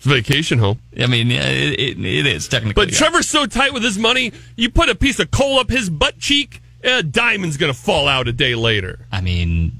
Vacation 0.00 0.58
home. 0.58 0.80
I 0.98 1.06
mean, 1.06 1.30
it, 1.30 1.78
it, 1.78 1.98
it 2.04 2.26
is 2.26 2.48
technically. 2.48 2.84
But 2.84 2.92
yeah. 2.92 2.98
Trevor's 2.98 3.28
so 3.28 3.46
tight 3.46 3.72
with 3.72 3.82
his 3.84 3.96
money, 3.98 4.32
you 4.56 4.70
put 4.70 4.88
a 4.88 4.94
piece 4.96 5.20
of 5.20 5.30
coal 5.30 5.58
up 5.60 5.70
his 5.70 5.88
butt 5.90 6.18
cheek, 6.18 6.62
a 6.82 7.02
diamond's 7.02 7.56
gonna 7.56 7.74
fall 7.74 8.08
out 8.08 8.26
a 8.28 8.32
day 8.32 8.54
later. 8.56 8.98
I 9.12 9.20
mean, 9.20 9.72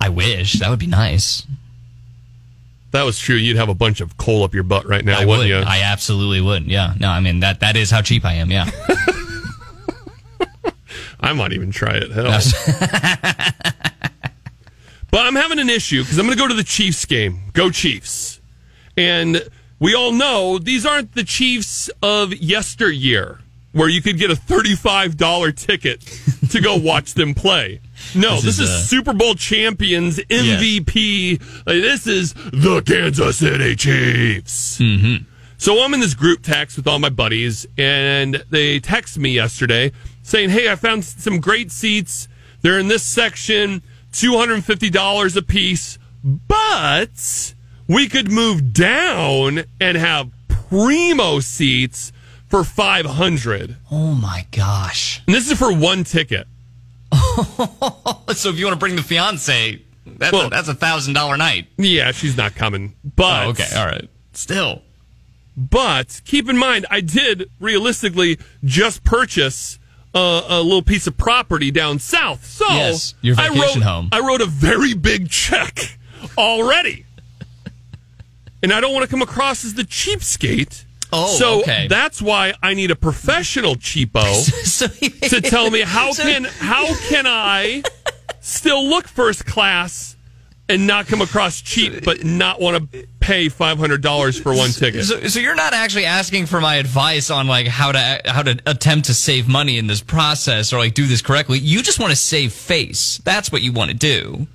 I 0.00 0.08
wish 0.08 0.54
that 0.54 0.70
would 0.70 0.78
be 0.80 0.86
nice. 0.88 1.46
That 2.92 3.02
was 3.04 3.18
true. 3.18 3.36
You'd 3.36 3.56
have 3.56 3.68
a 3.68 3.74
bunch 3.74 4.00
of 4.00 4.16
coal 4.16 4.44
up 4.44 4.54
your 4.54 4.62
butt 4.64 4.86
right 4.86 5.04
now, 5.04 5.18
I 5.18 5.24
wouldn't 5.24 5.40
would. 5.40 5.48
you? 5.48 5.56
I 5.56 5.80
absolutely 5.82 6.40
would. 6.40 6.66
Yeah. 6.66 6.94
No, 6.98 7.08
I 7.08 7.20
mean 7.20 7.40
that 7.40 7.60
that 7.60 7.76
is 7.76 7.90
how 7.90 8.02
cheap 8.02 8.24
I 8.24 8.34
am. 8.34 8.50
Yeah. 8.50 8.70
I 11.20 11.32
might 11.32 11.52
even 11.52 11.70
try 11.70 11.94
it. 11.94 12.10
Hell. 12.10 12.24
but 15.10 15.20
I'm 15.26 15.36
having 15.36 15.58
an 15.60 15.70
issue 15.70 16.02
because 16.02 16.18
I'm 16.18 16.26
going 16.26 16.36
to 16.36 16.42
go 16.42 16.48
to 16.48 16.54
the 16.54 16.64
Chiefs 16.64 17.04
game. 17.04 17.42
Go 17.52 17.70
Chiefs. 17.70 18.40
And 18.96 19.48
we 19.78 19.94
all 19.94 20.12
know 20.12 20.58
these 20.58 20.84
aren't 20.84 21.14
the 21.14 21.22
Chiefs 21.24 21.88
of 22.02 22.34
yesteryear 22.34 23.38
where 23.72 23.88
you 23.88 24.02
could 24.02 24.18
get 24.18 24.30
a 24.30 24.34
$35 24.34 25.56
ticket 25.56 26.00
to 26.50 26.60
go 26.60 26.76
watch 26.76 27.14
them 27.14 27.34
play. 27.34 27.80
No, 28.14 28.36
This 28.36 28.44
this, 28.44 28.58
is 28.60 28.68
is, 28.68 28.70
a- 28.70 28.84
Super 28.86 29.12
Bowl 29.12 29.34
champions, 29.34 30.18
MVP. 30.18 31.40
Like, 31.66 31.82
this 31.82 32.06
is 32.06 32.34
the 32.34 32.82
Kansas 32.84 33.38
City 33.38 33.76
Chiefs. 33.76 34.78
Mm-hmm. 34.78 35.24
So 35.58 35.82
I'm 35.82 35.94
in 35.94 36.00
this 36.00 36.14
group 36.14 36.42
text 36.42 36.76
with 36.76 36.86
all 36.88 36.98
my 36.98 37.08
buddies, 37.08 37.66
and 37.78 38.44
they 38.50 38.80
text 38.80 39.16
me 39.18 39.30
yesterday 39.30 39.92
saying, 40.22 40.50
"Hey, 40.50 40.70
I 40.70 40.74
found 40.76 41.04
some 41.04 41.40
great 41.40 41.70
seats. 41.70 42.26
They're 42.62 42.78
in 42.80 42.88
this 42.88 43.04
section, 43.04 43.82
two 44.12 44.36
hundred 44.36 44.54
and 44.54 44.64
fifty 44.64 44.90
dollars 44.90 45.36
a 45.36 45.42
piece, 45.42 45.98
but 46.24 47.54
we 47.86 48.08
could 48.08 48.30
move 48.30 48.72
down 48.72 49.64
and 49.80 49.96
have 49.96 50.30
primo 50.48 51.38
seats 51.40 52.12
for 52.48 52.64
five 52.64 53.06
hundred. 53.06 53.76
oh 53.90 54.14
my 54.14 54.46
gosh. 54.50 55.22
And 55.26 55.34
this 55.34 55.50
is 55.50 55.56
for 55.58 55.72
one 55.72 56.02
ticket. 56.04 56.46
So 58.34 58.48
if 58.48 58.58
you 58.58 58.64
want 58.64 58.74
to 58.74 58.78
bring 58.80 58.96
the 58.96 59.02
fiance, 59.02 59.82
that's 60.06 60.32
Well- 60.32 60.46
a, 60.46 60.50
that's 60.50 60.68
a 60.68 60.74
thousand 60.74 61.14
dollar 61.14 61.36
night. 61.36 61.66
Yeah, 61.76 62.12
she's 62.12 62.36
not 62.36 62.54
coming, 62.54 62.94
but 63.16 63.46
Oh, 63.46 63.50
okay. 63.50 63.68
All 63.76 63.86
right. 63.86 64.08
Still. 64.32 64.82
But 65.56 66.22
keep 66.24 66.48
in 66.48 66.56
mind, 66.56 66.86
I 66.90 67.02
did 67.02 67.50
realistically 67.60 68.38
just 68.64 69.04
purchase 69.04 69.78
a, 70.14 70.42
a 70.48 70.62
little 70.62 70.82
piece 70.82 71.06
of 71.06 71.18
property 71.18 71.70
down 71.70 71.98
south. 71.98 72.46
So 72.46 72.64
Yes, 72.70 73.14
your 73.20 73.36
I 73.38 73.48
vacation 73.50 73.80
wrote, 73.82 73.86
home. 73.88 74.08
I 74.12 74.20
wrote 74.20 74.40
a 74.40 74.46
very 74.46 74.94
big 74.94 75.28
check 75.28 75.98
already. 76.38 77.04
and 78.62 78.72
I 78.72 78.80
don't 78.80 78.94
want 78.94 79.04
to 79.04 79.10
come 79.10 79.20
across 79.22 79.62
as 79.64 79.74
the 79.74 79.82
cheapskate. 79.84 80.84
Oh, 81.12 81.36
so 81.36 81.60
okay. 81.60 81.88
that's 81.88 82.22
why 82.22 82.54
I 82.62 82.74
need 82.74 82.90
a 82.90 82.96
professional 82.96 83.74
cheapo 83.76 84.24
so 84.64 84.86
to 84.88 85.40
tell 85.42 85.70
me 85.70 85.80
how 85.82 86.12
So- 86.12 86.22
can 86.22 86.44
how 86.44 86.94
can 87.08 87.26
I 87.26 87.82
still 88.40 88.84
look 88.88 89.06
first 89.06 89.44
class 89.46 90.16
and 90.68 90.86
not 90.86 91.06
come 91.06 91.20
across 91.20 91.60
cheap, 91.60 92.02
but 92.04 92.24
not 92.24 92.60
want 92.60 92.92
to 92.92 93.06
pay 93.20 93.48
five 93.50 93.78
hundred 93.78 94.00
dollars 94.00 94.40
for 94.40 94.54
one 94.54 94.70
ticket. 94.70 95.04
So, 95.04 95.20
so 95.26 95.38
you're 95.38 95.56
not 95.56 95.74
actually 95.74 96.06
asking 96.06 96.46
for 96.46 96.60
my 96.60 96.76
advice 96.76 97.30
on 97.30 97.46
like 97.46 97.66
how 97.66 97.92
to 97.92 98.20
how 98.24 98.42
to 98.42 98.58
attempt 98.64 99.06
to 99.08 99.14
save 99.14 99.48
money 99.48 99.76
in 99.76 99.86
this 99.86 100.00
process 100.00 100.72
or 100.72 100.78
like 100.78 100.94
do 100.94 101.06
this 101.06 101.20
correctly. 101.20 101.58
You 101.58 101.82
just 101.82 101.98
want 102.00 102.10
to 102.10 102.16
save 102.16 102.52
face. 102.52 103.20
That's 103.24 103.52
what 103.52 103.60
you 103.60 103.72
want 103.72 103.90
to 103.90 103.96
do. 103.96 104.46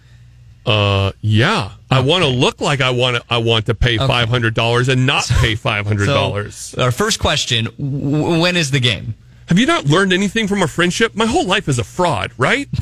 Uh, 0.67 1.12
yeah. 1.21 1.71
I 1.89 2.01
want 2.01 2.23
to 2.25 2.30
look 2.30 2.60
like 2.62 2.82
I 2.82 2.89
want 2.89 3.15
to. 3.15 3.23
I 3.30 3.38
want 3.38 3.65
to 3.67 3.73
pay 3.73 3.97
five 3.97 4.27
hundred 4.30 4.53
dollars 4.53 4.89
and 4.89 5.06
not 5.06 5.25
pay 5.39 5.56
five 5.56 5.88
hundred 5.88 6.08
dollars. 6.08 6.56
So, 6.56 6.84
our 6.84 6.91
first 6.91 7.19
question: 7.19 7.65
w- 7.77 8.41
When 8.41 8.58
is 8.58 8.71
the 8.71 8.80
game? 8.82 9.15
Have 9.47 9.58
you 9.58 9.65
not 9.65 9.86
learned 9.86 10.12
anything 10.12 10.47
from 10.49 10.62
our 10.62 10.67
friendship? 10.67 11.15
My 11.15 11.25
whole 11.25 11.45
life 11.45 11.69
is 11.69 11.80
a 11.80 11.84
fraud, 11.86 12.32
right? 12.38 12.67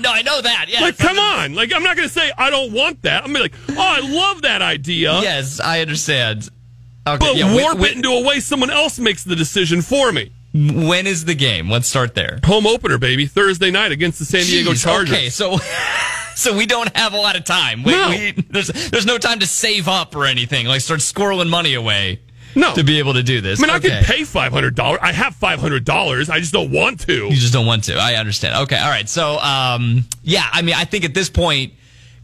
No, 0.00 0.10
I 0.10 0.22
know 0.22 0.40
that. 0.40 0.66
Yeah. 0.68 0.80
Like, 0.80 0.98
come 0.98 1.16
on. 1.18 1.54
Like, 1.54 1.72
I'm 1.72 1.82
not 1.84 1.96
going 1.96 2.08
to 2.08 2.12
say 2.12 2.32
I 2.36 2.50
don't 2.50 2.72
want 2.72 3.02
that. 3.02 3.22
I'm 3.24 3.32
gonna 3.32 3.48
be 3.48 3.52
like, 3.52 3.54
oh, 3.68 3.74
I 3.78 4.00
love 4.00 4.42
that 4.42 4.60
idea. 4.60 5.12
Yes, 5.20 5.60
I 5.60 5.80
understand. 5.80 6.48
Okay, 7.06 7.18
But 7.18 7.36
yeah, 7.36 7.54
warp 7.54 7.78
wh- 7.78 7.90
it 7.90 7.96
into 7.96 8.08
a 8.08 8.22
way 8.26 8.40
someone 8.40 8.70
else 8.70 8.98
makes 8.98 9.22
the 9.22 9.36
decision 9.36 9.80
for 9.80 10.10
me. 10.10 10.32
when 10.54 11.06
is 11.06 11.24
the 11.26 11.34
game? 11.34 11.70
Let's 11.70 11.86
start 11.86 12.14
there. 12.16 12.40
Home 12.46 12.66
opener, 12.66 12.98
baby, 12.98 13.26
Thursday 13.26 13.70
night 13.70 13.92
against 13.92 14.18
the 14.18 14.24
San 14.24 14.42
Diego 14.44 14.70
Jeez, 14.72 14.82
Chargers. 14.82 15.14
Okay, 15.14 15.28
so 15.28 15.52
so 16.36 16.56
we 16.56 16.66
don't 16.66 16.94
have 16.96 17.12
a 17.14 17.16
lot 17.18 17.36
of 17.36 17.44
time. 17.44 17.82
We, 17.82 17.92
No. 17.92 18.08
we, 18.10 18.32
there's 18.50 18.68
there's 18.68 19.06
no 19.06 19.18
time 19.18 19.38
to 19.40 19.46
save 19.46 19.88
up 19.88 20.14
or 20.16 20.26
anything. 20.26 20.66
Like 20.66 20.80
start 20.80 21.00
squirreling 21.00 21.48
money 21.48 21.74
away. 21.74 22.20
No. 22.54 22.74
to 22.74 22.84
be 22.84 22.98
able 22.98 23.14
to 23.14 23.22
do 23.22 23.40
this. 23.40 23.58
I 23.60 23.62
mean, 23.62 23.70
I 23.70 23.76
Okay. 23.78 23.88
could 23.88 24.04
pay 24.04 24.24
five 24.24 24.52
hundred 24.52 24.74
dollars. 24.74 24.98
I 25.02 25.12
have 25.12 25.34
five 25.36 25.58
hundred 25.58 25.86
dollars. 25.86 26.28
I 26.28 26.38
just 26.38 26.52
don't 26.52 26.70
want 26.70 27.00
to. 27.06 27.28
You 27.28 27.34
just 27.36 27.52
don't 27.54 27.64
want 27.64 27.84
to. 27.84 27.96
I 27.96 28.16
understand. 28.16 28.64
Okay, 28.64 28.76
all 28.76 28.90
right. 28.90 29.08
So, 29.08 29.38
um, 29.38 30.04
yeah, 30.22 30.46
I 30.52 30.60
mean, 30.60 30.74
I 30.74 30.84
think 30.84 31.06
at 31.06 31.14
this 31.14 31.30
point, 31.30 31.72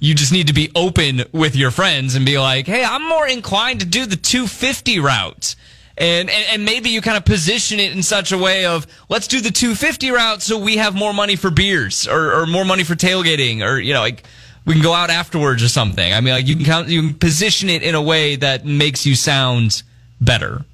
you 0.00 0.14
just 0.14 0.30
need 0.30 0.48
to 0.48 0.52
be 0.52 0.70
open 0.74 1.24
with 1.32 1.56
your 1.56 1.70
friends 1.70 2.14
and 2.14 2.26
be 2.26 2.38
like, 2.38 2.66
"Hey, 2.66 2.84
I'm 2.84 3.08
more 3.08 3.26
inclined 3.26 3.80
to 3.80 3.86
do 3.86 4.04
the 4.04 4.16
250 4.16 4.98
route." 5.00 5.54
And, 6.00 6.30
and, 6.30 6.44
and 6.52 6.64
maybe 6.64 6.90
you 6.90 7.00
kind 7.00 7.16
of 7.16 7.24
position 7.24 7.80
it 7.80 7.92
in 7.92 8.04
such 8.04 8.30
a 8.30 8.38
way 8.38 8.66
of 8.66 8.86
let's 9.08 9.26
do 9.26 9.40
the 9.40 9.50
250 9.50 10.10
route 10.12 10.42
so 10.42 10.56
we 10.56 10.76
have 10.76 10.94
more 10.94 11.12
money 11.12 11.34
for 11.34 11.50
beers 11.50 12.06
or, 12.06 12.32
or 12.34 12.46
more 12.46 12.64
money 12.64 12.84
for 12.84 12.94
tailgating 12.94 13.66
or 13.66 13.80
you 13.80 13.92
know 13.92 14.00
like 14.00 14.22
we 14.64 14.74
can 14.74 14.82
go 14.82 14.92
out 14.92 15.10
afterwards 15.10 15.62
or 15.62 15.68
something. 15.68 16.12
I 16.12 16.20
mean 16.20 16.34
like 16.34 16.46
you 16.46 16.54
can 16.54 16.64
count, 16.64 16.88
you 16.88 17.02
can 17.02 17.14
position 17.14 17.68
it 17.68 17.82
in 17.82 17.96
a 17.96 18.02
way 18.02 18.36
that 18.36 18.64
makes 18.64 19.06
you 19.06 19.16
sound 19.16 19.82
better. 20.20 20.64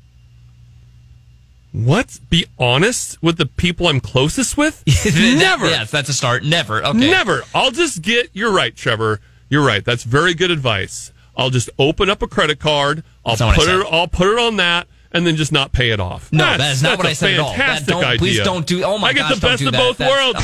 What? 1.75 2.21
Be 2.31 2.47
honest 2.57 3.21
with 3.21 3.37
the 3.37 3.47
people 3.47 3.89
I'm 3.89 3.99
closest 3.99 4.57
with? 4.57 4.85
Never. 5.17 5.67
yes, 5.67 5.91
that's 5.91 6.09
a 6.09 6.13
start. 6.13 6.45
Never. 6.45 6.85
Okay. 6.85 7.11
Never. 7.11 7.43
I'll 7.53 7.73
just 7.73 8.01
get. 8.01 8.31
You're 8.33 8.53
right, 8.53 8.77
Trevor. 8.77 9.21
You're 9.49 9.67
right. 9.67 9.85
That's 9.85 10.05
very 10.05 10.35
good 10.35 10.53
advice. 10.53 11.13
I'll 11.37 11.51
just 11.51 11.71
open 11.77 12.09
up 12.09 12.23
a 12.23 12.29
credit 12.29 12.61
card. 12.61 13.03
I'll 13.27 13.33
That's 13.33 13.41
not 13.41 13.57
what 13.57 13.69
I 13.69 13.73
put 13.73 13.87
it. 13.87 13.93
I'll 13.93 14.07
put 14.07 14.29
it 14.29 14.39
on 14.39 14.57
that, 14.59 14.87
and 15.15 15.27
then 15.27 15.37
just 15.37 15.53
not 15.53 15.73
pay 15.73 15.91
it 15.91 16.01
off. 16.01 16.31
No, 16.33 16.45
That's- 16.45 16.59
that 16.59 16.73
is 16.73 16.83
not 16.83 16.89
that's 16.91 16.99
what 16.99 17.07
I 17.07 17.13
said 17.15 17.35
at 17.35 17.41
all. 17.41 17.57
That 17.57 17.87
don't- 17.87 18.05
idea. 18.05 18.19
please 18.19 18.41
don't 18.41 18.67
do- 18.67 18.83
oh 18.85 18.99
my 18.99 19.09
I 19.09 19.13
get 19.13 19.21
gosh, 19.21 19.35
the 19.37 19.41
don't 19.41 19.51
best 19.53 19.61
do 19.61 19.67
of 19.69 19.73
that. 19.73 19.79
both 19.79 19.97
That's- 19.99 20.35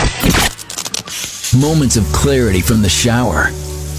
worlds. 1.52 1.54
Moments 1.60 1.96
of 1.96 2.04
clarity 2.12 2.60
from 2.60 2.80
the 2.80 2.88
shower. 2.88 3.48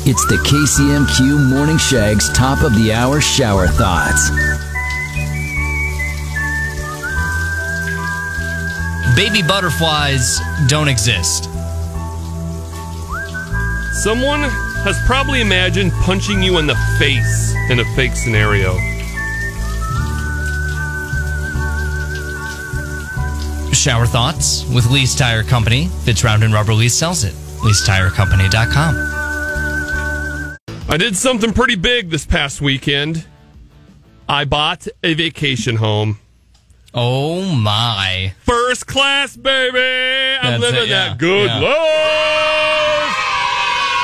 It's 0.04 0.26
the 0.26 0.38
KCMQ 0.38 1.38
Morning 1.54 1.78
Shag's 1.78 2.30
top 2.34 2.64
of 2.64 2.74
the 2.76 2.92
hour 2.94 3.22
shower 3.22 3.68
thoughts. 3.68 4.32
Baby 9.16 9.42
butterflies 9.46 10.40
don't 10.68 10.88
exist. 10.88 11.44
Someone 14.04 14.42
has 14.84 14.98
probably 15.06 15.42
imagined 15.42 15.92
punching 16.02 16.42
you 16.42 16.58
in 16.58 16.66
the 16.66 16.76
face 16.98 17.54
in 17.70 17.80
a 17.82 17.86
fake 17.96 18.16
scenario. 18.16 18.78
Shower 23.82 24.06
thoughts 24.06 24.64
with 24.70 24.86
Lease 24.92 25.16
Tire 25.16 25.42
Company. 25.42 25.88
Fits 26.04 26.24
round 26.24 26.44
and 26.44 26.54
rubber 26.54 26.72
lease 26.72 26.94
sells 26.94 27.24
it. 27.24 27.34
LeaseTireCompany.com. 27.64 30.58
I 30.88 30.98
did 30.98 31.18
something 31.18 31.52
pretty 31.52 31.76
big 31.76 32.12
this 32.12 32.24
past 32.24 32.62
weekend. 32.62 33.26
I 34.30 34.46
bought 34.46 34.88
a 35.04 35.16
vacation 35.16 35.78
home. 35.78 36.20
Oh 36.94 37.56
my. 37.56 38.36
First 38.44 38.86
class, 38.86 39.36
baby. 39.36 39.80
I'm 39.80 40.60
That's 40.60 40.62
living 40.62 40.84
it, 40.84 40.90
yeah. 40.90 41.08
that 41.10 41.18
good 41.18 41.50
Yeah. 41.50 41.60
life. 41.60 43.16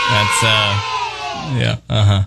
That's 0.10 0.44
uh 0.44 0.74
yeah. 1.60 1.78
Uh-huh. 1.88 2.24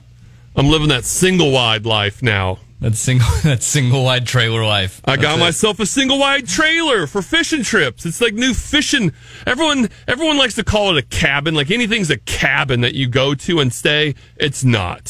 I'm 0.55 0.69
living 0.69 0.89
that 0.91 1.05
single 1.05 1.51
wide 1.51 1.85
life 1.85 2.23
now. 2.23 2.59
That's 2.81 2.99
single. 2.99 3.29
That's 3.43 3.67
single 3.67 4.05
wide 4.05 4.27
trailer 4.27 4.65
life. 4.65 5.01
I 5.05 5.17
got 5.17 5.37
it. 5.37 5.41
myself 5.41 5.81
a 5.81 5.87
single 5.87 6.19
wide 6.19 6.49
trailer 6.49 7.07
for 7.07 7.21
fishing 7.21 7.63
trips. 7.63 8.07
It's 8.07 8.21
like 8.21 8.35
new 8.35 8.55
fishing. 8.55 9.13
Everyone, 9.47 9.91
everyone 10.09 10.39
likes 10.39 10.55
to 10.55 10.65
call 10.65 10.97
it 10.97 11.05
a 11.05 11.07
cabin. 11.07 11.55
Like 11.55 11.71
anything's 11.71 12.11
a 12.11 12.17
cabin 12.19 12.81
that 12.81 12.95
you 12.95 13.07
go 13.07 13.35
to 13.35 13.61
and 13.61 13.73
stay. 13.73 14.15
It's 14.37 14.65
not. 14.65 15.03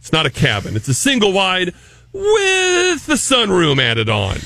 It's 0.00 0.12
not 0.12 0.26
a 0.26 0.30
cabin. 0.30 0.74
It's 0.76 0.88
a 0.88 0.94
single 0.94 1.32
wide 1.32 1.68
with 2.12 3.06
the 3.06 3.14
sunroom 3.14 3.80
added 3.80 4.08
on. 4.08 4.38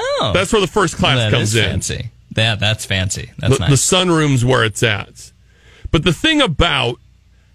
Oh, 0.00 0.32
That's 0.34 0.52
where 0.52 0.60
the 0.60 0.66
first 0.66 0.96
class 0.96 1.18
that 1.18 1.30
comes 1.30 1.54
is 1.54 1.56
in. 1.56 1.64
fancy. 1.64 2.10
Yeah, 2.36 2.54
that's 2.54 2.84
fancy. 2.86 3.30
That's 3.38 3.58
the, 3.58 3.68
nice. 3.68 3.70
the 3.88 3.96
sunroom's 3.96 4.44
where 4.44 4.64
it's 4.64 4.82
at. 4.82 5.32
But 5.90 6.02
the 6.04 6.12
thing 6.12 6.40
about 6.40 6.98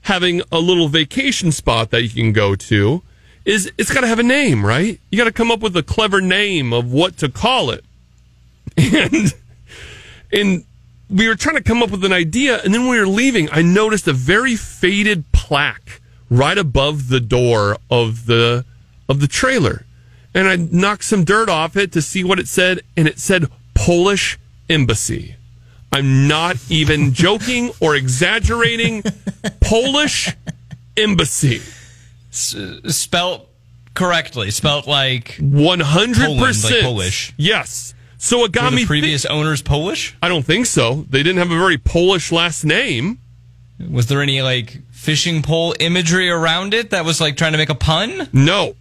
having 0.02 0.42
a 0.52 0.60
little 0.60 0.88
vacation 0.88 1.52
spot 1.52 1.90
that 1.90 2.04
you 2.04 2.10
can 2.10 2.32
go 2.32 2.56
to 2.56 3.02
is 3.48 3.72
it's 3.78 3.92
got 3.92 4.02
to 4.02 4.08
have 4.08 4.20
a 4.20 4.24
name, 4.24 4.64
right? 4.64 5.00
You 5.10 5.18
got 5.18 5.24
to 5.24 5.32
come 5.32 5.50
up 5.50 5.62
with 5.62 5.76
a 5.78 5.82
clever 5.82 6.20
name 6.20 6.74
of 6.74 6.92
what 6.92 7.18
to 7.18 7.30
call 7.30 7.72
it. 7.72 7.84
And 8.78 9.34
and 10.32 10.66
we 11.10 11.28
were 11.28 11.36
trying 11.36 11.56
to 11.56 11.64
come 11.64 11.82
up 11.82 11.90
with 11.90 12.04
an 12.04 12.12
idea, 12.12 12.62
and 12.62 12.74
then 12.74 12.82
when 12.82 12.92
we 12.92 13.00
were 13.00 13.08
leaving, 13.08 13.50
I 13.52 13.62
noticed 13.62 14.08
a 14.08 14.14
very 14.14 14.56
faded 14.56 15.24
plaque 15.32 16.02
right 16.30 16.58
above 16.58 17.08
the 17.08 17.22
door 17.22 17.78
of 17.90 18.26
the 18.26 18.66
of 19.10 19.22
the 19.22 19.28
trailer. 19.28 19.86
And 20.34 20.48
I 20.48 20.58
knocked 20.58 21.06
some 21.06 21.24
dirt 21.24 21.50
off 21.50 21.78
it 21.78 21.94
to 21.94 22.02
see 22.02 22.24
what 22.24 22.40
it 22.40 22.48
said, 22.48 22.82
and 22.98 23.08
it 23.08 23.18
said 23.18 23.46
Polish 23.74 24.38
Embassy. 24.70 25.38
I'm 25.92 26.28
not 26.28 26.58
even 26.70 27.14
joking 27.26 27.72
or 27.80 27.96
exaggerating. 27.96 29.04
Polish 29.62 30.36
Embassy. 30.98 31.62
Spelt 32.38 33.48
correctly. 33.94 34.52
Spelt 34.52 34.88
like 34.88 35.38
100%. 35.40 36.82
Polish. 36.82 37.34
Yes. 37.38 37.94
So 38.18 38.44
it 38.46 38.52
got 38.52 38.66
were 38.66 38.72
me 38.72 38.76
the 38.78 38.82
thi- 38.82 38.88
previous 38.88 39.26
owners 39.26 39.62
Polish. 39.62 40.16
I 40.22 40.28
don't 40.30 40.44
think 40.46 40.66
so. 40.66 41.06
They 41.10 41.20
didn't 41.24 41.38
have 41.38 41.52
a 41.52 41.58
very 41.58 41.78
Polish 41.78 42.32
last 42.32 42.64
name. 42.64 43.20
Was 43.90 44.08
there 44.08 44.22
any 44.22 44.42
like 44.42 44.80
fishing 44.92 45.44
pole 45.44 45.76
imagery 45.80 46.30
around 46.30 46.74
it 46.74 46.90
that 46.90 47.06
was 47.06 47.22
like 47.22 47.38
trying 47.38 47.52
to 47.52 47.58
make 47.60 47.70
a 47.70 47.76
pun? 47.76 48.28
No. 48.34 48.76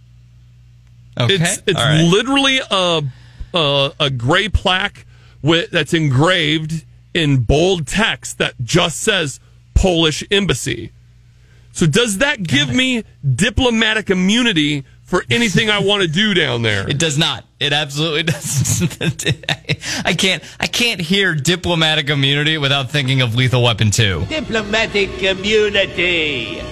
Okay, 1.19 1.35
It's 1.35 1.61
it's 1.67 1.79
right. 1.79 2.01
literally 2.03 2.59
a, 2.69 3.01
a 3.53 3.91
a 3.99 4.09
gray 4.09 4.49
plaque 4.49 5.05
with 5.43 5.69
that's 5.71 5.93
engraved 5.93 6.83
in 7.13 7.37
bold 7.43 7.87
text 7.87 8.37
that 8.39 8.53
just 8.63 9.01
says 9.01 9.39
Polish 9.75 10.23
Embassy. 10.31 10.91
So 11.77 11.85
does 11.85 12.17
that 12.17 12.41
give 12.41 12.73
me 12.73 13.03
diplomatic 13.35 14.09
immunity 14.09 14.83
for 15.03 15.23
anything 15.29 15.69
I 15.69 15.77
want 15.77 16.01
to 16.01 16.07
do 16.07 16.33
down 16.33 16.63
there? 16.63 16.89
It 16.89 16.97
does 16.97 17.19
not. 17.19 17.45
It 17.59 17.71
absolutely 17.71 18.23
doesn't. 18.33 19.35
I 20.03 20.15
can't. 20.15 20.43
I 20.59 20.65
can't 20.65 20.99
hear 20.99 21.35
diplomatic 21.35 22.09
immunity 22.09 22.57
without 22.57 22.89
thinking 22.89 23.21
of 23.21 23.35
Lethal 23.35 23.61
Weapon 23.61 23.91
Two. 23.91 24.25
Diplomatic 24.27 25.19
community. 25.19 26.63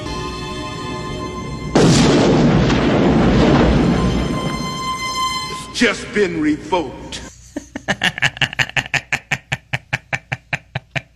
It's 5.51 5.79
just 5.79 6.11
been 6.15 6.41
revoked. 6.41 7.21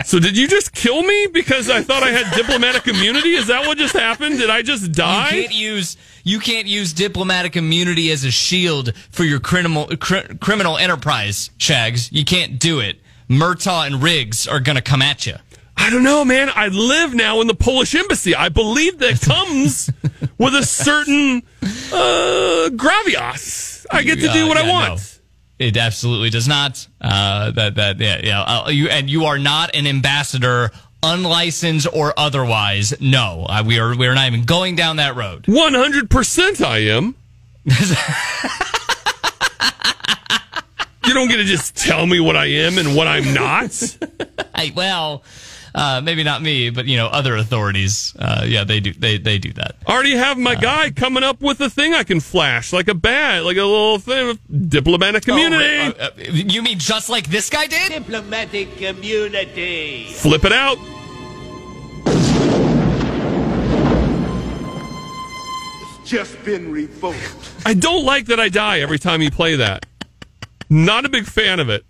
So 0.09 0.17
did 0.19 0.35
you 0.35 0.47
just 0.47 0.73
kill 0.73 1.03
me 1.03 1.27
because 1.31 1.69
I 1.69 1.83
thought 1.83 2.01
I 2.01 2.09
had 2.09 2.35
diplomatic 2.35 2.87
immunity? 2.87 3.35
Is 3.35 3.45
that 3.45 3.67
what 3.67 3.77
just 3.77 3.93
happened? 3.95 4.39
Did 4.39 4.49
I 4.49 4.63
just 4.63 4.91
die? 4.91 5.29
You 5.29 5.41
can't 5.43 5.53
use 5.53 5.97
you 6.23 6.39
can't 6.39 6.65
use 6.65 6.93
diplomatic 6.93 7.55
immunity 7.55 8.11
as 8.11 8.23
a 8.23 8.31
shield 8.31 8.93
for 9.11 9.23
your 9.23 9.39
criminal 9.39 9.85
cr- 9.99 10.33
criminal 10.41 10.77
enterprise, 10.77 11.51
Shags. 11.59 12.11
You 12.11 12.25
can't 12.25 12.57
do 12.59 12.79
it. 12.79 12.99
Murtaugh 13.29 13.85
and 13.85 14.01
Riggs 14.01 14.47
are 14.47 14.59
gonna 14.59 14.81
come 14.81 15.03
at 15.03 15.27
you. 15.27 15.35
I 15.77 15.91
don't 15.91 16.03
know, 16.03 16.25
man. 16.25 16.49
I 16.55 16.69
live 16.69 17.13
now 17.13 17.39
in 17.41 17.45
the 17.47 17.53
Polish 17.53 17.93
embassy. 17.93 18.33
I 18.33 18.49
believe 18.49 18.97
that 18.99 19.21
comes 19.21 19.91
with 20.39 20.55
a 20.55 20.63
certain 20.63 21.43
uh, 21.93 22.69
gravitas. 22.73 23.85
I 23.91 24.01
get 24.01 24.15
to 24.21 24.29
do 24.33 24.47
what 24.47 24.57
Uh, 24.57 24.61
I 24.63 24.69
want. 24.69 24.89
no. 24.95 24.97
It 25.59 25.75
absolutely 25.75 26.29
does 26.29 26.47
not. 26.47 26.87
Uh, 27.01 27.51
that 27.51 27.75
that 27.75 27.99
yeah 27.99 28.21
yeah. 28.23 28.41
Uh, 28.41 28.69
you 28.69 28.87
and 28.87 29.09
you 29.09 29.25
are 29.25 29.37
not 29.37 29.75
an 29.75 29.85
ambassador, 29.85 30.71
unlicensed 31.03 31.87
or 31.93 32.13
otherwise. 32.17 32.99
No, 33.01 33.45
uh, 33.47 33.63
we 33.65 33.77
are 33.77 33.95
we 33.95 34.07
are 34.07 34.15
not 34.15 34.27
even 34.27 34.45
going 34.45 34.75
down 34.75 34.95
that 34.95 35.17
road. 35.17 35.47
One 35.47 35.73
hundred 35.73 36.09
percent, 36.09 36.61
I 36.61 36.77
am. 36.77 37.15
you 41.05 41.13
don't 41.13 41.27
get 41.27 41.37
to 41.37 41.43
just 41.43 41.75
tell 41.75 42.05
me 42.05 42.21
what 42.21 42.37
I 42.37 42.45
am 42.45 42.77
and 42.77 42.95
what 42.95 43.07
I'm 43.07 43.33
not. 43.33 43.97
I, 44.55 44.71
well, 44.75 45.23
uh, 45.75 46.01
maybe 46.03 46.23
not 46.23 46.41
me, 46.41 46.69
but 46.69 46.85
you 46.85 46.97
know 46.97 47.07
other 47.07 47.35
authorities. 47.35 48.15
Uh, 48.17 48.43
yeah, 48.45 48.63
they 48.63 48.79
do 48.79 48.93
they 48.93 49.17
they 49.17 49.37
do 49.37 49.51
that. 49.53 49.75
I 49.85 49.93
already 49.93 50.15
have 50.15 50.37
my 50.37 50.55
guy 50.55 50.91
coming 50.91 51.23
up 51.23 51.41
with 51.41 51.59
a 51.61 51.69
thing 51.69 51.93
I 51.93 52.03
can 52.03 52.19
flash, 52.19 52.73
like 52.73 52.87
a 52.87 52.93
bat, 52.93 53.43
like 53.43 53.57
a 53.57 53.63
little 53.63 53.99
thing 53.99 54.39
diplomatic 54.67 55.23
community. 55.23 55.93
Oh, 55.99 56.03
uh, 56.03 56.05
uh, 56.05 56.09
you 56.17 56.61
mean 56.61 56.79
just 56.79 57.09
like 57.09 57.27
this 57.27 57.49
guy 57.49 57.67
did? 57.67 57.91
Diplomatic 57.91 58.77
community. 58.77 60.07
Flip 60.13 60.43
it 60.45 60.53
out. 60.53 60.77
It's 65.81 66.09
just 66.09 66.43
been 66.43 66.71
revoked. 66.71 67.51
I 67.65 67.73
don't 67.73 68.05
like 68.05 68.25
that 68.27 68.39
I 68.39 68.49
die 68.49 68.79
every 68.79 68.99
time 68.99 69.21
you 69.21 69.31
play 69.31 69.55
that. 69.55 69.85
Not 70.69 71.03
a 71.05 71.09
big 71.09 71.25
fan 71.25 71.59
of 71.59 71.69
it. 71.69 71.83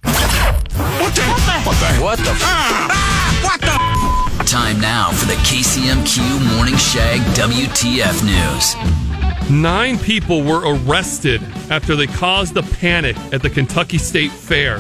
Time 4.50 4.82
now 4.82 5.12
for 5.12 5.28
the 5.28 5.36
KCMQ 5.44 6.56
Morning 6.56 6.76
Shag 6.76 7.20
WTF 7.36 8.24
News. 8.26 9.52
Nine 9.52 10.00
people 10.00 10.42
were 10.42 10.74
arrested 10.76 11.44
after 11.70 11.96
they 11.96 12.08
caused 12.08 12.58
a 12.58 12.64
panic 12.64 13.16
at 13.32 13.44
the 13.44 13.50
Kentucky 13.52 14.00
State 14.00 14.32
Fair. 14.32 14.80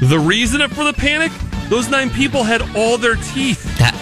The 0.00 0.18
reason 0.18 0.68
for 0.70 0.82
the 0.82 0.92
panic? 0.92 1.30
Those 1.68 1.88
nine 1.90 2.10
people 2.10 2.42
had 2.42 2.60
all 2.76 2.98
their 2.98 3.14
teeth. 3.14 3.62
That, 3.78 3.94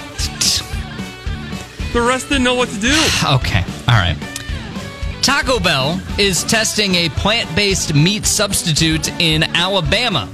The 1.92 2.00
rest 2.00 2.30
didn't 2.30 2.44
know 2.44 2.54
what 2.54 2.70
to 2.70 2.80
do. 2.80 2.94
okay, 3.34 3.62
all 3.86 3.98
right. 3.98 4.16
Taco 5.20 5.60
Bell 5.60 6.00
is 6.18 6.42
testing 6.44 6.94
a 6.94 7.10
plant-based 7.10 7.92
meat 7.94 8.24
substitute 8.24 9.10
in 9.20 9.42
Alabama. 9.42 10.26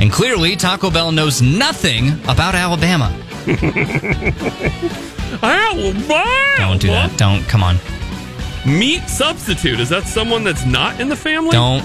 And 0.00 0.10
clearly, 0.10 0.56
Taco 0.56 0.90
Bell 0.90 1.12
knows 1.12 1.40
nothing 1.40 2.10
about 2.26 2.56
Alabama. 2.56 3.16
Alabama! 5.42 6.54
Don't 6.58 6.80
do 6.80 6.88
that. 6.88 7.12
Don't. 7.16 7.42
Come 7.48 7.62
on. 7.62 7.76
Meat 8.66 9.08
substitute. 9.08 9.80
Is 9.80 9.88
that 9.88 10.04
someone 10.04 10.44
that's 10.44 10.66
not 10.66 11.00
in 11.00 11.08
the 11.08 11.16
family? 11.16 11.52
Don't. 11.52 11.82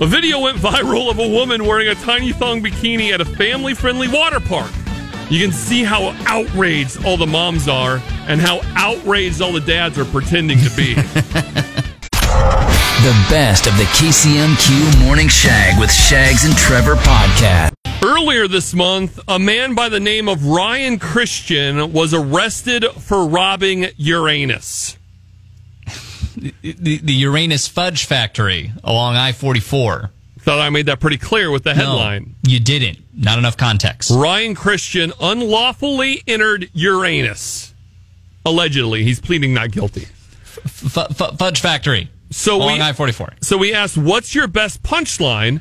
A 0.00 0.06
video 0.06 0.40
went 0.40 0.56
viral 0.58 1.10
of 1.10 1.18
a 1.18 1.28
woman 1.28 1.64
wearing 1.64 1.88
a 1.88 1.94
tiny 1.94 2.32
thong 2.32 2.62
bikini 2.62 3.12
at 3.12 3.20
a 3.20 3.24
family 3.24 3.74
friendly 3.74 4.08
water 4.08 4.40
park. 4.40 4.70
You 5.28 5.40
can 5.40 5.52
see 5.52 5.84
how 5.84 6.14
outraged 6.26 7.04
all 7.04 7.16
the 7.16 7.26
moms 7.26 7.68
are 7.68 8.00
and 8.26 8.40
how 8.40 8.60
outraged 8.76 9.42
all 9.42 9.52
the 9.52 9.60
dads 9.60 9.98
are 9.98 10.04
pretending 10.06 10.58
to 10.58 10.70
be. 10.76 10.96
The 13.00 13.26
best 13.30 13.66
of 13.66 13.74
the 13.78 13.84
KCMQ 13.84 15.06
Morning 15.06 15.26
Shag 15.26 15.80
with 15.80 15.90
Shags 15.90 16.44
and 16.44 16.54
Trevor 16.54 16.96
podcast. 16.96 17.69
Earlier 18.02 18.48
this 18.48 18.72
month, 18.72 19.20
a 19.28 19.38
man 19.38 19.74
by 19.74 19.90
the 19.90 20.00
name 20.00 20.28
of 20.28 20.46
Ryan 20.46 20.98
Christian 20.98 21.92
was 21.92 22.14
arrested 22.14 22.84
for 22.84 23.26
robbing 23.26 23.88
Uranus. 23.96 24.96
The, 26.36 26.98
the 27.02 27.12
Uranus 27.12 27.68
Fudge 27.68 28.06
Factory 28.06 28.72
along 28.82 29.16
I 29.16 29.32
44. 29.32 30.10
Thought 30.38 30.58
I 30.60 30.70
made 30.70 30.86
that 30.86 31.00
pretty 31.00 31.18
clear 31.18 31.50
with 31.50 31.64
the 31.64 31.74
headline. 31.74 32.36
No, 32.42 32.50
you 32.50 32.60
didn't. 32.60 33.00
Not 33.14 33.38
enough 33.38 33.58
context. 33.58 34.10
Ryan 34.10 34.54
Christian 34.54 35.12
unlawfully 35.20 36.22
entered 36.26 36.70
Uranus. 36.72 37.74
Allegedly, 38.46 39.04
he's 39.04 39.20
pleading 39.20 39.52
not 39.52 39.72
guilty. 39.72 40.06
F- 40.64 41.20
f- 41.20 41.38
Fudge 41.38 41.60
Factory. 41.60 42.08
So 42.30 42.56
along 42.56 42.78
we 42.78 42.80
I 42.82 42.94
44. 42.94 43.34
So 43.42 43.58
we 43.58 43.74
asked, 43.74 43.98
"What's 43.98 44.34
your 44.34 44.46
best 44.48 44.82
punchline?" 44.82 45.60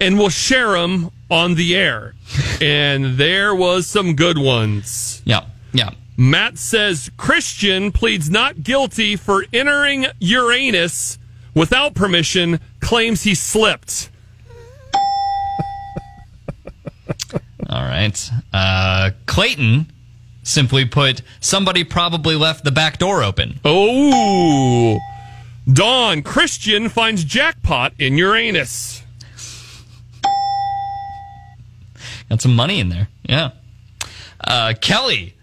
And 0.00 0.18
we'll 0.18 0.28
share 0.28 0.72
them 0.72 1.10
on 1.30 1.54
the 1.54 1.76
air. 1.76 2.14
and 2.60 3.16
there 3.18 3.54
was 3.54 3.86
some 3.86 4.14
good 4.14 4.38
ones. 4.38 5.22
Yeah. 5.24 5.44
Yeah. 5.72 5.90
Matt 6.16 6.58
says 6.58 7.10
Christian 7.16 7.92
pleads 7.92 8.30
not 8.30 8.62
guilty 8.62 9.16
for 9.16 9.44
entering 9.52 10.06
Uranus 10.18 11.18
without 11.54 11.94
permission. 11.94 12.58
Claims 12.80 13.22
he 13.24 13.34
slipped. 13.34 14.10
All 17.68 17.82
right. 17.82 18.30
Uh, 18.52 19.10
Clayton 19.26 19.92
simply 20.42 20.84
put, 20.84 21.22
somebody 21.40 21.84
probably 21.84 22.36
left 22.36 22.64
the 22.64 22.70
back 22.70 22.98
door 22.98 23.22
open. 23.22 23.58
Oh, 23.64 24.98
Dawn, 25.70 26.22
Christian 26.22 26.88
finds 26.88 27.24
jackpot 27.24 27.92
in 27.98 28.16
Uranus. 28.16 28.95
Got 32.28 32.42
some 32.42 32.56
money 32.56 32.80
in 32.80 32.88
there. 32.88 33.08
Yeah. 33.22 33.50
Uh, 34.42 34.74
Kelly, 34.80 35.34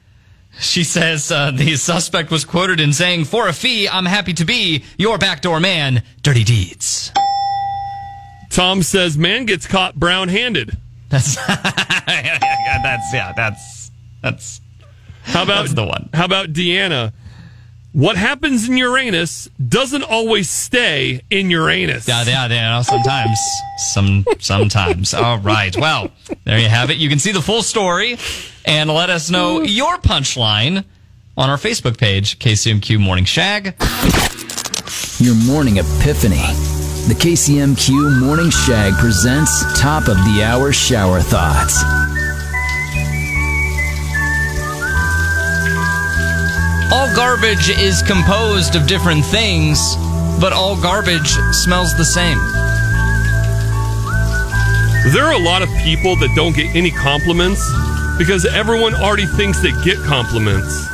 she 0.59 0.83
says 0.83 1.31
uh, 1.31 1.51
the 1.51 1.75
suspect 1.75 2.29
was 2.29 2.45
quoted 2.45 2.79
in 2.79 2.93
saying, 2.93 3.25
"For 3.25 3.47
a 3.47 3.53
fee, 3.53 3.87
I'm 3.87 4.05
happy 4.05 4.33
to 4.33 4.45
be 4.45 4.83
your 4.97 5.17
backdoor 5.17 5.59
man." 5.59 6.03
Dirty 6.21 6.43
deeds. 6.43 7.11
Tom 8.49 8.83
says 8.83 9.17
man 9.17 9.45
gets 9.45 9.65
caught 9.65 9.95
brown 9.95 10.29
handed. 10.29 10.77
That's 11.09 11.35
that's 11.47 13.13
yeah. 13.13 13.33
That's 13.35 13.91
that's 14.21 14.61
How 15.23 15.43
about 15.43 15.63
That's 15.63 15.73
the 15.73 15.85
one. 15.85 16.09
How 16.13 16.25
about 16.25 16.53
Deanna? 16.53 17.13
What 17.93 18.17
happens 18.17 18.67
in 18.67 18.75
Uranus 18.75 19.47
doesn't 19.69 20.01
always 20.01 20.49
stay 20.49 21.21
in 21.29 21.51
Uranus. 21.51 22.07
yeah 22.07 22.23
yeah. 22.23 22.47
yeah 22.47 22.81
sometimes 22.81 23.39
some 23.77 24.25
sometimes. 24.39 25.13
All 25.13 25.37
right. 25.37 25.75
Well, 25.77 26.09
there 26.43 26.57
you 26.57 26.69
have 26.69 26.89
it. 26.89 26.97
You 26.97 27.07
can 27.07 27.19
see 27.19 27.31
the 27.31 27.41
full 27.41 27.61
story 27.61 28.17
and 28.65 28.89
let 28.89 29.11
us 29.11 29.29
know 29.29 29.61
your 29.61 29.97
punchline 29.97 30.83
on 31.37 31.49
our 31.51 31.57
Facebook 31.57 31.99
page, 31.99 32.39
KCMQ 32.39 32.99
Morning 32.99 33.25
Shag. 33.25 33.75
Your 35.19 35.35
morning 35.45 35.77
epiphany. 35.77 36.41
The 37.07 37.15
KCMQ 37.15 38.19
Morning 38.21 38.49
Shag 38.49 38.93
presents 38.93 39.79
Top 39.79 40.07
of 40.07 40.17
the 40.17 40.43
Hour 40.43 40.73
Shower 40.73 41.21
Thoughts. 41.21 42.02
All 46.93 47.07
garbage 47.15 47.71
is 47.71 48.03
composed 48.03 48.75
of 48.75 48.85
different 48.85 49.25
things, 49.25 49.95
but 50.39 50.53
all 50.53 50.79
garbage 50.79 51.31
smells 51.51 51.97
the 51.97 52.05
same. 52.05 52.37
There 55.11 55.25
are 55.25 55.33
a 55.33 55.43
lot 55.43 55.63
of 55.63 55.69
people 55.83 56.15
that 56.17 56.31
don't 56.35 56.55
get 56.55 56.75
any 56.75 56.91
compliments 56.91 57.67
because 58.19 58.45
everyone 58.45 58.93
already 58.93 59.25
thinks 59.25 59.59
they 59.59 59.71
get 59.83 59.97
compliments. 60.03 60.87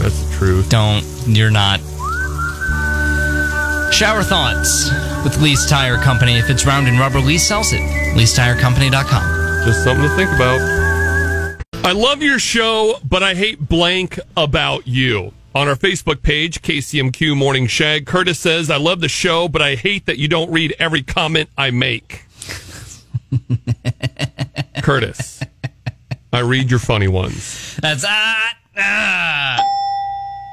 That's 0.00 0.20
the 0.20 0.34
truth. 0.36 0.68
Don't, 0.68 1.04
you're 1.24 1.52
not. 1.52 1.78
Shower 3.94 4.24
thoughts 4.24 4.90
with 5.22 5.40
Lease 5.40 5.70
Tire 5.70 5.98
Company. 5.98 6.38
If 6.38 6.50
it's 6.50 6.66
round 6.66 6.88
and 6.88 6.98
rubber, 6.98 7.20
Lease 7.20 7.46
sells 7.46 7.72
it. 7.72 7.82
LeaseTireCompany.com. 8.16 9.64
Just 9.64 9.84
something 9.84 10.08
to 10.08 10.16
think 10.16 10.32
about. 10.32 10.73
I 11.84 11.92
love 11.92 12.22
your 12.22 12.38
show, 12.38 12.94
but 13.06 13.22
I 13.22 13.34
hate 13.34 13.68
blank 13.68 14.18
about 14.38 14.88
you. 14.88 15.34
On 15.54 15.68
our 15.68 15.74
Facebook 15.74 16.22
page, 16.22 16.62
KCMQ 16.62 17.36
Morning 17.36 17.66
Shag, 17.66 18.06
Curtis 18.06 18.38
says, 18.38 18.70
I 18.70 18.78
love 18.78 19.02
the 19.02 19.08
show, 19.10 19.48
but 19.48 19.60
I 19.60 19.74
hate 19.74 20.06
that 20.06 20.16
you 20.16 20.26
don't 20.26 20.50
read 20.50 20.74
every 20.78 21.02
comment 21.02 21.50
I 21.58 21.72
make. 21.72 22.24
Curtis, 24.82 25.42
I 26.32 26.38
read 26.38 26.70
your 26.70 26.80
funny 26.80 27.06
ones. 27.06 27.76
That's 27.82 28.06
ah, 28.08 28.54
ah, 28.78 29.60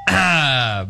ah. 0.09 0.87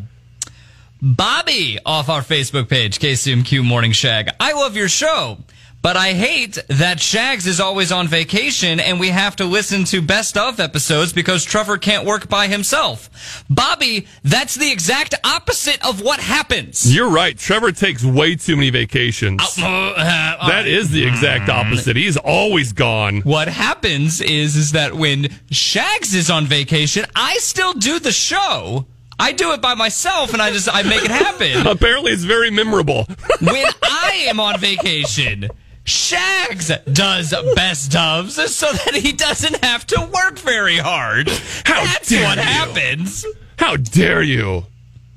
Bobby 1.03 1.77
off 1.85 2.09
our 2.09 2.21
Facebook 2.21 2.67
page, 2.67 2.97
KCMQ 2.97 3.63
Morning 3.63 3.91
Shag. 3.91 4.31
I 4.39 4.53
love 4.53 4.75
your 4.75 4.89
show, 4.89 5.37
but 5.81 5.97
I 5.97 6.13
hate 6.13 6.57
that 6.67 6.99
Shags 6.99 7.47
is 7.47 7.59
always 7.59 7.91
on 7.91 8.07
vacation 8.07 8.79
and 8.79 8.99
we 8.99 9.09
have 9.09 9.35
to 9.37 9.45
listen 9.45 9.83
to 9.85 10.01
best 10.01 10.37
of 10.37 10.59
episodes 10.59 11.13
because 11.13 11.43
Trevor 11.43 11.77
can't 11.77 12.05
work 12.05 12.29
by 12.29 12.47
himself. 12.47 13.45
Bobby, 13.49 14.07
that's 14.23 14.55
the 14.55 14.71
exact 14.71 15.15
opposite 15.23 15.83
of 15.85 16.01
what 16.01 16.19
happens. 16.19 16.93
You're 16.93 17.09
right. 17.09 17.37
Trevor 17.37 17.71
takes 17.71 18.03
way 18.03 18.35
too 18.35 18.55
many 18.55 18.69
vacations. 18.69 19.41
Uh, 19.59 19.65
uh, 19.65 20.37
uh, 20.39 20.47
that 20.47 20.67
is 20.67 20.91
the 20.91 21.05
exact 21.05 21.49
mm. 21.49 21.53
opposite. 21.53 21.95
He's 21.95 22.17
always 22.17 22.73
gone. 22.73 23.21
what 23.21 23.47
happens 23.47 24.21
is 24.21 24.55
is 24.55 24.71
that 24.73 24.93
when 24.93 25.29
Shags 25.49 26.13
is 26.13 26.29
on 26.29 26.45
vacation, 26.45 27.05
I 27.15 27.37
still 27.37 27.73
do 27.73 27.99
the 27.99 28.11
show. 28.11 28.85
I 29.19 29.33
do 29.33 29.51
it 29.53 29.61
by 29.61 29.75
myself 29.75 30.33
and 30.33 30.41
I 30.41 30.51
just 30.51 30.67
I 30.73 30.81
make 30.83 31.03
it 31.03 31.11
happen. 31.11 31.67
Apparently, 31.67 32.11
it's 32.11 32.23
very 32.23 32.49
memorable. 32.49 33.05
when 33.39 33.65
I 33.83 34.25
am 34.27 34.39
on 34.39 34.59
vacation, 34.59 35.49
Shags 35.91 36.71
does 36.93 37.33
best 37.53 37.91
ofs 37.91 38.47
so 38.47 38.71
that 38.71 38.95
he 38.95 39.11
doesn't 39.11 39.63
have 39.63 39.85
to 39.87 40.09
work 40.13 40.39
very 40.39 40.77
hard. 40.77 41.27
How 41.65 41.83
That's 41.83 42.07
dare 42.07 42.23
what 42.23 42.37
you. 42.37 42.43
happens. 42.43 43.25
How 43.57 43.75
dare 43.75 44.21
you? 44.21 44.65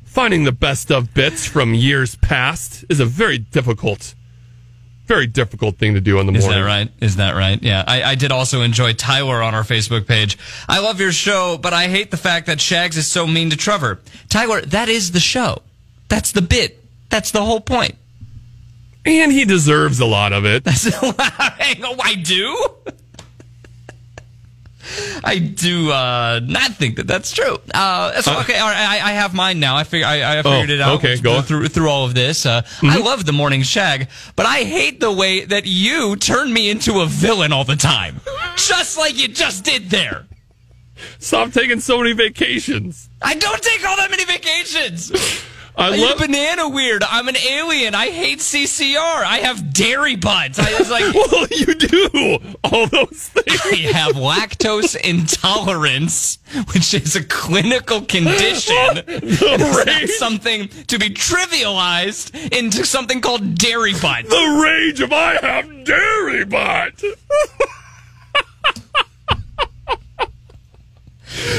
Finding 0.04 0.42
the 0.42 0.52
best 0.52 0.90
of 0.90 1.14
bits 1.14 1.46
from 1.46 1.74
years 1.74 2.16
past 2.16 2.84
is 2.88 2.98
a 2.98 3.04
very 3.04 3.38
difficult, 3.38 4.14
very 5.06 5.28
difficult 5.28 5.76
thing 5.78 5.94
to 5.94 6.00
do 6.00 6.18
in 6.18 6.26
the 6.26 6.32
morning. 6.32 6.50
Is 6.50 6.54
that 6.54 6.60
right? 6.60 6.90
Is 7.00 7.16
that 7.16 7.32
right? 7.36 7.62
Yeah. 7.62 7.84
I, 7.86 8.02
I 8.02 8.14
did 8.16 8.32
also 8.32 8.62
enjoy 8.62 8.94
Tyler 8.94 9.42
on 9.42 9.54
our 9.54 9.62
Facebook 9.62 10.08
page. 10.08 10.36
I 10.68 10.80
love 10.80 11.00
your 11.00 11.12
show, 11.12 11.56
but 11.56 11.72
I 11.72 11.86
hate 11.86 12.10
the 12.10 12.16
fact 12.16 12.46
that 12.46 12.60
Shags 12.60 12.96
is 12.96 13.06
so 13.06 13.28
mean 13.28 13.50
to 13.50 13.56
Trevor. 13.56 14.00
Tyler, 14.28 14.60
that 14.62 14.88
is 14.88 15.12
the 15.12 15.20
show. 15.20 15.62
That's 16.08 16.32
the 16.32 16.42
bit. 16.42 16.82
That's 17.10 17.30
the 17.30 17.44
whole 17.44 17.60
point. 17.60 17.94
And 19.06 19.30
he 19.32 19.44
deserves 19.44 20.00
a 20.00 20.06
lot 20.06 20.32
of 20.32 20.44
it. 20.46 20.66
Hang 20.66 21.84
on, 21.84 21.98
I 22.02 22.14
do. 22.14 22.56
I 25.24 25.38
do 25.38 25.90
uh, 25.90 26.40
not 26.44 26.72
think 26.74 26.96
that 26.96 27.06
that's 27.06 27.32
true. 27.32 27.56
Uh, 27.72 28.20
so, 28.20 28.38
okay, 28.40 28.58
all 28.58 28.68
right, 28.68 28.76
I, 29.02 29.10
I 29.10 29.12
have 29.12 29.32
mine 29.34 29.58
now. 29.58 29.76
I 29.76 29.84
figure 29.84 30.06
I, 30.06 30.38
I 30.38 30.42
figured 30.42 30.70
Oh, 30.70 30.74
it 30.74 30.80
out. 30.80 30.98
okay, 30.98 31.16
go. 31.18 31.40
through 31.40 31.68
through 31.68 31.88
all 31.88 32.04
of 32.04 32.14
this. 32.14 32.44
Uh, 32.44 32.62
I 32.82 32.98
love 32.98 33.24
the 33.24 33.32
morning 33.32 33.62
shag, 33.62 34.08
but 34.36 34.44
I 34.44 34.58
hate 34.64 35.00
the 35.00 35.10
way 35.10 35.44
that 35.46 35.64
you 35.64 36.16
turn 36.16 36.52
me 36.52 36.68
into 36.68 37.00
a 37.00 37.06
villain 37.06 37.50
all 37.52 37.64
the 37.64 37.76
time, 37.76 38.20
just 38.56 38.98
like 38.98 39.16
you 39.20 39.28
just 39.28 39.64
did 39.64 39.88
there. 39.88 40.26
Stop 41.18 41.52
taking 41.52 41.80
so 41.80 41.98
many 41.98 42.12
vacations. 42.12 43.08
I 43.22 43.34
don't 43.34 43.62
take 43.62 43.86
all 43.88 43.96
that 43.96 44.10
many 44.10 44.24
vacations. 44.26 45.10
I 45.76 45.88
I'm 45.90 46.00
love. 46.00 46.18
banana 46.18 46.68
weird. 46.68 47.02
I'm 47.02 47.26
an 47.26 47.36
alien. 47.36 47.96
I 47.96 48.06
hate 48.10 48.38
CCR. 48.38 48.96
I 48.96 49.38
have 49.42 49.72
dairy 49.72 50.14
butts. 50.14 50.56
I 50.58 50.78
was 50.78 50.90
like. 50.90 51.04
Well, 51.34 51.46
you 51.50 51.74
do 51.74 52.38
all 52.64 52.86
those 52.86 53.28
things. 53.28 53.60
I 53.64 53.76
have 53.92 54.14
lactose 54.14 54.94
intolerance, 54.96 56.38
which 56.72 56.94
is 56.94 57.16
a 57.16 57.24
clinical 57.24 58.02
condition. 58.02 58.74
It's 59.06 59.86
not 59.86 60.08
something 60.10 60.68
to 60.68 60.98
be 60.98 61.10
trivialized 61.10 62.52
into 62.56 62.84
something 62.86 63.20
called 63.20 63.56
dairy 63.56 63.94
butt. 63.94 64.28
The 64.28 64.62
rage 64.64 65.00
of 65.00 65.12
I 65.12 65.34
have 65.44 65.84
dairy 65.84 66.44
butt. 66.44 67.02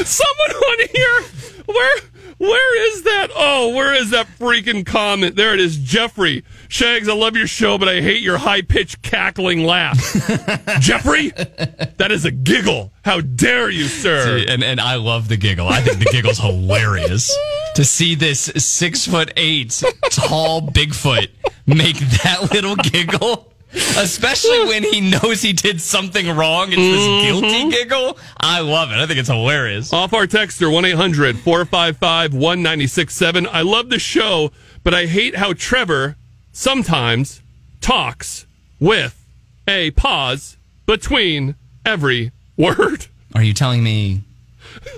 Someone 0.06 0.52
on 0.52 0.88
here, 0.94 1.22
where 1.66 1.98
where 2.46 2.88
is 2.94 3.04
that? 3.04 3.28
Oh, 3.36 3.74
where 3.74 3.94
is 3.94 4.12
that 4.12 4.28
freaking 4.40 4.86
comment? 4.86 5.36
There 5.36 5.54
it 5.54 5.60
is, 5.60 5.78
Jeffrey 5.78 6.44
Shags. 6.68 7.10
I 7.10 7.14
love 7.14 7.36
your 7.36 7.48
show, 7.48 7.78
but 7.78 7.88
I 7.88 8.02
hate 8.02 8.22
your 8.22 8.38
high 8.38 8.62
pitched 8.62 9.02
cackling 9.02 9.64
laugh. 9.66 9.98
Jeffrey, 10.80 11.30
that 11.30 12.08
is 12.12 12.26
a 12.26 12.32
giggle. 12.32 12.92
How 13.04 13.22
dare 13.22 13.70
you, 13.70 13.86
sir? 13.86 14.44
And 14.48 14.64
and 14.64 14.80
I 14.80 14.96
love 14.96 15.28
the 15.28 15.38
giggle. 15.38 15.68
I 15.68 15.82
think 15.82 16.00
the 16.00 16.10
giggle's 16.12 16.40
hilarious. 16.40 17.36
To 17.76 17.84
see 17.84 18.16
this 18.16 18.40
six 18.58 19.06
foot 19.06 19.34
eight 19.36 19.84
tall 20.12 20.62
Bigfoot 20.62 21.28
make 21.68 21.98
that 21.98 22.52
little 22.54 22.76
giggle. 22.78 23.52
Especially 23.98 24.66
when 24.66 24.84
he 24.84 25.02
knows 25.02 25.42
he 25.42 25.54
did 25.54 25.82
something 25.82 26.36
wrong. 26.36 26.68
It's 26.70 26.78
this 26.78 27.02
mm-hmm. 27.02 27.42
guilty 27.42 27.72
giggle. 27.72 28.18
I 28.40 28.62
love 28.62 28.92
it. 28.92 28.98
I 28.98 29.06
think 29.06 29.20
it's 29.20 29.30
hilarious. 29.30 29.92
Off 29.94 30.14
our 30.14 30.28
texter, 30.28 30.72
1 30.72 30.86
800 30.86 31.38
455 31.40 32.34
1967. 32.34 33.48
I 33.48 33.62
love 33.62 33.90
the 33.90 34.00
show, 34.00 34.52
but 34.84 34.94
I 34.94 35.06
hate 35.06 35.36
how 35.36 35.54
Trevor 35.54 36.16
sometimes 36.52 37.42
talks 37.82 38.46
with 38.80 39.26
a 39.68 39.92
pause 39.92 40.58
between 40.86 41.56
every 41.86 42.32
word. 42.58 43.08
Are 43.34 43.44
you 43.44 43.54
telling 43.54 43.84
me 43.84 44.22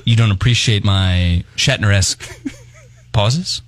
you 0.06 0.16
don't 0.16 0.32
appreciate 0.32 0.84
my 0.84 1.44
Shatner 1.56 1.94
esque 1.94 2.40
pauses? 3.12 3.62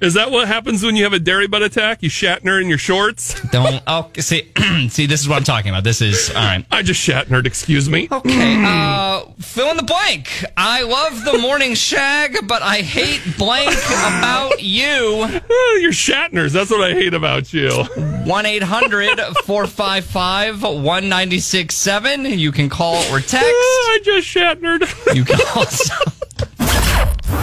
Is 0.00 0.14
that 0.14 0.30
what 0.30 0.48
happens 0.48 0.82
when 0.82 0.96
you 0.96 1.04
have 1.04 1.12
a 1.12 1.18
dairy 1.18 1.46
butt 1.46 1.62
attack? 1.62 2.02
You 2.02 2.10
Shatner 2.10 2.60
in 2.60 2.68
your 2.68 2.78
shorts? 2.78 3.40
Don't. 3.50 3.82
Oh, 3.86 4.10
see, 4.18 4.50
see, 4.88 5.06
this 5.06 5.20
is 5.20 5.28
what 5.28 5.36
I'm 5.36 5.44
talking 5.44 5.70
about. 5.70 5.84
This 5.84 6.00
is 6.00 6.30
all 6.30 6.36
right. 6.36 6.64
I 6.70 6.82
just 6.82 7.00
Shatnered, 7.06 7.46
excuse 7.46 7.88
me. 7.88 8.08
Okay, 8.10 8.62
uh, 8.64 9.24
fill 9.40 9.70
in 9.70 9.76
the 9.76 9.82
blank. 9.82 10.44
I 10.56 10.82
love 10.82 11.24
the 11.24 11.38
morning 11.38 11.74
shag, 11.74 12.48
but 12.48 12.62
I 12.62 12.78
hate 12.78 13.22
blank 13.38 13.74
about 13.76 14.62
you. 14.62 14.84
You're 15.80 15.92
Shatners. 15.92 16.52
That's 16.52 16.70
what 16.70 16.82
I 16.82 16.92
hate 16.94 17.14
about 17.14 17.52
you. 17.52 17.70
1 17.70 18.46
800 18.46 19.20
455 19.44 20.62
1967. 20.62 22.24
You 22.24 22.52
can 22.52 22.68
call 22.68 22.96
or 23.12 23.20
text. 23.20 23.34
I 23.34 24.00
just 24.04 24.26
Shatnered. 24.26 25.14
You 25.14 25.24
can 25.24 25.40
also. 25.56 25.94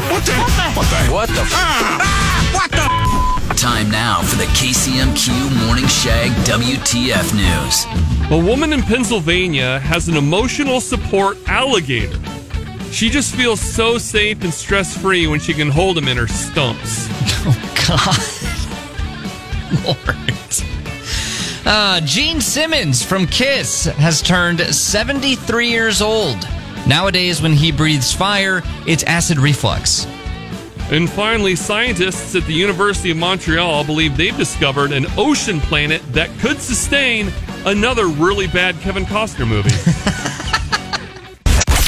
What 0.10 0.26
the? 0.26 0.34
What 0.34 0.88
the? 0.90 1.14
What 1.14 1.30
the? 1.30 1.44
what 2.56 2.72
the? 2.72 3.54
Time 3.56 3.90
now 3.92 4.22
for 4.22 4.36
the 4.38 4.46
KCMQ 4.46 5.66
Morning 5.66 5.88
Shag 5.88 6.32
WTF 6.46 7.34
News. 7.34 7.86
A 8.32 8.38
woman 8.38 8.72
in 8.74 8.82
Pennsylvania 8.82 9.80
has 9.80 10.08
an 10.08 10.16
emotional 10.16 10.80
support 10.80 11.38
alligator. 11.48 12.20
She 12.92 13.10
just 13.10 13.36
feels 13.36 13.60
so 13.60 13.98
safe 13.98 14.44
and 14.44 14.54
stress 14.54 14.96
free 14.98 15.28
when 15.28 15.40
she 15.40 15.54
can 15.54 15.70
hold 15.70 15.98
him 15.98 16.08
in 16.08 16.18
her 16.18 16.28
stumps. 16.28 17.08
Oh, 17.50 17.56
God. 17.88 18.18
Lord. 20.08 20.18
Uh, 21.66 22.00
Gene 22.02 22.40
Simmons 22.40 23.04
from 23.04 23.26
Kiss 23.28 23.86
has 23.86 24.22
turned 24.22 24.62
73 24.62 25.70
years 25.70 26.02
old. 26.02 26.48
Nowadays, 26.88 27.42
when 27.42 27.52
he 27.52 27.72
breathes 27.72 28.14
fire, 28.14 28.62
it's 28.88 29.04
acid 29.04 29.40
reflux. 29.40 30.08
And 30.90 31.10
finally, 31.10 31.56
scientists 31.58 32.34
at 32.34 32.46
the 32.46 32.54
University 32.54 33.12
of 33.12 33.18
Montreal 33.18 33.84
believe 33.84 34.16
they've 34.16 34.38
discovered 34.38 34.94
an 34.94 35.06
ocean 35.18 35.60
planet 35.60 36.02
that 36.14 36.30
could 36.40 36.62
sustain 36.62 37.30
another 37.66 38.08
really 38.08 38.48
bad 38.48 38.80
Kevin 38.80 39.04
Costner 39.04 39.48
movie. 39.48 39.72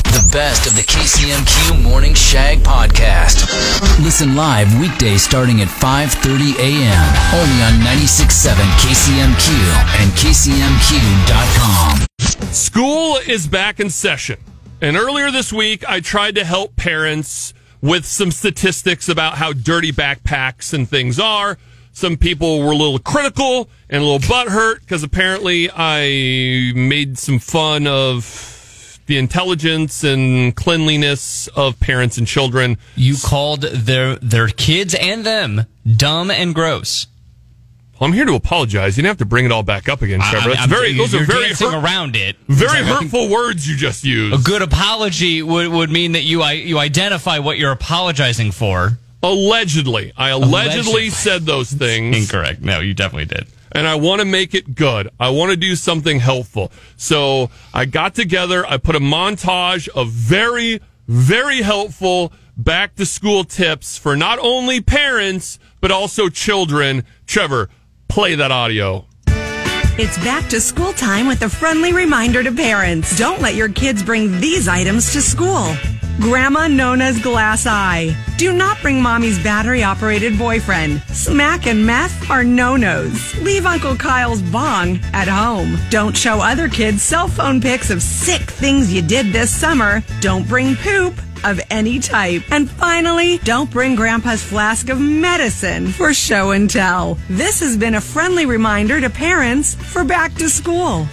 The 0.09 0.27
best 0.33 0.67
of 0.67 0.75
the 0.75 0.83
KCMQ 0.83 1.81
Morning 1.81 2.13
Shag 2.13 2.59
podcast. 2.59 3.49
Listen 4.03 4.35
live 4.35 4.79
weekdays 4.79 5.23
starting 5.23 5.61
at 5.61 5.67
5:30 5.67 6.55
a.m. 6.59 7.05
only 7.33 7.61
on 7.63 7.73
96.7 7.81 8.53
KCMQ 8.77 9.49
and 10.01 10.11
KCMQ.com. 10.11 12.05
School 12.51 13.17
is 13.27 13.47
back 13.47 13.79
in 13.79 13.89
session. 13.89 14.37
And 14.81 14.95
earlier 14.95 15.29
this 15.29 15.51
week, 15.51 15.83
I 15.89 15.99
tried 15.99 16.35
to 16.35 16.45
help 16.45 16.77
parents 16.77 17.53
with 17.81 18.05
some 18.05 18.31
statistics 18.31 19.09
about 19.09 19.37
how 19.37 19.51
dirty 19.51 19.91
backpacks 19.91 20.73
and 20.73 20.87
things 20.87 21.19
are. 21.19 21.57
Some 21.91 22.15
people 22.15 22.59
were 22.61 22.71
a 22.71 22.75
little 22.75 22.99
critical 22.99 23.69
and 23.89 24.01
a 24.01 24.05
little 24.05 24.19
butthurt 24.19 24.79
because 24.79 25.03
apparently 25.03 25.69
I 25.69 26.71
made 26.75 27.17
some 27.17 27.39
fun 27.39 27.87
of 27.87 29.01
the 29.07 29.17
intelligence 29.17 30.03
and 30.05 30.55
cleanliness 30.55 31.47
of 31.49 31.77
parents 31.81 32.17
and 32.17 32.25
children. 32.25 32.77
You 32.95 33.15
called 33.21 33.63
their 33.63 34.15
their 34.17 34.47
kids 34.47 34.95
and 34.95 35.25
them 35.25 35.65
dumb 35.85 36.31
and 36.31 36.55
gross. 36.55 37.07
Well, 37.99 38.07
I'm 38.07 38.13
here 38.13 38.25
to 38.25 38.33
apologize. 38.35 38.95
You 38.95 39.01
didn't 39.03 39.11
have 39.11 39.17
to 39.17 39.25
bring 39.25 39.43
it 39.45 39.51
all 39.51 39.63
back 39.63 39.89
up 39.89 40.01
again, 40.01 40.21
Trevor. 40.21 40.49
That's 40.49 40.61
I'm- 40.61 40.69
very, 40.69 40.93
those 40.93 41.11
you're 41.11 41.23
are 41.23 41.25
very, 41.25 41.47
dancing 41.47 41.71
hurt- 41.71 41.83
around 41.83 42.15
it. 42.15 42.37
very 42.47 42.81
like, 42.81 43.01
hurtful 43.01 43.27
words 43.29 43.67
you 43.67 43.75
just 43.75 44.03
used. 44.05 44.33
A 44.39 44.43
good 44.43 44.61
apology 44.61 45.41
would, 45.41 45.67
would 45.67 45.89
mean 45.89 46.13
that 46.13 46.23
you 46.23 46.43
you 46.45 46.79
identify 46.79 47.39
what 47.39 47.57
you're 47.57 47.71
apologizing 47.73 48.51
for. 48.51 48.97
Allegedly. 49.21 50.13
I 50.15 50.29
allegedly, 50.29 50.59
Allegedly. 50.91 51.09
said 51.09 51.45
those 51.45 51.71
things. 51.73 52.15
Incorrect. 52.15 52.61
No, 52.61 52.79
you 52.79 52.93
definitely 52.93 53.25
did. 53.25 53.47
and 53.73 53.85
I 53.85 53.95
want 53.95 54.19
to 54.21 54.25
make 54.25 54.55
it 54.55 54.75
good. 54.75 55.09
I 55.19 55.29
want 55.29 55.51
to 55.51 55.57
do 55.57 55.75
something 55.75 56.19
helpful. 56.21 56.71
So 56.95 57.51
I 57.73 57.83
got 57.85 58.15
together, 58.15 58.65
I 58.65 58.77
put 58.77 58.95
a 58.95 58.99
montage 58.99 59.89
of 59.89 60.09
very, 60.09 60.79
very 61.07 61.61
helpful 61.61 62.31
back 62.57 62.95
to 62.95 63.05
school 63.05 63.43
tips 63.43 63.97
for 63.97 64.15
not 64.15 64.39
only 64.39 64.79
parents, 64.81 65.59
but 65.81 65.91
also 65.91 66.29
children. 66.29 67.03
Trevor, 67.27 67.69
play 68.09 68.35
that 68.35 68.51
audio. 68.51 69.05
It's 70.01 70.17
back 70.23 70.49
to 70.49 70.59
school 70.59 70.93
time 70.93 71.27
with 71.27 71.41
a 71.43 71.49
friendly 71.49 71.93
reminder 71.93 72.43
to 72.43 72.51
parents. 72.51 73.17
Don't 73.17 73.41
let 73.41 73.55
your 73.55 73.69
kids 73.69 74.01
bring 74.01 74.39
these 74.39 74.67
items 74.67 75.13
to 75.13 75.21
school. 75.21 75.73
Grandma 76.19 76.67
Nona's 76.67 77.21
glass 77.21 77.65
eye. 77.65 78.15
Do 78.37 78.51
not 78.51 78.81
bring 78.81 79.01
mommy's 79.01 79.41
battery 79.41 79.83
operated 79.83 80.37
boyfriend. 80.37 81.01
Smack 81.03 81.67
and 81.67 81.85
meth 81.85 82.29
are 82.29 82.43
no 82.43 82.75
nos. 82.75 83.35
Leave 83.41 83.65
Uncle 83.65 83.95
Kyle's 83.95 84.41
bong 84.41 84.99
at 85.13 85.27
home. 85.27 85.77
Don't 85.89 86.17
show 86.17 86.39
other 86.41 86.67
kids 86.67 87.01
cell 87.01 87.27
phone 87.27 87.61
pics 87.61 87.89
of 87.89 88.01
sick 88.01 88.41
things 88.41 88.91
you 88.91 89.01
did 89.01 89.27
this 89.27 89.53
summer. 89.53 90.03
Don't 90.19 90.47
bring 90.47 90.75
poop 90.75 91.13
of 91.43 91.59
any 91.69 91.99
type. 91.99 92.43
And 92.51 92.69
finally, 92.69 93.37
don't 93.39 93.69
bring 93.69 93.95
Grandpa's 93.95 94.43
flask 94.43 94.89
of 94.89 94.99
medicine 94.99 95.87
for 95.87 96.13
show 96.13 96.51
and 96.51 96.69
tell. 96.69 97.17
This 97.29 97.59
has 97.59 97.77
been 97.77 97.95
a 97.95 98.01
friendly 98.01 98.45
reminder 98.45 98.99
to 99.01 99.09
parents 99.09 99.75
for 99.75 100.03
back 100.03 100.33
to 100.35 100.49
school. 100.49 101.07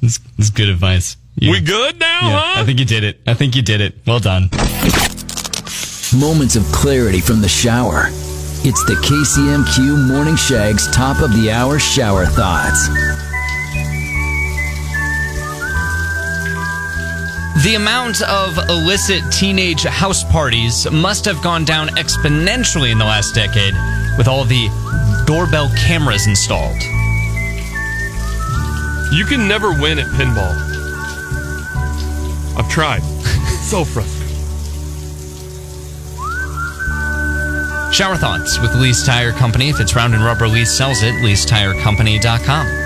It's, 0.00 0.18
it's 0.38 0.50
good 0.50 0.68
advice. 0.68 1.16
We 1.40 1.60
good 1.60 1.98
now, 1.98 2.20
huh? 2.22 2.60
I 2.60 2.64
think 2.64 2.78
you 2.78 2.84
did 2.84 3.04
it. 3.04 3.20
I 3.26 3.34
think 3.34 3.56
you 3.56 3.62
did 3.62 3.80
it. 3.80 3.94
Well 4.06 4.20
done. 4.20 4.50
Moments 6.14 6.56
of 6.56 6.64
clarity 6.72 7.20
from 7.20 7.40
the 7.40 7.48
shower. 7.48 8.08
It's 8.64 8.84
the 8.84 8.94
KCMQ 8.94 10.08
Morning 10.08 10.36
Shag's 10.36 10.88
top 10.92 11.20
of 11.20 11.32
the 11.32 11.50
hour 11.50 11.78
shower 11.78 12.26
thoughts. 12.26 12.88
The 17.62 17.76
amount 17.76 18.22
of 18.22 18.58
illicit 18.68 19.22
teenage 19.30 19.84
house 19.84 20.24
parties 20.24 20.90
must 20.90 21.24
have 21.26 21.40
gone 21.42 21.64
down 21.64 21.90
exponentially 21.90 22.90
in 22.90 22.98
the 22.98 23.04
last 23.04 23.36
decade 23.36 23.74
with 24.18 24.26
all 24.26 24.44
the 24.44 24.66
doorbell 25.28 25.70
cameras 25.76 26.26
installed. 26.26 26.82
You 29.12 29.24
can 29.26 29.46
never 29.46 29.70
win 29.70 30.00
at 30.00 30.06
pinball. 30.08 30.52
I've 32.58 32.68
tried. 32.68 33.02
so 33.62 33.84
frustrating. 33.84 34.22
Shower 37.92 38.16
thoughts 38.16 38.58
with 38.58 38.74
Lease 38.74 39.06
Tire 39.06 39.30
Company. 39.30 39.68
If 39.68 39.78
it's 39.78 39.94
round 39.94 40.14
and 40.14 40.24
rubber, 40.24 40.48
Lease 40.48 40.76
sells 40.76 41.04
it. 41.04 41.14
LeaseTireCompany.com. 41.22 42.81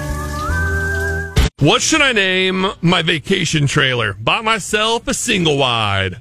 What 1.60 1.80
should 1.80 2.02
I 2.02 2.12
name 2.12 2.66
my 2.82 3.00
vacation 3.00 3.66
trailer? 3.66 4.12
Bought 4.12 4.44
myself 4.44 5.08
a 5.08 5.14
single 5.14 5.56
wide. 5.56 6.20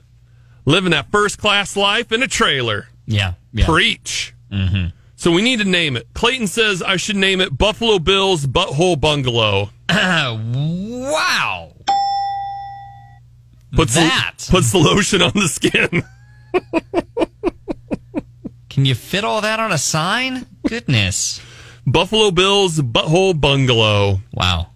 Living 0.64 0.92
that 0.92 1.12
first 1.12 1.40
class 1.40 1.76
life 1.76 2.14
in 2.14 2.24
a 2.24 2.28
trailer. 2.28 2.88
Yeah. 3.06 3.34
yeah. 3.52 3.66
Preach. 3.66 4.34
Mm-hmm. 4.50 4.96
So 5.18 5.34
we 5.34 5.42
need 5.42 5.60
to 5.60 5.66
name 5.66 5.98
it. 5.98 6.08
Clayton 6.14 6.48
says 6.48 6.82
I 6.82 6.96
should 6.96 7.18
name 7.18 7.42
it 7.42 7.58
Buffalo 7.58 8.00
Bills 8.00 8.46
Butthole 8.46 8.98
Bungalow. 8.98 9.72
wow. 9.90 11.74
Puts 13.74 13.96
That. 13.96 14.36
The, 14.38 14.52
puts 14.52 14.72
the 14.72 14.78
lotion 14.78 15.22
on 15.22 15.34
the 15.34 15.50
skin. 15.50 16.02
Can 18.70 18.86
you 18.86 18.96
fit 18.96 19.26
all 19.26 19.42
that 19.42 19.60
on 19.60 19.74
a 19.74 19.78
sign? 19.78 20.46
Goodness. 20.66 21.42
Buffalo 21.86 22.32
Bills 22.32 22.80
Butthole 22.80 23.40
Bungalow. 23.40 24.22
Wow. 24.34 24.68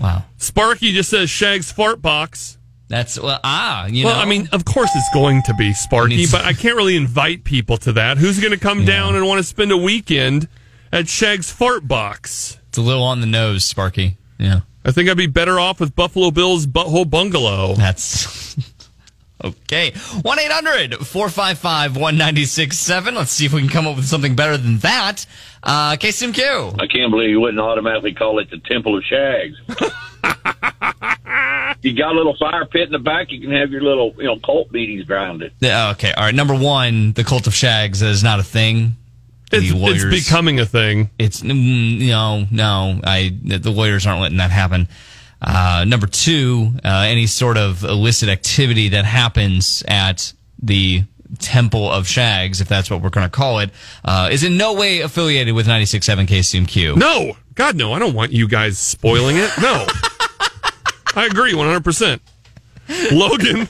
Wow. 0.00 0.24
Sparky 0.38 0.92
just 0.92 1.10
says 1.10 1.28
Shag's 1.30 1.70
fart 1.70 2.00
box. 2.00 2.58
That's, 2.88 3.20
well, 3.20 3.38
ah, 3.44 3.86
you 3.86 4.02
know. 4.02 4.10
Well, 4.10 4.16
know. 4.16 4.22
I 4.22 4.26
mean, 4.26 4.48
of 4.50 4.64
course 4.64 4.90
it's 4.94 5.14
going 5.14 5.42
to 5.44 5.54
be 5.54 5.72
Sparky, 5.72 6.26
but 6.30 6.44
I 6.44 6.52
can't 6.54 6.76
really 6.76 6.96
invite 6.96 7.44
people 7.44 7.76
to 7.78 7.92
that. 7.92 8.18
Who's 8.18 8.40
going 8.40 8.52
to 8.52 8.58
come 8.58 8.84
down 8.84 9.14
and 9.14 9.26
want 9.26 9.38
to 9.38 9.44
spend 9.44 9.70
a 9.70 9.76
weekend 9.76 10.48
at 10.92 11.08
Shag's 11.08 11.52
fart 11.52 11.86
box? 11.86 12.58
it's 12.70 12.78
a 12.78 12.82
little 12.82 13.02
on 13.02 13.20
the 13.20 13.26
nose, 13.26 13.64
Sparky. 13.64 14.16
Yeah. 14.38 14.60
I 14.84 14.92
think 14.92 15.10
I'd 15.10 15.16
be 15.16 15.26
better 15.26 15.58
off 15.58 15.80
with 15.80 15.96
Buffalo 15.96 16.30
Bills 16.30 16.66
Butthole 16.68 17.08
Bungalow. 17.08 17.74
That's 17.74 18.56
okay. 19.44 19.90
1 19.90 20.38
800 20.38 20.94
455 20.98 21.96
1967. 21.96 23.14
Let's 23.16 23.32
see 23.32 23.44
if 23.44 23.52
we 23.52 23.60
can 23.60 23.68
come 23.68 23.88
up 23.88 23.96
with 23.96 24.06
something 24.06 24.36
better 24.36 24.56
than 24.56 24.78
that. 24.78 25.26
Uh, 25.62 25.92
KCMQ. 25.96 26.80
I 26.80 26.86
can't 26.86 27.10
believe 27.10 27.30
you 27.30 27.40
wouldn't 27.40 27.60
automatically 27.60 28.14
call 28.14 28.38
it 28.38 28.50
the 28.50 28.58
Temple 28.58 28.96
of 28.96 29.04
Shags. 29.04 29.56
you 31.82 31.96
got 31.96 32.12
a 32.12 32.16
little 32.16 32.36
fire 32.38 32.64
pit 32.66 32.82
in 32.82 32.92
the 32.92 32.98
back. 32.98 33.30
You 33.30 33.40
can 33.40 33.52
have 33.52 33.70
your 33.70 33.82
little, 33.82 34.14
you 34.16 34.24
know, 34.24 34.38
cult 34.38 34.70
meetings 34.72 35.08
around 35.08 35.42
it. 35.42 35.52
Yeah, 35.60 35.90
Okay. 35.90 36.12
All 36.12 36.24
right. 36.24 36.34
Number 36.34 36.54
one, 36.54 37.12
the 37.12 37.24
cult 37.24 37.46
of 37.46 37.54
shags 37.54 38.02
is 38.02 38.22
not 38.22 38.40
a 38.40 38.42
thing. 38.42 38.96
It's, 39.52 39.70
the 39.70 39.76
it's 39.76 40.02
lawyers- 40.04 40.24
becoming 40.24 40.60
a 40.60 40.66
thing. 40.66 41.10
It's 41.18 41.42
mm, 41.42 42.06
no, 42.08 42.46
no. 42.50 43.00
I 43.04 43.36
the 43.44 43.70
lawyers 43.70 44.06
aren't 44.06 44.20
letting 44.20 44.38
that 44.38 44.50
happen. 44.52 44.88
Uh, 45.42 45.84
number 45.88 46.06
two, 46.06 46.72
uh, 46.84 47.04
any 47.08 47.26
sort 47.26 47.56
of 47.56 47.82
illicit 47.82 48.28
activity 48.28 48.90
that 48.90 49.04
happens 49.04 49.82
at 49.88 50.32
the 50.62 51.02
Temple 51.38 51.90
of 51.90 52.06
Shags, 52.08 52.60
if 52.60 52.68
that's 52.68 52.90
what 52.90 53.02
we're 53.02 53.10
going 53.10 53.26
to 53.26 53.30
call 53.30 53.60
it, 53.60 53.70
uh, 54.04 54.28
is 54.32 54.42
in 54.44 54.56
no 54.56 54.74
way 54.74 55.00
affiliated 55.00 55.54
with 55.54 55.66
96.7 55.66 56.26
KCMQ. 56.26 56.96
No, 56.96 57.36
God, 57.54 57.76
no. 57.76 57.92
I 57.92 57.98
don't 57.98 58.14
want 58.14 58.32
you 58.32 58.48
guys 58.48 58.78
spoiling 58.78 59.36
it. 59.36 59.50
No. 59.60 59.86
I 61.14 61.26
agree 61.26 61.52
100%. 61.52 62.20
Logan. 63.12 63.68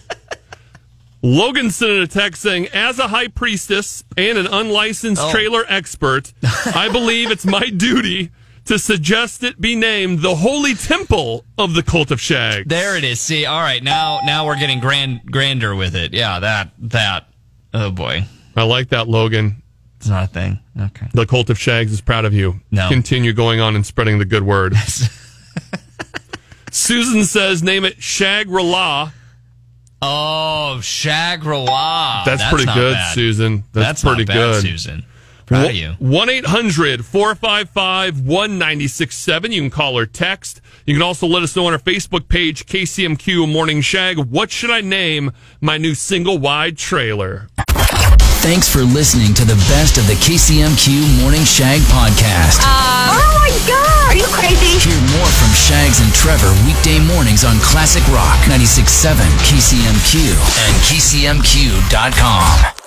Logan 1.22 1.70
sent 1.70 1.90
in 1.92 2.02
a 2.02 2.06
text 2.06 2.40
saying, 2.40 2.68
as 2.68 2.98
a 2.98 3.08
high 3.08 3.28
priestess 3.28 4.04
and 4.16 4.38
an 4.38 4.46
unlicensed 4.46 5.20
Oh. 5.22 5.30
trailer 5.30 5.64
expert, 5.68 6.32
I 6.74 6.88
believe 6.90 7.30
it's 7.30 7.44
my 7.44 7.68
duty 7.68 8.30
to 8.64 8.78
suggest 8.78 9.42
it 9.42 9.60
be 9.60 9.74
named 9.76 10.20
the 10.20 10.36
Holy 10.36 10.74
Temple 10.74 11.44
of 11.58 11.74
the 11.74 11.82
Cult 11.82 12.10
of 12.10 12.20
Shag. 12.20 12.68
There 12.68 12.96
it 12.96 13.04
is. 13.04 13.20
See, 13.20 13.44
all 13.44 13.60
right, 13.60 13.82
now 13.82 14.20
now 14.24 14.46
we're 14.46 14.58
getting 14.58 14.80
grand 14.80 15.20
grander 15.30 15.74
with 15.74 15.94
it. 15.94 16.14
Yeah, 16.14 16.38
that 16.40 16.70
that. 16.78 17.26
Oh 17.72 17.90
boy, 17.90 18.24
I 18.56 18.64
like 18.64 18.88
that, 18.88 19.08
Logan. 19.08 19.62
it's 19.98 20.08
not 20.08 20.24
a 20.24 20.26
thing. 20.26 20.58
Okay. 20.78 21.06
The 21.12 21.26
cult 21.26 21.50
of 21.50 21.58
Shags 21.58 21.92
is 21.92 22.00
proud 22.00 22.24
of 22.24 22.32
you. 22.32 22.60
No. 22.70 22.88
Continue 22.88 23.32
going 23.32 23.60
on 23.60 23.76
and 23.76 23.84
spreading 23.84 24.18
the 24.18 24.24
good 24.24 24.42
word. 24.42 24.74
Susan 26.72 27.24
says, 27.24 27.62
name 27.62 27.84
it 27.84 28.00
Shag-Ra-La. 28.02 29.10
Oh, 30.02 30.80
Shangri-La. 30.80 32.22
That's, 32.24 32.48
pretty 32.48 32.64
good, 32.72 32.94
bad. 32.94 33.14
Susan. 33.14 33.64
That's, 33.72 34.02
That's 34.02 34.02
pretty 34.02 34.24
bad, 34.24 34.34
good. 34.34 34.62
Susan. 34.62 35.04
Proud 35.50 35.70
of 35.70 35.74
you. 35.74 35.96
1 35.98 36.28
800 36.30 37.04
455 37.04 38.22
1967. 38.24 39.50
You 39.50 39.62
can 39.62 39.70
call 39.70 39.98
or 39.98 40.06
text. 40.06 40.60
You 40.86 40.94
can 40.94 41.02
also 41.02 41.26
let 41.26 41.42
us 41.42 41.56
know 41.56 41.66
on 41.66 41.72
our 41.72 41.78
Facebook 41.80 42.28
page, 42.28 42.66
KCMQ 42.66 43.50
Morning 43.50 43.80
Shag. 43.80 44.16
What 44.16 44.52
should 44.52 44.70
I 44.70 44.80
name 44.80 45.32
my 45.60 45.76
new 45.76 45.96
single 45.96 46.38
wide 46.38 46.78
trailer? 46.78 47.48
Thanks 48.46 48.68
for 48.68 48.82
listening 48.82 49.34
to 49.34 49.44
the 49.44 49.58
best 49.66 49.98
of 49.98 50.06
the 50.06 50.14
KCMQ 50.22 51.20
Morning 51.20 51.42
Shag 51.42 51.80
podcast. 51.90 52.62
Oh, 52.62 53.10
oh 53.10 53.42
my 53.42 53.50
god! 53.66 54.14
Are 54.14 54.16
you 54.16 54.30
crazy? 54.30 54.78
Hear 54.78 55.02
more 55.18 55.26
from 55.34 55.50
Shags 55.50 55.98
and 55.98 56.14
Trevor 56.14 56.54
weekday 56.64 57.00
mornings 57.12 57.42
on 57.44 57.58
Classic 57.58 58.06
Rock 58.06 58.38
96.7 58.46 59.18
KCMQ 59.50 60.30
and 60.62 60.76
KCMQ.com. 60.86 62.79